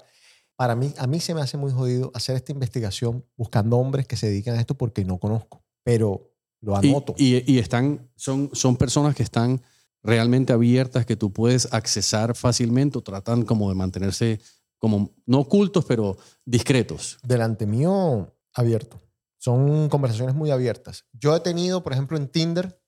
Para 0.56 0.76
mí, 0.76 0.94
a 0.98 1.08
mí 1.08 1.20
se 1.20 1.34
me 1.34 1.42
hace 1.42 1.56
muy 1.58 1.72
jodido 1.72 2.12
hacer 2.14 2.36
esta 2.36 2.52
investigación 2.52 3.26
buscando 3.36 3.78
hombres 3.78 4.08
que 4.08 4.18
se 4.18 4.28
dedican 4.28 4.56
a 4.56 4.60
esto 4.60 4.76
porque 4.78 5.06
no 5.06 5.20
conozco. 5.20 5.64
Pero 5.84 6.34
lo 6.62 6.74
Y, 6.84 6.90
anoto. 6.90 7.14
y- 7.18 7.52
y 7.52 7.60
están, 7.60 8.10
son, 8.16 8.50
son 8.54 8.76
personas 8.76 9.16
que 9.16 9.24
están 9.24 9.62
realmente 10.04 10.54
abiertas, 10.54 11.06
que 11.06 11.16
tú 11.16 11.32
puedes 11.34 11.72
accesar 11.74 12.36
fácilmente 12.36 12.98
o 12.98 13.02
tratan 13.02 13.44
como 13.44 13.70
de 13.70 13.76
mantenerse 13.76 14.40
como, 14.78 15.16
no 15.26 15.40
ocultos, 15.40 15.86
pero 15.86 16.18
discretos. 16.46 17.18
delante 17.24 17.66
mío 17.66 18.36
abierto. 18.54 19.02
Son 19.40 19.90
conversaciones 19.90 20.36
muy 20.36 20.52
abiertas. 20.52 21.06
Yo 21.14 21.36
he 21.36 21.40
tenido, 21.40 21.84
por 21.84 21.94
ejemplo, 21.94 22.18
en 22.18 22.28
Tinder 22.28 22.80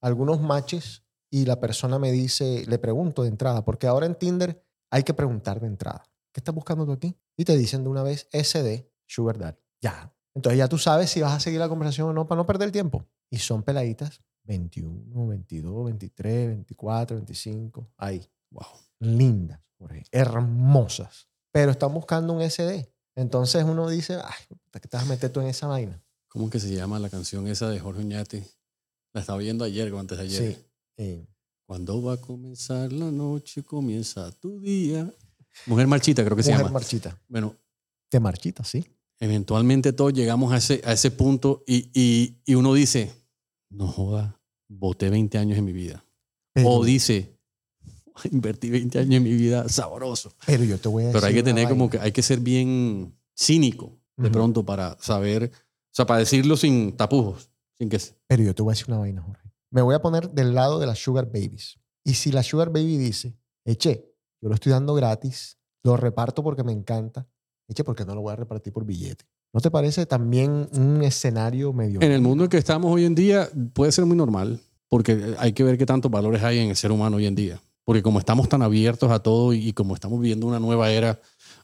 algunos 0.00 0.40
matches 0.40 1.04
y 1.30 1.44
la 1.44 1.60
persona 1.60 1.98
me 1.98 2.12
dice, 2.12 2.64
le 2.66 2.78
pregunto 2.78 3.22
de 3.22 3.28
entrada, 3.28 3.64
porque 3.64 3.86
ahora 3.86 4.06
en 4.06 4.14
Tinder 4.14 4.62
hay 4.90 5.02
que 5.02 5.14
preguntar 5.14 5.60
de 5.60 5.66
entrada. 5.66 6.04
¿Qué 6.32 6.40
estás 6.40 6.54
buscando 6.54 6.84
tú 6.84 6.92
aquí? 6.92 7.16
Y 7.36 7.44
te 7.44 7.56
dicen 7.56 7.82
de 7.82 7.90
una 7.90 8.02
vez 8.02 8.28
SD, 8.32 8.90
Sugar 9.06 9.38
Daddy. 9.38 9.58
Ya. 9.80 10.12
Entonces 10.34 10.58
ya 10.58 10.68
tú 10.68 10.78
sabes 10.78 11.10
si 11.10 11.20
vas 11.20 11.32
a 11.32 11.40
seguir 11.40 11.58
la 11.58 11.68
conversación 11.68 12.08
o 12.08 12.12
no 12.12 12.26
para 12.26 12.40
no 12.40 12.46
perder 12.46 12.70
tiempo. 12.70 13.06
Y 13.30 13.38
son 13.38 13.62
peladitas 13.62 14.22
21, 14.46 15.26
22, 15.28 15.84
23, 15.86 16.48
24, 16.48 17.16
25, 17.16 17.88
ahí. 17.96 18.26
Wow. 18.50 18.64
Lindas, 19.00 19.60
Jorge, 19.78 20.04
hermosas. 20.12 21.28
Pero 21.52 21.70
están 21.72 21.92
buscando 21.94 22.32
un 22.32 22.42
SD. 22.42 22.88
Entonces 23.14 23.64
uno 23.64 23.88
dice, 23.88 24.16
ay, 24.22 24.56
¿qué 24.72 24.80
te 24.88 24.96
vas 24.96 25.06
a 25.06 25.08
meter 25.08 25.30
tú 25.32 25.40
en 25.40 25.46
esa 25.48 25.66
vaina? 25.66 26.02
¿Cómo 26.28 26.50
que 26.50 26.60
se 26.60 26.74
llama 26.74 26.98
la 26.98 27.08
canción 27.08 27.46
esa 27.48 27.68
de 27.70 27.80
Jorge 27.80 28.00
Oñate? 28.02 28.46
La 29.14 29.22
estaba 29.22 29.38
viendo 29.38 29.64
ayer 29.64 29.90
o 29.92 29.98
antes 29.98 30.18
de 30.18 30.24
ayer. 30.24 30.54
Sí. 30.54 30.64
eh, 30.98 31.26
Cuando 31.66 32.02
va 32.02 32.14
a 32.14 32.16
comenzar 32.18 32.92
la 32.92 33.10
noche, 33.10 33.62
comienza 33.62 34.30
tu 34.32 34.60
día. 34.60 35.10
Mujer 35.66 35.86
marchita, 35.86 36.22
creo 36.24 36.36
que 36.36 36.42
se 36.42 36.50
mujer 36.50 36.66
llama. 36.66 36.74
marchita. 36.74 37.18
Bueno, 37.28 37.56
De 38.10 38.20
marchita, 38.20 38.62
sí. 38.64 38.84
eventualmente 39.18 39.94
todos 39.94 40.12
llegamos 40.12 40.52
a 40.52 40.58
ese, 40.58 40.82
a 40.84 40.92
ese 40.92 41.10
punto 41.10 41.64
y, 41.66 41.90
y, 41.94 42.42
y 42.44 42.54
uno 42.54 42.74
dice, 42.74 43.10
no 43.70 43.88
joda, 43.88 44.35
boté 44.68 45.10
20 45.10 45.38
años 45.38 45.58
en 45.58 45.64
mi 45.64 45.72
vida. 45.72 46.04
Pero, 46.52 46.70
o 46.70 46.84
dice, 46.84 47.36
invertí 48.30 48.70
20 48.70 48.98
años 48.98 49.14
en 49.14 49.22
mi 49.22 49.34
vida, 49.34 49.68
sabroso. 49.68 50.32
pero 50.46 50.64
yo 50.64 50.78
te 50.78 50.88
voy 50.88 51.04
a 51.04 51.06
decir. 51.08 51.20
Pero 51.20 51.26
hay 51.26 51.34
que 51.34 51.42
tener 51.42 51.68
como 51.68 51.90
que, 51.90 51.98
hay 51.98 52.12
que 52.12 52.22
ser 52.22 52.40
bien 52.40 53.14
cínico 53.36 53.98
de 54.16 54.30
pronto 54.30 54.64
para 54.64 54.96
saber, 54.98 55.52
o 55.52 55.94
sea, 55.94 56.06
para 56.06 56.20
decirlo 56.20 56.56
sin 56.56 56.96
tapujos, 56.96 57.50
sin 57.78 57.90
que... 57.90 58.00
Pero 58.26 58.42
yo 58.42 58.54
te 58.54 58.62
voy 58.62 58.72
a 58.72 58.74
decir 58.74 58.86
una 58.88 58.98
vaina, 58.98 59.20
Jorge. 59.20 59.50
Me 59.70 59.82
voy 59.82 59.94
a 59.94 60.00
poner 60.00 60.30
del 60.30 60.54
lado 60.54 60.78
de 60.78 60.86
las 60.86 60.98
Sugar 60.98 61.26
Babies. 61.26 61.78
Y 62.02 62.14
si 62.14 62.32
la 62.32 62.42
Sugar 62.42 62.70
Baby 62.70 62.96
dice, 62.96 63.36
eche, 63.64 64.10
yo 64.40 64.48
lo 64.48 64.54
estoy 64.54 64.72
dando 64.72 64.94
gratis, 64.94 65.58
lo 65.82 65.96
reparto 65.96 66.42
porque 66.42 66.64
me 66.64 66.72
encanta, 66.72 67.28
eche, 67.68 67.84
porque 67.84 68.06
no 68.06 68.14
lo 68.14 68.22
voy 68.22 68.32
a 68.32 68.36
repartir 68.36 68.72
por 68.72 68.86
billete. 68.86 69.26
¿No 69.56 69.62
te 69.62 69.70
parece 69.70 70.04
también 70.04 70.68
un 70.74 71.02
escenario 71.02 71.72
medio... 71.72 72.02
En 72.02 72.12
el 72.12 72.20
mundo 72.20 72.44
en 72.44 72.50
que 72.50 72.58
estamos 72.58 72.92
hoy 72.92 73.06
en 73.06 73.14
día 73.14 73.48
puede 73.72 73.90
ser 73.90 74.04
muy 74.04 74.14
normal, 74.14 74.60
porque 74.90 75.34
hay 75.38 75.54
que 75.54 75.64
ver 75.64 75.78
qué 75.78 75.86
tantos 75.86 76.10
valores 76.10 76.42
hay 76.42 76.58
en 76.58 76.68
el 76.68 76.76
ser 76.76 76.92
humano 76.92 77.16
hoy 77.16 77.24
en 77.24 77.34
día. 77.34 77.58
Porque 77.82 78.02
como 78.02 78.18
estamos 78.18 78.50
tan 78.50 78.60
abiertos 78.60 79.10
a 79.10 79.20
todo 79.20 79.54
y, 79.54 79.72
como 79.72 79.94
estamos 79.94 80.20
viviendo 80.20 80.46
una 80.46 80.60
nueva 80.60 80.90
era 80.90 81.18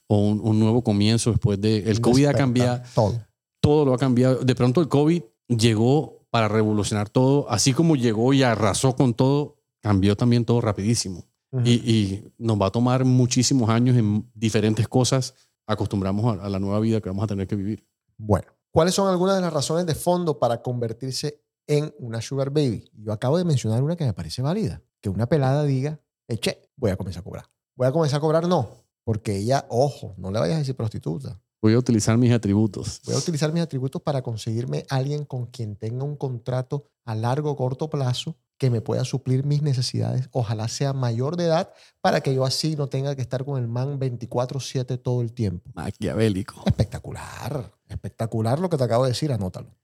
o 0.07 0.27
un, 0.27 0.41
un 0.41 0.59
nuevo 0.59 0.83
comienzo 0.83 1.33
después 1.33 1.61
de... 1.61 1.81
El 1.81 2.01
COVID 2.01 2.25
ha 2.25 2.33
cambiado, 2.33 2.81
Todo. 2.95 3.21
todo 3.61 3.85
lo 3.85 3.93
ha 3.93 3.99
cambiado. 3.99 4.37
De 4.37 4.55
pronto 4.55 4.81
el 4.81 4.89
COVID 4.89 5.23
llegó 5.49 6.25
para 6.31 6.49
revolucionar 6.49 7.11
todo, 7.11 7.45
así 7.51 7.75
como 7.75 7.95
llegó 7.95 8.33
y 8.33 8.43
arrasó 8.43 8.97
con 8.97 9.13
todo, 9.13 9.59
cambió 9.83 10.17
también 10.17 10.47
todo 10.47 10.63
rapidísimo. 10.63 11.27
Ujú. 11.51 11.67
y, 11.67 11.73
y 11.73 12.33
nos 12.39 12.59
va 12.59 12.69
a 12.69 12.71
tomar 12.71 13.05
muchísimos 13.05 13.69
años 13.69 13.99
en 13.99 14.27
diferentes 14.35 14.89
cosas 14.89 15.35
acostumbramos 15.67 16.39
a, 16.39 16.45
a 16.45 16.49
la 16.49 16.59
nueva 16.59 16.81
vida 16.81 17.01
que 17.01 17.09
vamos 17.09 17.25
a 17.25 17.29
tener 17.29 17.47
que 17.47 17.57
vivir. 17.57 17.87
Bueno, 18.17 18.49
¿cuáles 18.71 18.95
son 18.95 19.09
algunas 19.09 19.37
de 19.37 19.43
las 19.43 19.53
razones 19.53 19.87
de 19.87 19.95
fondo 19.95 20.39
para 20.39 20.63
convertirse 20.63 21.43
en 21.67 21.95
una 21.99 22.21
sugar 22.21 22.51
baby? 22.51 22.91
Yo 22.95 23.13
acabo 23.13 23.39
de 23.39 23.45
mencionar 23.45 23.83
una 23.83 23.97
que 23.97 24.05
me 24.05 24.13
parece 24.13 24.43
válida. 24.43 24.83
Que 25.01 25.09
una 25.09 25.27
pelada 25.27 25.65
diga, 25.65 26.01
eche, 26.29 26.71
voy 26.77 26.91
a 26.91 26.97
comenzar 26.97 27.21
a 27.21 27.25
cobrar. 27.25 27.45
Voy 27.75 27.87
a 27.87 27.93
comenzar 27.93 28.19
a 28.19 28.21
cobrar, 28.21 28.47
no. 28.47 28.69
Porque 29.05 29.37
ella, 29.37 29.67
ojo, 29.69 30.15
no 30.17 30.31
le 30.31 30.39
vayas 30.39 30.57
a 30.57 30.59
decir 30.61 30.77
prostituta. 30.77 31.41
Voy 31.61 31.75
a 31.75 31.79
utilizar 31.79 32.19
mis 32.19 32.33
atributos. 32.33 33.01
Voy 33.05 33.15
a 33.15 33.19
utilizar 33.19 33.53
mis 33.53 33.63
atributos 33.63 34.03
para 34.03 34.23
conseguirme 34.23 34.85
alguien 34.89 35.25
con 35.25 35.47
quien 35.47 35.77
tenga 35.77 36.05
un 36.05 36.17
contrato 36.17 36.91
a 37.05 37.15
largo 37.15 37.51
o 37.51 37.57
corto 37.57 37.89
plazo 37.89 38.37
que 38.63 38.71
me 38.71 38.81
pueda 38.81 39.05
suplir 39.05 39.45
mis 39.45 39.61
necesidades. 39.61 40.29
Ojalá 40.31 40.69
sea 40.69 40.93
mayor 40.93 41.37
de 41.37 41.47
edad 41.47 41.75
para 42.01 42.21
que 42.21 42.33
yo 42.33 42.45
así 42.45 42.77
no 42.77 42.87
tenga 42.87 43.17
que 43.17 43.21
estar 43.21 43.45
con 43.45 43.61
el 43.61 43.67
man 43.67 43.99
24/7 43.99 44.99
todo 44.99 45.21
el 45.21 45.33
tiempo. 45.33 45.69
Maquiavélico. 45.75 46.63
Espectacular, 46.65 47.73
espectacular 47.89 48.61
lo 48.61 48.71
que 48.71 48.77
te 48.77 48.85
acabo 48.85 49.03
de 49.03 49.11
decir, 49.11 49.33
anótalo. 49.33 49.75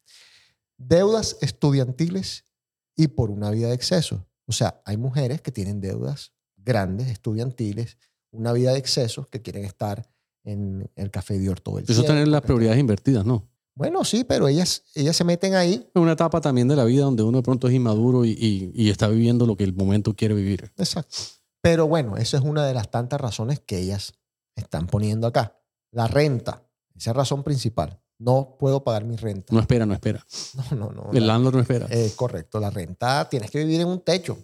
Deudas 0.77 1.39
estudiantiles 1.41 2.45
y 2.95 3.09
por 3.09 3.33
una 3.33 3.51
vida 3.51 3.67
de 3.67 3.75
exceso. 3.75 4.29
O 4.47 4.53
sea, 4.53 4.81
hay 4.85 4.97
mujeres 4.97 5.41
que 5.41 5.51
tienen 5.51 5.81
deudas 5.81 6.31
grandes, 6.57 7.09
estudiantiles, 7.09 7.97
una 8.31 8.53
vida 8.53 8.71
de 8.71 8.79
excesos 8.79 9.27
que 9.27 9.43
quieren 9.43 9.65
estar 9.65 10.09
en 10.45 10.89
el 10.95 11.11
café 11.11 11.37
Dior 11.37 11.59
todo 11.59 11.79
el 11.79 11.83
Eso 11.83 11.95
es 11.95 11.99
tiempo. 11.99 12.13
tener 12.13 12.29
las 12.29 12.43
prioridades 12.43 12.79
invertidas, 12.79 13.27
¿no? 13.27 13.48
Bueno, 13.79 14.05
sí, 14.05 14.25
pero 14.25 14.49
ellas, 14.49 14.83
ellas 14.95 15.17
se 15.17 15.25
meten 15.25 15.55
ahí. 15.55 15.75
Es 15.95 16.03
una 16.03 16.13
etapa 16.13 16.41
también 16.41 16.67
de 16.69 16.77
la 16.77 16.85
vida 16.85 17.05
donde 17.05 17.23
uno 17.23 17.39
de 17.39 17.43
pronto 17.43 17.69
es 17.69 17.75
inmaduro 17.75 18.25
y, 18.25 18.31
y- 18.33 18.73
y 18.75 18.91
está 18.91 19.09
viviendo 19.09 19.47
lo 19.47 19.57
que 19.57 19.65
el 19.65 19.73
momento 19.75 20.15
quiere 20.15 20.35
vivir. 20.35 20.73
Exacto. 20.77 21.17
Pero 21.63 21.87
bueno, 21.87 22.17
esa 22.17 22.37
es 22.39 22.43
una 22.43 22.67
de 22.67 22.75
las 22.75 22.91
tantas 22.91 23.21
razones 23.21 23.61
que 23.61 23.79
ellas 23.79 24.15
están 24.57 24.87
poniendo 24.89 25.27
acá. 25.27 25.57
La 25.93 26.07
renta, 26.09 26.65
esa 26.95 27.11
es 27.11 27.17
la 27.17 27.23
razón 27.23 27.43
principal. 27.45 28.01
No 28.19 28.57
puedo 28.59 28.83
pagar 28.83 29.05
mi 29.05 29.15
renta. 29.17 29.55
No 29.55 29.61
espera, 29.61 29.87
no 29.87 29.95
espera. 29.95 30.27
No, 30.71 30.77
no, 30.77 30.93
no. 30.93 31.11
El 31.13 31.27
la- 31.27 31.35
landlord 31.35 31.55
no 31.55 31.61
espera. 31.61 31.87
Eh, 31.91 32.13
correcto, 32.17 32.59
la 32.59 32.71
renta 32.71 33.29
tienes 33.29 33.51
que 33.51 33.59
vivir 33.61 33.81
en 33.81 33.87
un 33.89 34.01
techo 34.01 34.37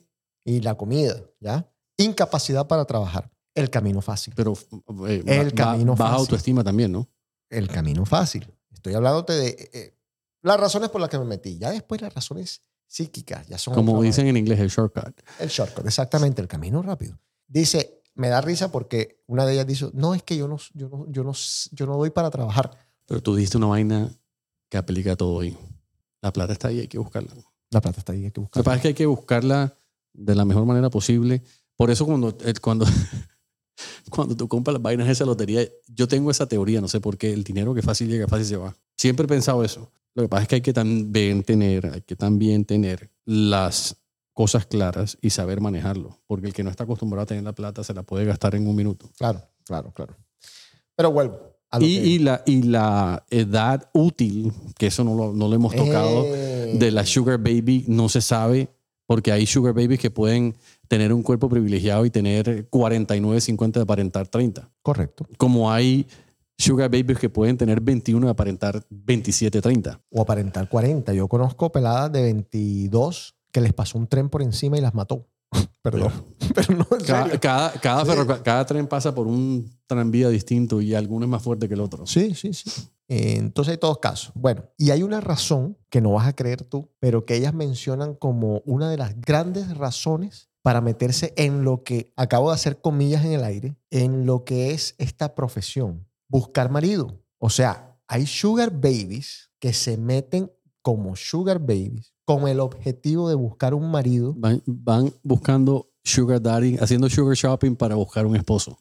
y 0.45 0.61
la 0.61 0.77
comida, 0.77 1.21
¿ya? 1.41 1.69
Incapacidad 1.97 2.67
para 2.69 2.85
trabajar. 2.85 3.31
El 3.55 3.71
camino 3.71 4.01
fácil. 4.01 4.33
Pero 4.37 4.53
eh, 5.09 5.23
El 5.27 5.51
ba- 5.51 5.55
camino 5.55 5.93
baja 5.97 6.13
fácil. 6.13 6.21
autoestima 6.21 6.63
también, 6.65 6.93
¿no? 6.93 7.09
El 7.51 7.69
camino 7.69 8.05
fácil. 8.05 8.47
Estoy 8.85 8.97
hablándote 8.97 9.33
de 9.33 9.49
eh, 9.49 9.71
eh, 9.73 9.95
las 10.43 10.61
razones 10.61 10.91
por 10.91 11.01
las 11.01 11.09
que 11.09 11.19
me 11.19 11.25
metí. 11.25 11.57
Ya 11.57 11.71
después 11.71 12.03
las 12.03 12.13
razones 12.13 12.61
psíquicas, 12.87 13.49
ya 13.49 13.57
son 13.57 13.73
Como 13.73 14.03
dicen 14.03 14.27
en 14.27 14.37
inglés, 14.37 14.61
el 14.61 14.69
shortcut. 14.69 15.23
El 15.41 15.49
shortcut, 15.49 15.87
exactamente, 15.87 16.43
el 16.43 16.49
camino 16.49 16.83
rápido. 16.83 17.19
Dice, 17.47 18.03
me 18.15 18.29
da 18.29 18.43
risa 18.43 18.71
porque 18.71 19.23
una 19.27 19.47
de 19.47 19.55
ellas 19.55 19.67
dice, 19.67 19.89
no, 19.95 20.15
es 20.15 20.23
que 20.23 20.37
yo 20.37 20.49
no, 20.49 20.59
yo 20.75 20.91
no, 20.91 21.07
yo 21.09 21.25
no, 21.25 21.33
yo 21.33 21.87
no 21.87 21.97
doy 21.97 22.11
para 22.11 22.29
trabajar. 22.29 22.77
Pero 23.07 23.23
tú 23.23 23.35
diste 23.35 23.57
una 23.57 23.69
vaina 23.69 24.11
que 24.69 24.77
aplica 24.77 25.17
todo 25.17 25.41
ahí. 25.41 25.57
La 26.21 26.31
plata 26.31 26.53
está 26.53 26.69
ahí, 26.69 26.81
hay 26.81 26.89
que 26.89 26.99
buscarla. 26.99 27.33
La 27.71 27.81
plata 27.81 28.01
está 28.01 28.13
ahí, 28.13 28.27
hay 28.27 28.33
que 28.33 28.43
Lo 28.43 28.51
que 28.51 28.63
pasa 28.63 28.77
es 28.77 28.83
que 28.83 28.89
hay 28.89 28.95
que 28.95 29.07
buscarla 29.07 29.79
de 30.13 30.35
la 30.35 30.45
mejor 30.45 30.67
manera 30.67 30.91
posible. 30.91 31.43
Por 31.75 31.91
eso 31.91 32.05
cuando, 32.05 32.37
eh, 32.45 32.53
cuando, 32.61 32.85
cuando 34.11 34.37
tú 34.37 34.49
compras 34.49 34.73
las 34.75 34.83
vainas 34.83 35.07
de 35.07 35.13
esa 35.13 35.25
lotería, 35.25 35.63
yo 35.89 36.07
tengo 36.09 36.31
esa 36.31 36.47
teoría, 36.47 36.81
no 36.81 36.89
sé 36.89 37.01
por 37.01 37.17
qué, 37.17 37.33
el 37.33 37.45
dinero 37.45 37.75
que 37.75 37.83
fácil 37.83 38.09
llega, 38.09 38.29
fácil 38.29 38.47
se 38.47 38.57
va. 38.57 38.77
Siempre 38.97 39.25
he 39.25 39.29
pensado 39.29 39.65
eso. 39.65 39.91
Lo 40.15 40.23
que 40.23 40.29
pasa 40.29 40.43
es 40.43 40.49
que 40.49 40.55
hay 40.57 40.61
que 40.61 40.73
también 40.73 41.43
tener, 41.43 41.87
hay 41.93 42.01
que 42.03 42.15
también 42.17 42.65
tener 42.65 43.11
las 43.25 43.97
cosas 44.33 44.67
claras 44.67 45.19
y 45.21 45.31
saber 45.31 45.61
manejarlo. 45.61 46.21
Porque 46.27 46.47
el 46.49 46.53
que 46.53 46.63
no 46.63 46.71
está 46.71 46.85
acostumbrado 46.85 47.23
a 47.25 47.27
tener 47.27 47.43
la 47.45 47.53
plata 47.53 47.83
se 47.83 47.95
la 47.95 48.03
puede 48.05 48.25
gastar 48.25 48.55
en 48.55 48.67
un 48.69 48.77
minuto. 48.77 49.11
Claro, 49.19 49.43
claro, 49.65 49.93
claro. 49.93 50.17
Pero 50.97 51.11
vuelvo. 51.11 51.41
A 51.71 51.81
lo 51.81 51.87
Y, 51.87 51.97
que- 51.97 52.07
y 52.07 52.19
la, 52.21 52.43
y 52.47 52.63
la 52.63 53.25
edad 53.31 53.91
útil, 53.93 54.53
que 54.79 54.87
eso 54.87 55.03
no 55.03 55.17
lo, 55.17 55.33
no 55.33 55.49
lo 55.49 55.55
hemos 55.57 55.75
tocado, 55.75 56.23
Eh, 56.27 56.77
de 56.79 56.91
la 56.93 57.05
sugar 57.05 57.39
baby 57.39 57.85
no 57.89 58.09
se 58.09 58.21
sabe 58.21 58.69
porque 59.07 59.33
hay 59.33 59.47
sugar 59.47 59.75
babies 59.75 59.99
que 60.01 60.11
pueden 60.11 60.55
tener 60.89 61.13
un 61.13 61.23
cuerpo 61.23 61.49
privilegiado 61.49 62.05
y 62.05 62.11
tener 62.11 62.69
49, 62.69 63.41
50 63.41 63.81
de 63.81 63.83
aparentar 63.83 64.29
30. 64.29 64.71
Correcto. 64.83 65.27
Como 65.39 65.71
hay 65.71 66.07
sugar 66.59 66.91
babies 66.91 67.19
que 67.19 67.29
pueden 67.31 67.57
tener 67.57 67.81
21 67.81 68.27
de 68.27 68.31
aparentar 68.31 68.85
27, 68.91 69.61
30. 69.61 70.01
O 70.11 70.21
aparentar 70.23 70.69
40. 70.69 71.13
Yo 71.15 71.27
conozco 71.29 71.71
peladas 71.73 72.13
de 72.13 72.23
22 72.23 73.35
que 73.53 73.61
les 73.61 73.73
pasó 73.73 73.99
un 73.99 74.07
tren 74.07 74.29
por 74.29 74.43
encima 74.43 74.77
y 74.79 74.81
las 74.81 74.95
mató. 74.95 75.27
Perdón. 75.83 76.13
Pero 76.55 76.77
no, 76.77 76.87
en 76.99 77.05
Cada, 77.05 77.25
serio. 77.25 77.41
cada, 77.41 77.73
cada, 77.73 78.05
Sí. 78.05 78.11
ferroca- 78.11 78.43
cada 78.43 78.67
tren 78.67 78.87
pasa 78.87 79.15
por 79.15 79.27
un 79.27 79.71
tranvía 79.87 80.29
distinto 80.29 80.81
y 80.81 80.95
alguno 80.95 81.25
es 81.27 81.31
más 81.31 81.43
fuerte 81.43 81.69
que 81.69 81.75
el 81.75 81.81
otro. 81.81 82.07
Sí, 82.07 82.35
sí, 82.35 82.53
sí. 82.53 82.71
Eh, 83.09 83.35
Entonces 83.37 83.73
hay 83.73 83.79
todos 83.79 83.99
casos. 83.99 84.33
Bueno, 84.35 84.65
y 84.79 84.91
hay 84.91 85.03
una 85.03 85.21
razón 85.21 85.77
que 85.91 86.01
no 86.01 86.13
vas 86.13 86.27
a 86.27 86.35
creer 86.35 86.65
tú, 86.65 86.91
pero 87.01 87.27
que 87.27 87.37
ellas 87.37 87.53
mencionan 87.53 88.15
como 88.15 88.63
una 88.65 88.89
de 88.91 88.97
las 88.97 89.21
grandes 89.21 89.77
razones 89.77 90.49
para 90.65 90.81
meterse 90.81 91.35
en 91.37 91.63
lo 91.63 91.85
que, 91.85 92.11
acabo 92.17 92.49
de 92.49 92.55
hacer 92.55 92.81
comillas 92.81 93.23
en 93.27 93.33
el 93.33 93.45
aire, 93.45 93.77
en 93.91 94.25
lo 94.25 94.45
que 94.45 94.73
es 94.73 94.95
esta 94.97 95.35
profesión, 95.35 96.09
buscar 96.27 96.71
marido. 96.71 97.23
O 97.39 97.51
sea, 97.51 97.99
hay 98.09 98.27
sugar 98.27 98.71
babies 98.71 99.51
que 99.61 99.75
se 99.75 99.99
meten 99.99 100.51
como 100.81 101.17
sugar 101.17 101.59
babies 101.59 102.15
con 102.25 102.49
el 102.49 102.61
objetivo 102.61 103.29
de 103.29 103.35
buscar 103.35 103.75
un 103.75 103.91
marido. 103.91 104.33
Van, 104.39 104.63
van 104.65 105.13
buscando 105.23 105.91
sugar 106.03 106.41
daddy, 106.41 106.79
haciendo 106.81 107.11
sugar 107.11 107.37
shopping 107.37 107.77
para 107.77 107.95
buscar 107.95 108.25
un 108.25 108.35
esposo. 108.35 108.79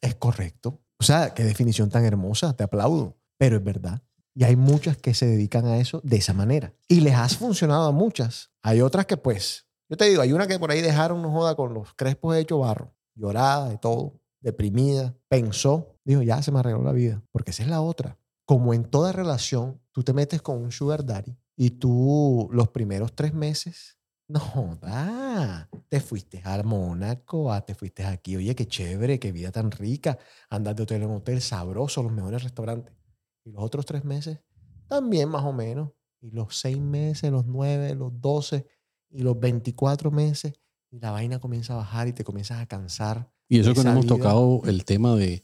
Es 0.00 0.14
correcto. 0.14 0.80
O 1.00 1.02
sea, 1.02 1.34
qué 1.34 1.42
definición 1.42 1.90
tan 1.90 2.04
hermosa, 2.04 2.54
te 2.54 2.62
aplaudo. 2.62 3.18
Pero 3.38 3.56
es 3.56 3.64
verdad. 3.64 4.02
Y 4.36 4.44
hay 4.44 4.54
muchas 4.54 4.96
que 4.96 5.14
se 5.14 5.26
dedican 5.26 5.66
a 5.66 5.78
eso 5.78 6.00
de 6.04 6.18
esa 6.18 6.32
manera. 6.32 6.72
Y 6.86 7.00
les 7.00 7.14
has 7.14 7.36
funcionado 7.36 7.88
a 7.88 7.92
muchas. 7.92 8.52
Hay 8.62 8.82
otras 8.82 9.06
que 9.06 9.16
pues, 9.16 9.67
yo 9.88 9.96
te 9.96 10.04
digo, 10.04 10.22
hay 10.22 10.32
una 10.32 10.46
que 10.46 10.58
por 10.58 10.70
ahí 10.70 10.82
dejaron, 10.82 11.22
no 11.22 11.30
joda, 11.30 11.54
con 11.54 11.72
los 11.72 11.94
crespos 11.94 12.36
hechos 12.36 12.60
barro, 12.60 12.94
llorada 13.14 13.72
y 13.72 13.78
todo, 13.78 14.20
deprimida, 14.40 15.16
pensó, 15.28 15.96
dijo, 16.04 16.22
ya 16.22 16.42
se 16.42 16.52
me 16.52 16.58
arregló 16.60 16.82
la 16.82 16.92
vida. 16.92 17.22
Porque 17.32 17.52
esa 17.52 17.62
es 17.62 17.68
la 17.68 17.80
otra. 17.80 18.18
Como 18.44 18.74
en 18.74 18.84
toda 18.84 19.12
relación, 19.12 19.80
tú 19.92 20.02
te 20.02 20.12
metes 20.12 20.42
con 20.42 20.58
un 20.58 20.72
sugar 20.72 21.04
daddy 21.04 21.36
y 21.56 21.70
tú 21.70 22.48
los 22.52 22.68
primeros 22.68 23.14
tres 23.14 23.32
meses 23.32 23.98
no 24.28 24.40
joda. 24.40 25.70
Te 25.88 26.00
fuiste 26.00 26.42
a 26.44 26.62
Mónaco, 26.62 27.50
ah, 27.50 27.64
te 27.64 27.74
fuiste 27.74 28.04
aquí. 28.04 28.36
Oye, 28.36 28.54
qué 28.54 28.66
chévere, 28.66 29.18
qué 29.18 29.32
vida 29.32 29.50
tan 29.50 29.70
rica. 29.70 30.18
Andas 30.50 30.76
de 30.76 30.82
hotel 30.82 31.02
en 31.02 31.10
hotel, 31.10 31.40
sabroso, 31.40 32.02
los 32.02 32.12
mejores 32.12 32.42
restaurantes. 32.42 32.94
Y 33.44 33.52
los 33.52 33.62
otros 33.62 33.86
tres 33.86 34.04
meses, 34.04 34.40
también 34.86 35.30
más 35.30 35.44
o 35.44 35.52
menos. 35.54 35.92
Y 36.20 36.30
los 36.32 36.58
seis 36.58 36.78
meses, 36.78 37.30
los 37.30 37.46
nueve, 37.46 37.94
los 37.94 38.20
doce 38.20 38.66
y 39.10 39.22
los 39.22 39.38
veinticuatro 39.38 40.10
meses. 40.10 40.52
Y 40.90 41.00
la 41.00 41.10
vaina 41.10 41.38
comienza 41.38 41.74
a 41.74 41.76
bajar 41.76 42.08
y 42.08 42.12
te 42.12 42.24
comienzas 42.24 42.60
a 42.60 42.66
cansar. 42.66 43.30
Y 43.48 43.58
eso 43.58 43.74
que 43.74 43.84
no 43.84 43.90
hemos 43.90 44.06
vida. 44.06 44.16
tocado 44.16 44.62
el 44.64 44.84
tema 44.84 45.14
de, 45.16 45.42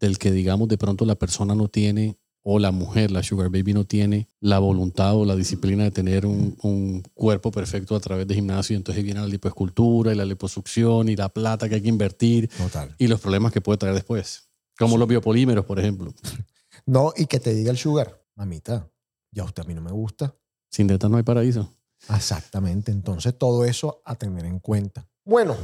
del 0.00 0.18
que, 0.18 0.30
digamos, 0.30 0.68
de 0.68 0.78
pronto 0.78 1.04
la 1.04 1.14
persona 1.14 1.54
no 1.54 1.68
tiene 1.68 2.18
o 2.42 2.58
la 2.58 2.72
mujer, 2.72 3.10
la 3.10 3.22
sugar 3.22 3.50
baby, 3.50 3.72
no 3.72 3.84
tiene 3.84 4.28
la 4.40 4.58
voluntad 4.58 5.14
o 5.14 5.24
la 5.24 5.36
disciplina 5.36 5.84
de 5.84 5.92
tener 5.92 6.26
un, 6.26 6.56
un 6.62 7.02
cuerpo 7.14 7.52
perfecto 7.52 7.94
a 7.94 8.00
través 8.00 8.26
de 8.26 8.34
gimnasio, 8.34 8.76
entonces 8.76 9.04
viene 9.04 9.20
la 9.20 9.28
lipoescultura 9.28 10.12
y 10.12 10.16
la 10.16 10.24
liposucción 10.24 11.08
y 11.08 11.14
la 11.14 11.28
plata 11.28 11.68
que 11.68 11.76
hay 11.76 11.82
que 11.82 11.88
invertir 11.88 12.48
Total. 12.48 12.94
y 12.98 13.06
los 13.06 13.20
problemas 13.20 13.52
que 13.52 13.60
puede 13.60 13.78
traer 13.78 13.94
después. 13.94 14.48
Como 14.76 14.98
los 14.98 15.06
biopolímeros, 15.06 15.64
por 15.64 15.78
ejemplo. 15.78 16.12
No, 16.86 17.12
y 17.16 17.26
que 17.26 17.38
te 17.38 17.54
diga 17.54 17.70
el 17.70 17.76
sugar, 17.76 18.24
mamita, 18.34 18.90
ya 19.30 19.44
usted 19.44 19.62
a 19.62 19.66
mí 19.66 19.74
no 19.74 19.82
me 19.82 19.92
gusta. 19.92 20.34
Sin 20.68 20.88
tetas 20.88 21.08
no 21.10 21.16
hay 21.18 21.22
paraíso. 21.22 21.72
Exactamente. 22.14 22.90
Entonces, 22.92 23.36
todo 23.36 23.64
eso 23.64 24.02
a 24.04 24.14
tener 24.16 24.44
en 24.44 24.58
cuenta. 24.58 25.08
Bueno, 25.24 25.56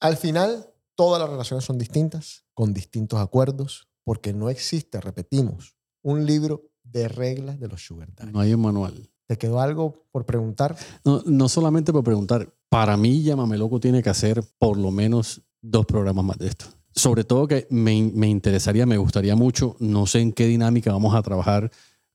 al 0.00 0.16
final, 0.16 0.66
todas 0.94 1.20
las 1.20 1.30
relaciones 1.30 1.64
son 1.64 1.78
distintas, 1.78 2.44
con 2.54 2.72
distintos 2.74 3.20
acuerdos, 3.20 3.88
porque 4.04 4.32
no 4.32 4.50
existe, 4.50 5.00
repetimos, 5.00 5.76
un 6.02 6.26
libro 6.26 6.70
de 6.82 7.08
reglas 7.08 7.58
de 7.58 7.68
los 7.68 7.84
sugar 7.84 8.12
daddy. 8.14 8.32
No 8.32 8.40
hay 8.40 8.52
un 8.54 8.60
manual. 8.60 9.10
¿Te 9.26 9.38
quedó 9.38 9.60
algo 9.60 10.04
por 10.12 10.26
preguntar? 10.26 10.76
No, 11.04 11.22
no 11.24 11.48
solamente 11.48 11.92
por 11.92 12.04
preguntar, 12.04 12.52
para 12.68 12.96
mí 12.96 13.22
Llámame 13.22 13.56
Loco 13.56 13.80
tiene 13.80 14.02
que 14.02 14.10
hacer 14.10 14.44
por 14.58 14.76
lo 14.76 14.90
menos 14.90 15.40
dos 15.62 15.86
programas 15.86 16.24
más 16.26 16.38
de 16.38 16.48
esto. 16.48 16.66
Sobre 16.94 17.24
todo 17.24 17.48
que 17.48 17.66
me, 17.70 18.10
me 18.14 18.28
interesaría, 18.28 18.84
me 18.84 18.98
gustaría 18.98 19.34
mucho, 19.34 19.76
no 19.80 20.06
sé 20.06 20.20
en 20.20 20.32
qué 20.32 20.46
dinámica 20.46 20.92
vamos 20.92 21.14
a 21.14 21.22
trabajar 21.22 21.70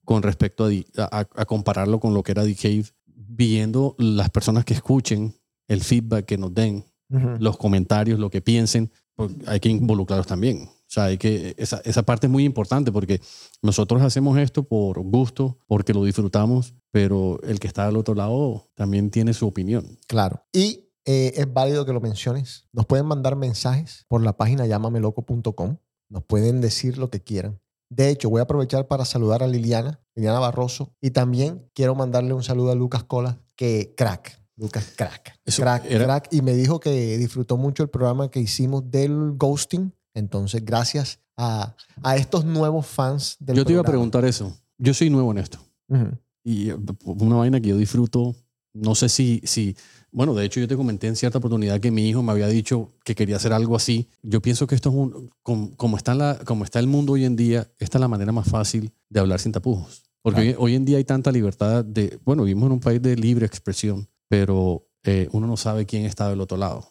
con 0.05 0.21
respecto 0.21 0.65
a, 0.65 0.67
Di- 0.69 0.85
a, 0.97 1.25
a 1.35 1.45
compararlo 1.45 1.99
con 1.99 2.13
lo 2.13 2.21
que 2.21 2.31
era 2.33 2.43
The 2.43 2.55
Cave, 2.55 2.85
viendo 3.27 3.95
las 3.97 4.29
personas 4.29 4.65
que 4.65 4.73
escuchen, 4.73 5.35
el 5.67 5.81
feedback 5.81 6.25
que 6.25 6.37
nos 6.37 6.53
den, 6.53 6.85
los 7.39 7.57
comentarios, 7.57 8.19
lo 8.19 8.29
que 8.29 8.41
piensen, 8.41 8.91
pues 9.15 9.31
hay 9.47 9.59
que 9.59 9.69
involucrarlos 9.69 10.27
también. 10.27 10.69
O 10.89 10.91
sea, 10.91 11.05
hay 11.05 11.17
que, 11.17 11.53
esa, 11.57 11.81
esa 11.85 12.03
parte 12.03 12.27
es 12.27 12.31
muy 12.31 12.45
importante 12.45 12.91
porque 12.91 13.21
nosotros 13.61 14.01
hacemos 14.01 14.37
esto 14.37 14.63
por 14.63 14.99
gusto, 15.01 15.59
porque 15.67 15.93
lo 15.93 16.03
disfrutamos, 16.03 16.73
pero 16.91 17.39
el 17.43 17.59
que 17.59 17.67
está 17.67 17.87
al 17.87 17.97
otro 17.97 18.15
lado 18.15 18.69
también 18.75 19.11
tiene 19.11 19.33
su 19.33 19.47
opinión. 19.47 19.99
Claro. 20.07 20.43
Y 20.51 20.89
eh, 21.05 21.33
es 21.35 21.51
válido 21.51 21.85
que 21.85 21.93
lo 21.93 22.01
menciones. 22.01 22.67
Nos 22.71 22.85
pueden 22.85 23.05
mandar 23.05 23.35
mensajes 23.35 24.05
por 24.07 24.23
la 24.23 24.37
página 24.37 24.65
llamameloco.com. 24.65 25.77
Nos 26.09 26.23
pueden 26.23 26.61
decir 26.61 26.97
lo 26.97 27.09
que 27.09 27.21
quieran. 27.21 27.59
De 27.89 28.09
hecho, 28.09 28.29
voy 28.29 28.39
a 28.39 28.43
aprovechar 28.43 28.87
para 28.87 29.03
saludar 29.05 29.41
a 29.43 29.47
Liliana, 29.47 29.99
Liliana 30.15 30.39
Barroso, 30.39 30.93
y 31.01 31.11
también 31.11 31.67
quiero 31.73 31.95
mandarle 31.95 32.33
un 32.33 32.43
saludo 32.43 32.71
a 32.71 32.75
Lucas 32.75 33.03
Cola, 33.03 33.41
que 33.55 33.93
crack. 33.97 34.39
Lucas, 34.57 34.93
crack. 34.95 35.39
Eso 35.45 35.61
crack, 35.61 35.85
era- 35.85 36.03
crack. 36.05 36.27
Y 36.33 36.41
me 36.41 36.53
dijo 36.53 36.79
que 36.79 37.17
disfrutó 37.17 37.57
mucho 37.57 37.81
el 37.83 37.89
programa 37.89 38.29
que 38.29 38.39
hicimos 38.41 38.89
del 38.91 39.33
ghosting. 39.37 39.93
Entonces, 40.13 40.63
gracias 40.65 41.19
a, 41.37 41.75
a 42.03 42.15
estos 42.17 42.43
nuevos 42.45 42.85
fans 42.85 43.37
del 43.39 43.55
yo 43.57 43.65
te 43.65 43.71
iba 43.71 43.81
a 43.81 43.85
preguntar 43.85 44.25
eso. 44.25 44.53
Yo 44.77 44.93
soy 44.93 45.09
nuevo 45.09 45.31
en 45.31 45.37
esto. 45.37 45.59
Y 46.43 46.69
eh, 46.71 46.77
una 47.05 47.37
vaina 47.37 47.59
que 47.61 47.69
yo 47.69 47.77
disfruto, 47.77 48.35
no 48.73 48.95
sé 48.95 49.09
si, 49.09 49.41
si, 49.43 49.75
bueno, 50.11 50.33
de 50.33 50.45
hecho 50.45 50.59
yo 50.59 50.67
te 50.67 50.75
comenté 50.75 51.07
en 51.07 51.15
cierta 51.15 51.37
oportunidad 51.39 51.79
que 51.79 51.91
mi 51.91 52.07
hijo 52.07 52.21
me 52.23 52.31
había 52.31 52.47
dicho 52.47 52.93
que 53.03 53.15
quería 53.15 53.35
hacer 53.37 53.53
algo 53.53 53.75
así. 53.75 54.09
Yo 54.21 54.41
pienso 54.41 54.67
que 54.67 54.75
esto 54.75 54.89
es 54.89 54.95
un, 54.95 55.29
com- 55.43 55.71
como, 55.75 55.97
está 55.97 56.13
la, 56.15 56.39
como 56.45 56.63
está 56.63 56.79
el 56.79 56.87
mundo 56.87 57.13
hoy 57.13 57.25
en 57.25 57.35
día, 57.35 57.69
esta 57.79 57.97
es 57.97 58.01
la 58.01 58.07
manera 58.07 58.31
más 58.31 58.47
fácil 58.47 58.91
de 59.09 59.19
hablar 59.19 59.39
sin 59.39 59.51
tapujos. 59.51 60.03
Porque 60.21 60.41
hoy, 60.49 60.55
hoy 60.57 60.75
en 60.75 60.85
día 60.85 60.97
hay 60.97 61.05
tanta 61.05 61.31
libertad 61.31 61.83
de, 61.85 62.19
bueno, 62.25 62.43
vivimos 62.43 62.67
en 62.67 62.73
un 62.73 62.79
país 62.79 63.01
de 63.01 63.15
libre 63.15 63.45
expresión, 63.45 64.07
pero 64.27 64.85
eh, 65.03 65.27
uno 65.31 65.47
no 65.47 65.55
sabe 65.57 65.85
quién 65.85 66.05
está 66.05 66.29
del 66.29 66.41
otro 66.41 66.57
lado. 66.57 66.85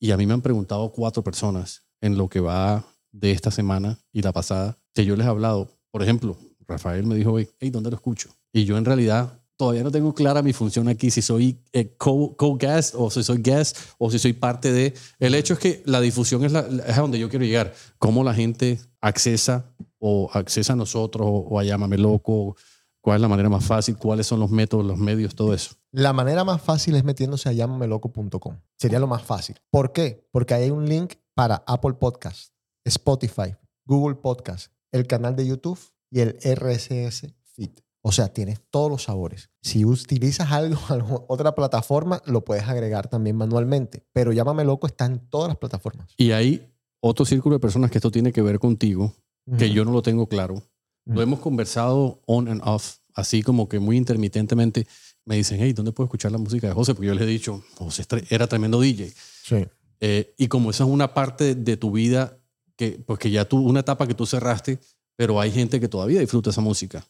Y 0.00 0.10
a 0.10 0.16
mí 0.16 0.26
me 0.26 0.34
han 0.34 0.42
preguntado 0.42 0.90
cuatro 0.92 1.22
personas 1.22 1.84
en 2.00 2.16
lo 2.18 2.28
que 2.28 2.40
va 2.40 2.84
de 3.12 3.30
esta 3.32 3.50
semana 3.50 3.98
y 4.12 4.22
la 4.22 4.32
pasada, 4.32 4.78
que 4.94 5.04
yo 5.04 5.16
les 5.16 5.26
he 5.26 5.28
hablado. 5.30 5.70
Por 5.90 6.02
ejemplo, 6.02 6.36
Rafael 6.66 7.06
me 7.06 7.14
dijo, 7.14 7.38
hey, 7.38 7.70
¿dónde 7.70 7.90
lo 7.90 7.96
escucho? 7.96 8.30
Y 8.52 8.64
yo 8.64 8.76
en 8.76 8.84
realidad 8.84 9.40
todavía 9.56 9.82
no 9.82 9.90
tengo 9.90 10.14
clara 10.14 10.42
mi 10.42 10.52
función 10.52 10.88
aquí, 10.88 11.10
si 11.10 11.22
soy 11.22 11.58
eh, 11.72 11.94
co- 11.96 12.36
co-guest 12.36 12.94
o 12.96 13.10
si 13.10 13.22
soy 13.22 13.38
guest 13.42 13.76
o 13.98 14.10
si 14.10 14.18
soy 14.18 14.32
parte 14.34 14.72
de... 14.72 14.94
El 15.18 15.34
hecho 15.34 15.54
es 15.54 15.58
que 15.60 15.82
la 15.86 16.00
difusión 16.00 16.44
es, 16.44 16.52
la, 16.52 16.60
a 16.60 17.00
donde 17.00 17.18
yo 17.18 17.28
quiero 17.30 17.44
llegar. 17.44 17.72
Cómo 17.98 18.22
la 18.24 18.34
gente 18.34 18.78
accesa 19.00 19.74
o 19.98 20.30
accesa 20.32 20.74
a 20.74 20.76
nosotros 20.76 21.26
o, 21.28 21.58
a 21.58 21.64
Llámame 21.64 21.96
Loco, 21.98 22.56
cuál 23.00 23.16
es 23.16 23.22
la 23.22 23.28
manera 23.28 23.48
más 23.48 23.64
fácil, 23.64 23.96
cuáles 23.96 24.26
son 24.26 24.40
los 24.40 24.50
métodos, 24.50 24.84
los 24.84 24.98
medios, 24.98 25.34
todo 25.34 25.54
eso. 25.54 25.74
La 25.92 26.12
manera 26.12 26.44
más 26.44 26.60
fácil 26.60 26.94
es 26.96 27.04
metiéndose 27.04 27.48
a 27.48 27.52
llamameloco.com. 27.52 28.58
Sería 28.76 28.98
lo 28.98 29.06
más 29.06 29.22
fácil. 29.22 29.56
¿Por 29.70 29.92
qué? 29.92 30.28
Porque 30.32 30.52
hay 30.54 30.70
un 30.70 30.86
link 30.86 31.14
para 31.34 31.62
Apple 31.66 31.94
Podcast, 31.94 32.50
Spotify, 32.84 33.54
Google 33.86 34.16
Podcast, 34.16 34.72
el 34.92 35.06
canal 35.06 35.34
de 35.36 35.46
YouTube 35.46 35.78
y 36.10 36.20
el 36.20 36.36
RSS 36.44 37.28
Feed. 37.54 37.70
O 38.08 38.12
sea, 38.12 38.28
tienes 38.32 38.60
todos 38.70 38.88
los 38.88 39.02
sabores. 39.02 39.50
Si 39.62 39.84
utilizas 39.84 40.52
algo, 40.52 40.78
otra 41.28 41.56
plataforma, 41.56 42.22
lo 42.26 42.44
puedes 42.44 42.62
agregar 42.68 43.08
también 43.08 43.34
manualmente. 43.34 44.06
Pero 44.12 44.32
Llámame 44.32 44.64
Loco 44.64 44.86
está 44.86 45.06
en 45.06 45.18
todas 45.28 45.48
las 45.48 45.56
plataformas. 45.56 46.14
Y 46.16 46.30
hay 46.30 46.72
otro 47.00 47.24
círculo 47.26 47.56
de 47.56 47.58
personas 47.60 47.90
que 47.90 47.98
esto 47.98 48.12
tiene 48.12 48.32
que 48.32 48.42
ver 48.42 48.60
contigo, 48.60 49.12
que 49.58 49.64
Ujú. 49.64 49.74
yo 49.74 49.84
no 49.84 49.90
lo 49.90 50.02
tengo 50.02 50.28
claro. 50.28 50.62
Lo 51.04 51.14
Ujú. 51.14 51.20
hemos 51.22 51.40
conversado 51.40 52.22
on 52.26 52.46
and 52.46 52.60
off, 52.64 52.98
así 53.12 53.42
como 53.42 53.68
que 53.68 53.80
muy 53.80 53.96
intermitentemente. 53.96 54.86
Me 55.24 55.34
dicen, 55.34 55.58
hey, 55.60 55.72
¿dónde 55.72 55.90
puedo 55.90 56.06
escuchar 56.06 56.30
la 56.30 56.38
música 56.38 56.68
de 56.68 56.74
José? 56.74 56.94
Porque 56.94 57.08
yo 57.08 57.14
les 57.14 57.24
he 57.24 57.26
dicho, 57.26 57.64
José 57.74 58.04
era 58.30 58.46
tremendo 58.46 58.78
DJ. 58.80 59.12
Sí. 59.42 59.66
Eh, 59.98 60.32
y 60.38 60.46
como 60.46 60.70
esa 60.70 60.84
es 60.84 60.90
una 60.90 61.12
parte 61.12 61.56
de 61.56 61.76
tu 61.76 61.90
vida, 61.90 62.38
que, 62.76 63.02
pues 63.04 63.18
que 63.18 63.32
ya 63.32 63.46
tú, 63.46 63.58
una 63.58 63.80
etapa 63.80 64.06
que 64.06 64.14
tú 64.14 64.26
cerraste, 64.26 64.78
pero 65.16 65.40
hay 65.40 65.50
gente 65.50 65.80
que 65.80 65.88
todavía 65.88 66.20
disfruta 66.20 66.50
esa 66.50 66.60
música. 66.60 67.04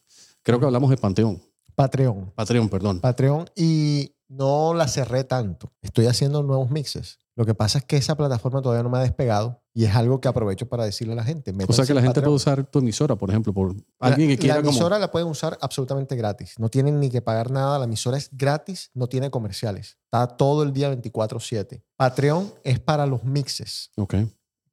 Creo 0.47 0.59
que 0.61 0.65
hablamos 0.65 0.89
de 0.89 0.95
Panteón, 0.97 1.41
Patreon. 1.75 2.31
Patreon, 2.33 2.69
perdón. 2.69 2.99
Patreon 3.01 3.49
y 3.55 4.15
no 4.29 4.73
la 4.73 4.87
cerré 4.87 5.23
tanto. 5.25 5.73
Estoy 5.81 6.07
haciendo 6.07 6.41
nuevos 6.41 6.71
mixes. 6.71 7.19
Lo 7.35 7.45
que 7.45 7.53
pasa 7.53 7.77
es 7.79 7.83
que 7.85 7.97
esa 7.97 8.15
plataforma 8.15 8.61
todavía 8.61 8.81
no 8.81 8.89
me 8.89 8.97
ha 8.97 9.01
despegado 9.01 9.61
y 9.73 9.83
es 9.83 9.93
algo 9.95 10.19
que 10.21 10.27
aprovecho 10.27 10.67
para 10.67 10.85
decirle 10.85 11.13
a 11.13 11.17
la 11.17 11.23
gente. 11.23 11.53
O 11.67 11.73
sea 11.73 11.85
que 11.85 11.93
la 11.93 11.99
en 11.99 12.05
gente 12.05 12.21
Patreon. 12.21 12.23
puede 12.23 12.35
usar 12.35 12.65
tu 12.65 12.79
emisora, 12.79 13.15
por 13.17 13.29
ejemplo, 13.29 13.53
por 13.53 13.75
La- 13.75 13.81
alguien 13.99 14.29
que 14.29 14.37
quiera 14.37 14.55
La 14.55 14.61
como... 14.61 14.71
emisora 14.71 14.97
la 14.97 15.11
pueden 15.11 15.27
usar 15.27 15.57
absolutamente 15.61 16.15
gratis. 16.15 16.55
No 16.57 16.69
tienen 16.69 16.99
ni 16.99 17.09
que 17.11 17.21
pagar 17.21 17.51
nada. 17.51 17.77
La 17.77 17.83
emisora 17.85 18.17
es 18.17 18.29
gratis, 18.31 18.89
no 18.95 19.07
tiene 19.07 19.29
comerciales. 19.29 19.97
Está 20.05 20.27
todo 20.35 20.63
el 20.63 20.71
día 20.73 20.89
24/7. 20.91 21.83
Patreon 21.97 22.51
es 22.63 22.79
para 22.79 23.05
los 23.05 23.23
mixes, 23.23 23.91
Ok. 23.97 24.15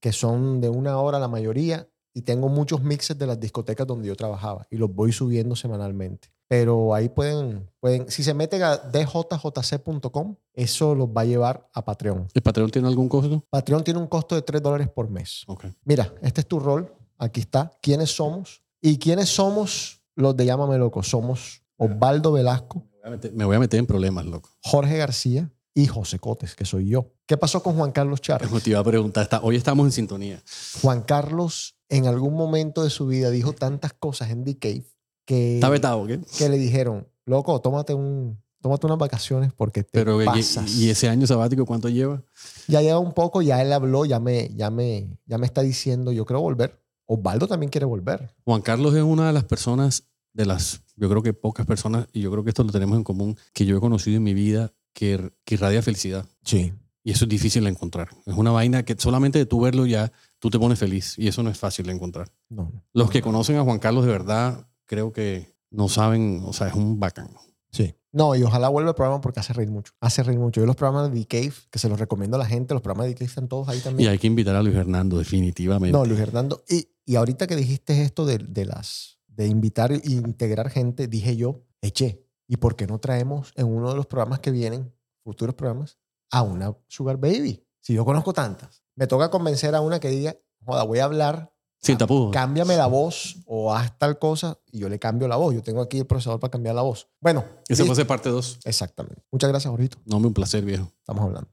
que 0.01 0.13
son 0.13 0.61
de 0.63 0.69
una 0.71 0.99
hora 0.99 1.19
la 1.19 1.29
mayoría. 1.29 1.89
Y 2.17 2.23
tengo 2.23 2.49
muchos 2.49 2.81
mixes 2.83 3.19
de 3.19 3.27
las 3.27 3.39
discotecas 3.41 3.87
donde 3.87 4.07
yo 4.09 4.15
trabajaba 4.15 4.67
y 4.71 4.77
los 4.77 4.95
voy 4.95 5.13
subiendo 5.13 5.57
semanalmente. 5.57 6.29
Pero 6.47 6.95
ahí 6.95 7.09
pueden, 7.09 7.69
pueden 7.81 8.09
si 8.11 8.23
se 8.23 8.33
meten 8.35 8.63
a 8.63 8.77
djjc.com, 8.77 10.37
eso 10.53 10.95
los 10.95 11.09
va 11.09 11.23
a 11.23 11.25
llevar 11.25 11.69
a 11.73 11.85
Patreon. 11.85 12.29
¿El 12.33 12.43
Patreon 12.43 12.71
tiene 12.71 12.89
algún 12.89 13.09
costo? 13.09 13.45
Patreon 13.51 13.83
tiene 13.83 13.99
un 14.01 14.07
costo 14.07 14.35
de 14.35 14.43
3 14.43 14.63
dólares 14.63 14.89
por 14.89 15.09
mes. 15.11 15.45
Mira, 15.85 16.13
este 16.23 16.43
es 16.43 16.47
tu 16.47 16.61
rol. 16.61 16.93
Aquí 17.19 17.41
está. 17.41 17.73
¿Quiénes 17.81 18.15
somos? 18.15 18.63
¿Y 18.81 18.99
quiénes 18.99 19.29
somos 19.29 20.03
los 20.15 20.37
de 20.37 20.45
Llámame 20.47 20.79
Loco? 20.79 21.03
Somos 21.03 21.63
Osvaldo 21.77 22.33
Velasco, 22.33 22.85
Me 23.03 23.03
voy 23.03 23.07
a 23.07 23.11
meter- 23.11 23.33
Me 23.33 23.45
voy 23.45 23.57
a 23.57 23.59
meter 23.61 23.81
en 23.81 23.87
problemas, 23.87 24.25
loco. 24.27 24.51
Jorge 24.63 24.99
García 24.99 25.51
y 25.75 25.87
José 25.87 26.19
Cotes, 26.19 26.55
que 26.55 26.65
soy 26.65 26.89
yo. 26.89 27.13
¿Qué 27.27 27.37
pasó 27.37 27.63
con 27.63 27.75
Juan 27.77 27.91
Carlos 27.93 28.21
Charles? 28.21 28.63
Te 28.63 28.71
iba 28.71 28.79
a 28.81 28.85
preguntar, 28.85 29.25
está- 29.25 29.41
hoy 29.43 29.57
estamos 29.57 29.87
en 29.87 29.93
sintonía. 29.93 30.43
Juan 30.83 31.03
Carlos 31.03 31.77
en 31.97 32.07
algún 32.07 32.35
momento 32.35 32.83
de 32.83 32.91
su 32.91 33.07
vida 33.07 33.31
dijo 33.31 33.53
tantas 33.53 33.93
cosas 33.93 34.31
en 34.31 34.45
The 34.45 34.59
Cave 34.59 34.85
que, 35.25 35.61
vetado, 35.71 36.07
que 36.07 36.49
le 36.49 36.59
dijeron, 36.59 37.07
loco, 37.25 37.61
tómate, 37.61 37.95
un, 37.95 38.39
tómate 38.61 38.87
unas 38.87 38.99
vacaciones 38.99 39.53
porque 39.53 39.85
te 39.85 39.91
Pero 39.93 40.21
y- 40.21 40.27
pasas. 40.27 40.75
y, 40.75 40.91
ese 40.91 41.09
año 41.09 41.27
sabático 41.27 41.65
cuánto 41.65 41.89
lleva? 41.89 42.23
Ya 42.69 42.83
lleva 42.83 42.99
un 42.99 43.13
poco, 43.13 43.43
ya 43.43 43.63
él 43.63 43.73
habló, 43.73 44.05
ya 44.05 44.19
me, 44.21 44.51
ya 44.55 44.71
me, 44.71 45.09
ya 45.27 45.39
me 45.39 45.47
está 45.47 45.63
diciendo, 45.63 46.13
yo 46.13 46.25
quiero 46.27 46.41
volver. 46.41 46.81
Osvaldo 47.07 47.47
también 47.47 47.71
quiere 47.71 47.85
volver. 47.87 48.35
Juan 48.45 48.63
Carlos 48.63 48.95
es 48.95 49.03
una 49.03 49.27
de 49.27 49.33
las 49.33 49.45
personas, 49.45 50.05
de 50.33 50.47
las, 50.47 50.83
yo 50.97 51.09
creo 51.09 51.23
que 51.23 51.33
pocas 51.33 51.65
personas, 51.65 52.07
y 52.13 52.21
yo 52.23 52.31
creo 52.31 52.43
que 52.43 52.51
esto 52.51 52.65
lo 52.65 52.73
tenemos 52.73 52.97
en 52.97 53.05
común, 53.05 53.37
que 53.53 53.67
yo 53.67 53.77
he 53.77 53.81
conocido 53.81 54.17
en 54.17 54.23
mi 54.25 54.35
vida 54.35 54.73
que, 54.93 55.31
que 55.45 55.55
irradia 55.55 55.81
felicidad. 55.83 56.27
Sí. 56.45 56.73
Y 57.07 57.11
eso 57.11 57.27
es 57.27 57.29
difícil 57.29 57.65
de 57.65 57.71
encontrar. 57.71 58.09
Es 58.25 58.35
una 58.35 58.51
vaina 58.51 58.83
que 58.83 58.97
solamente 58.99 59.39
de 59.39 59.45
tú 59.45 59.61
verlo 59.61 59.85
ya, 59.85 60.11
tú 60.45 60.51
te 60.51 60.59
pones 60.59 60.79
feliz. 60.79 61.19
Y 61.19 61.27
eso 61.27 61.43
no 61.43 61.49
es 61.49 61.57
fácil 61.57 61.87
de 61.87 61.93
encontrar. 61.95 62.31
No, 62.51 62.65
no. 62.71 62.85
Los 62.93 63.11
que 63.11 63.23
conocen 63.23 63.57
a 63.57 63.63
Juan 63.63 63.79
Carlos 63.79 64.05
de 64.05 64.13
verdad, 64.13 64.69
creo 64.85 65.11
que 65.11 65.57
no 65.71 65.89
saben, 65.89 66.43
o 66.45 66.53
sea, 66.53 66.69
es 66.69 66.75
un 66.75 67.01
bacán. 67.01 67.31
Sí. 67.73 67.95
No, 68.13 68.35
y 68.35 68.43
ojalá 68.43 68.69
vuelva 68.69 68.91
el 68.91 68.95
programa 68.95 69.23
porque 69.23 69.41
hace 69.41 69.55
reír 69.55 69.71
mucho. 69.71 69.95
Hace 70.01 70.23
reír 70.23 70.39
mucho. 70.39 70.61
Yo 70.61 70.67
los 70.67 70.77
programas 70.77 71.11
de 71.11 71.19
The 71.19 71.27
Cave, 71.27 71.55
que 71.71 71.79
se 71.79 71.89
los 71.89 71.99
recomiendo 71.99 72.37
a 72.37 72.41
la 72.41 72.45
gente, 72.45 72.75
los 72.75 72.83
programas 72.83 73.07
de 73.07 73.15
The 73.15 73.19
Cave 73.21 73.29
están 73.31 73.49
todos 73.49 73.71
ahí 73.71 73.79
Y 73.79 73.81
también. 73.81 74.11
hay 74.11 74.19
que 74.19 74.27
invitar 74.27 74.55
a 74.55 74.63
Luis 74.63 74.77
Hernando, 74.77 75.17
definitivamente. 75.17 75.97
No, 75.97 76.05
Luis 76.05 76.21
Hernando. 76.21 76.63
Y, 76.69 76.89
y 77.07 77.17
ahorita 77.17 77.47
que 77.47 77.57
dijiste 77.57 78.03
esto 78.03 78.27
de, 78.27 78.37
de 78.37 78.67
las 78.67 79.17
de 79.29 79.47
invitar 79.47 79.93
e 79.93 80.01
integrar 80.05 80.69
gente, 80.69 81.09
dije 81.09 81.37
yo, 81.37 81.63
eche, 81.81 82.23
¿y 82.47 82.59
por 82.59 82.77
qué 82.77 82.87
no 82.87 82.99
traemos 82.99 83.55
en 83.57 83.67
uno 83.67 83.89
de 83.89 83.97
los 83.97 84.05
programas 84.05 84.41
que 84.41 84.51
vienen, 84.51 84.93
futuros 85.25 85.55
programas, 85.55 85.97
a 86.31 86.43
una 86.43 86.77
Sugar 86.87 87.17
Baby? 87.17 87.65
Si 87.81 87.95
yo 87.95 88.05
conozco 88.05 88.35
tantas. 88.35 88.84
Me 88.97 89.07
toca 89.07 89.31
convencer 89.31 89.75
a 89.75 89.81
una 89.81 90.01
que 90.01 90.09
diga, 90.09 90.37
joda, 90.65 90.85
voy 90.85 90.99
a 91.01 91.05
hablar 91.05 91.53
Sin 91.83 91.99
tapujos. 91.99 92.33
cámbiame 92.33 92.77
la 92.77 92.87
voz 92.87 93.37
o 93.47 93.75
haz 93.75 93.99
tal 93.99 94.19
cosa 94.19 94.59
y 94.71 94.79
yo 94.79 94.89
le 94.89 94.99
cambio 94.99 95.29
la 95.29 95.37
voz. 95.37 95.55
Yo 95.55 95.63
tengo 95.63 95.83
aquí 95.83 95.99
el 95.99 96.07
procesador 96.07 96.41
para 96.41 96.51
cambiar 96.51 96.75
la 96.75 96.83
voz. 96.83 97.09
Bueno, 97.21 97.45
Ese 97.69 97.85
fue 97.85 98.05
parte 98.05 98.29
2. 98.31 98.61
exactamente. 98.65 99.23
Muchas 99.31 99.51
gracias, 99.51 99.71
Jorgito. 99.71 99.99
No, 100.05 100.21
me 100.21 100.29
un 100.29 100.35
placer, 100.35 100.65
viejo. 100.65 100.91
Estamos 100.99 101.25
hablando. 101.25 101.51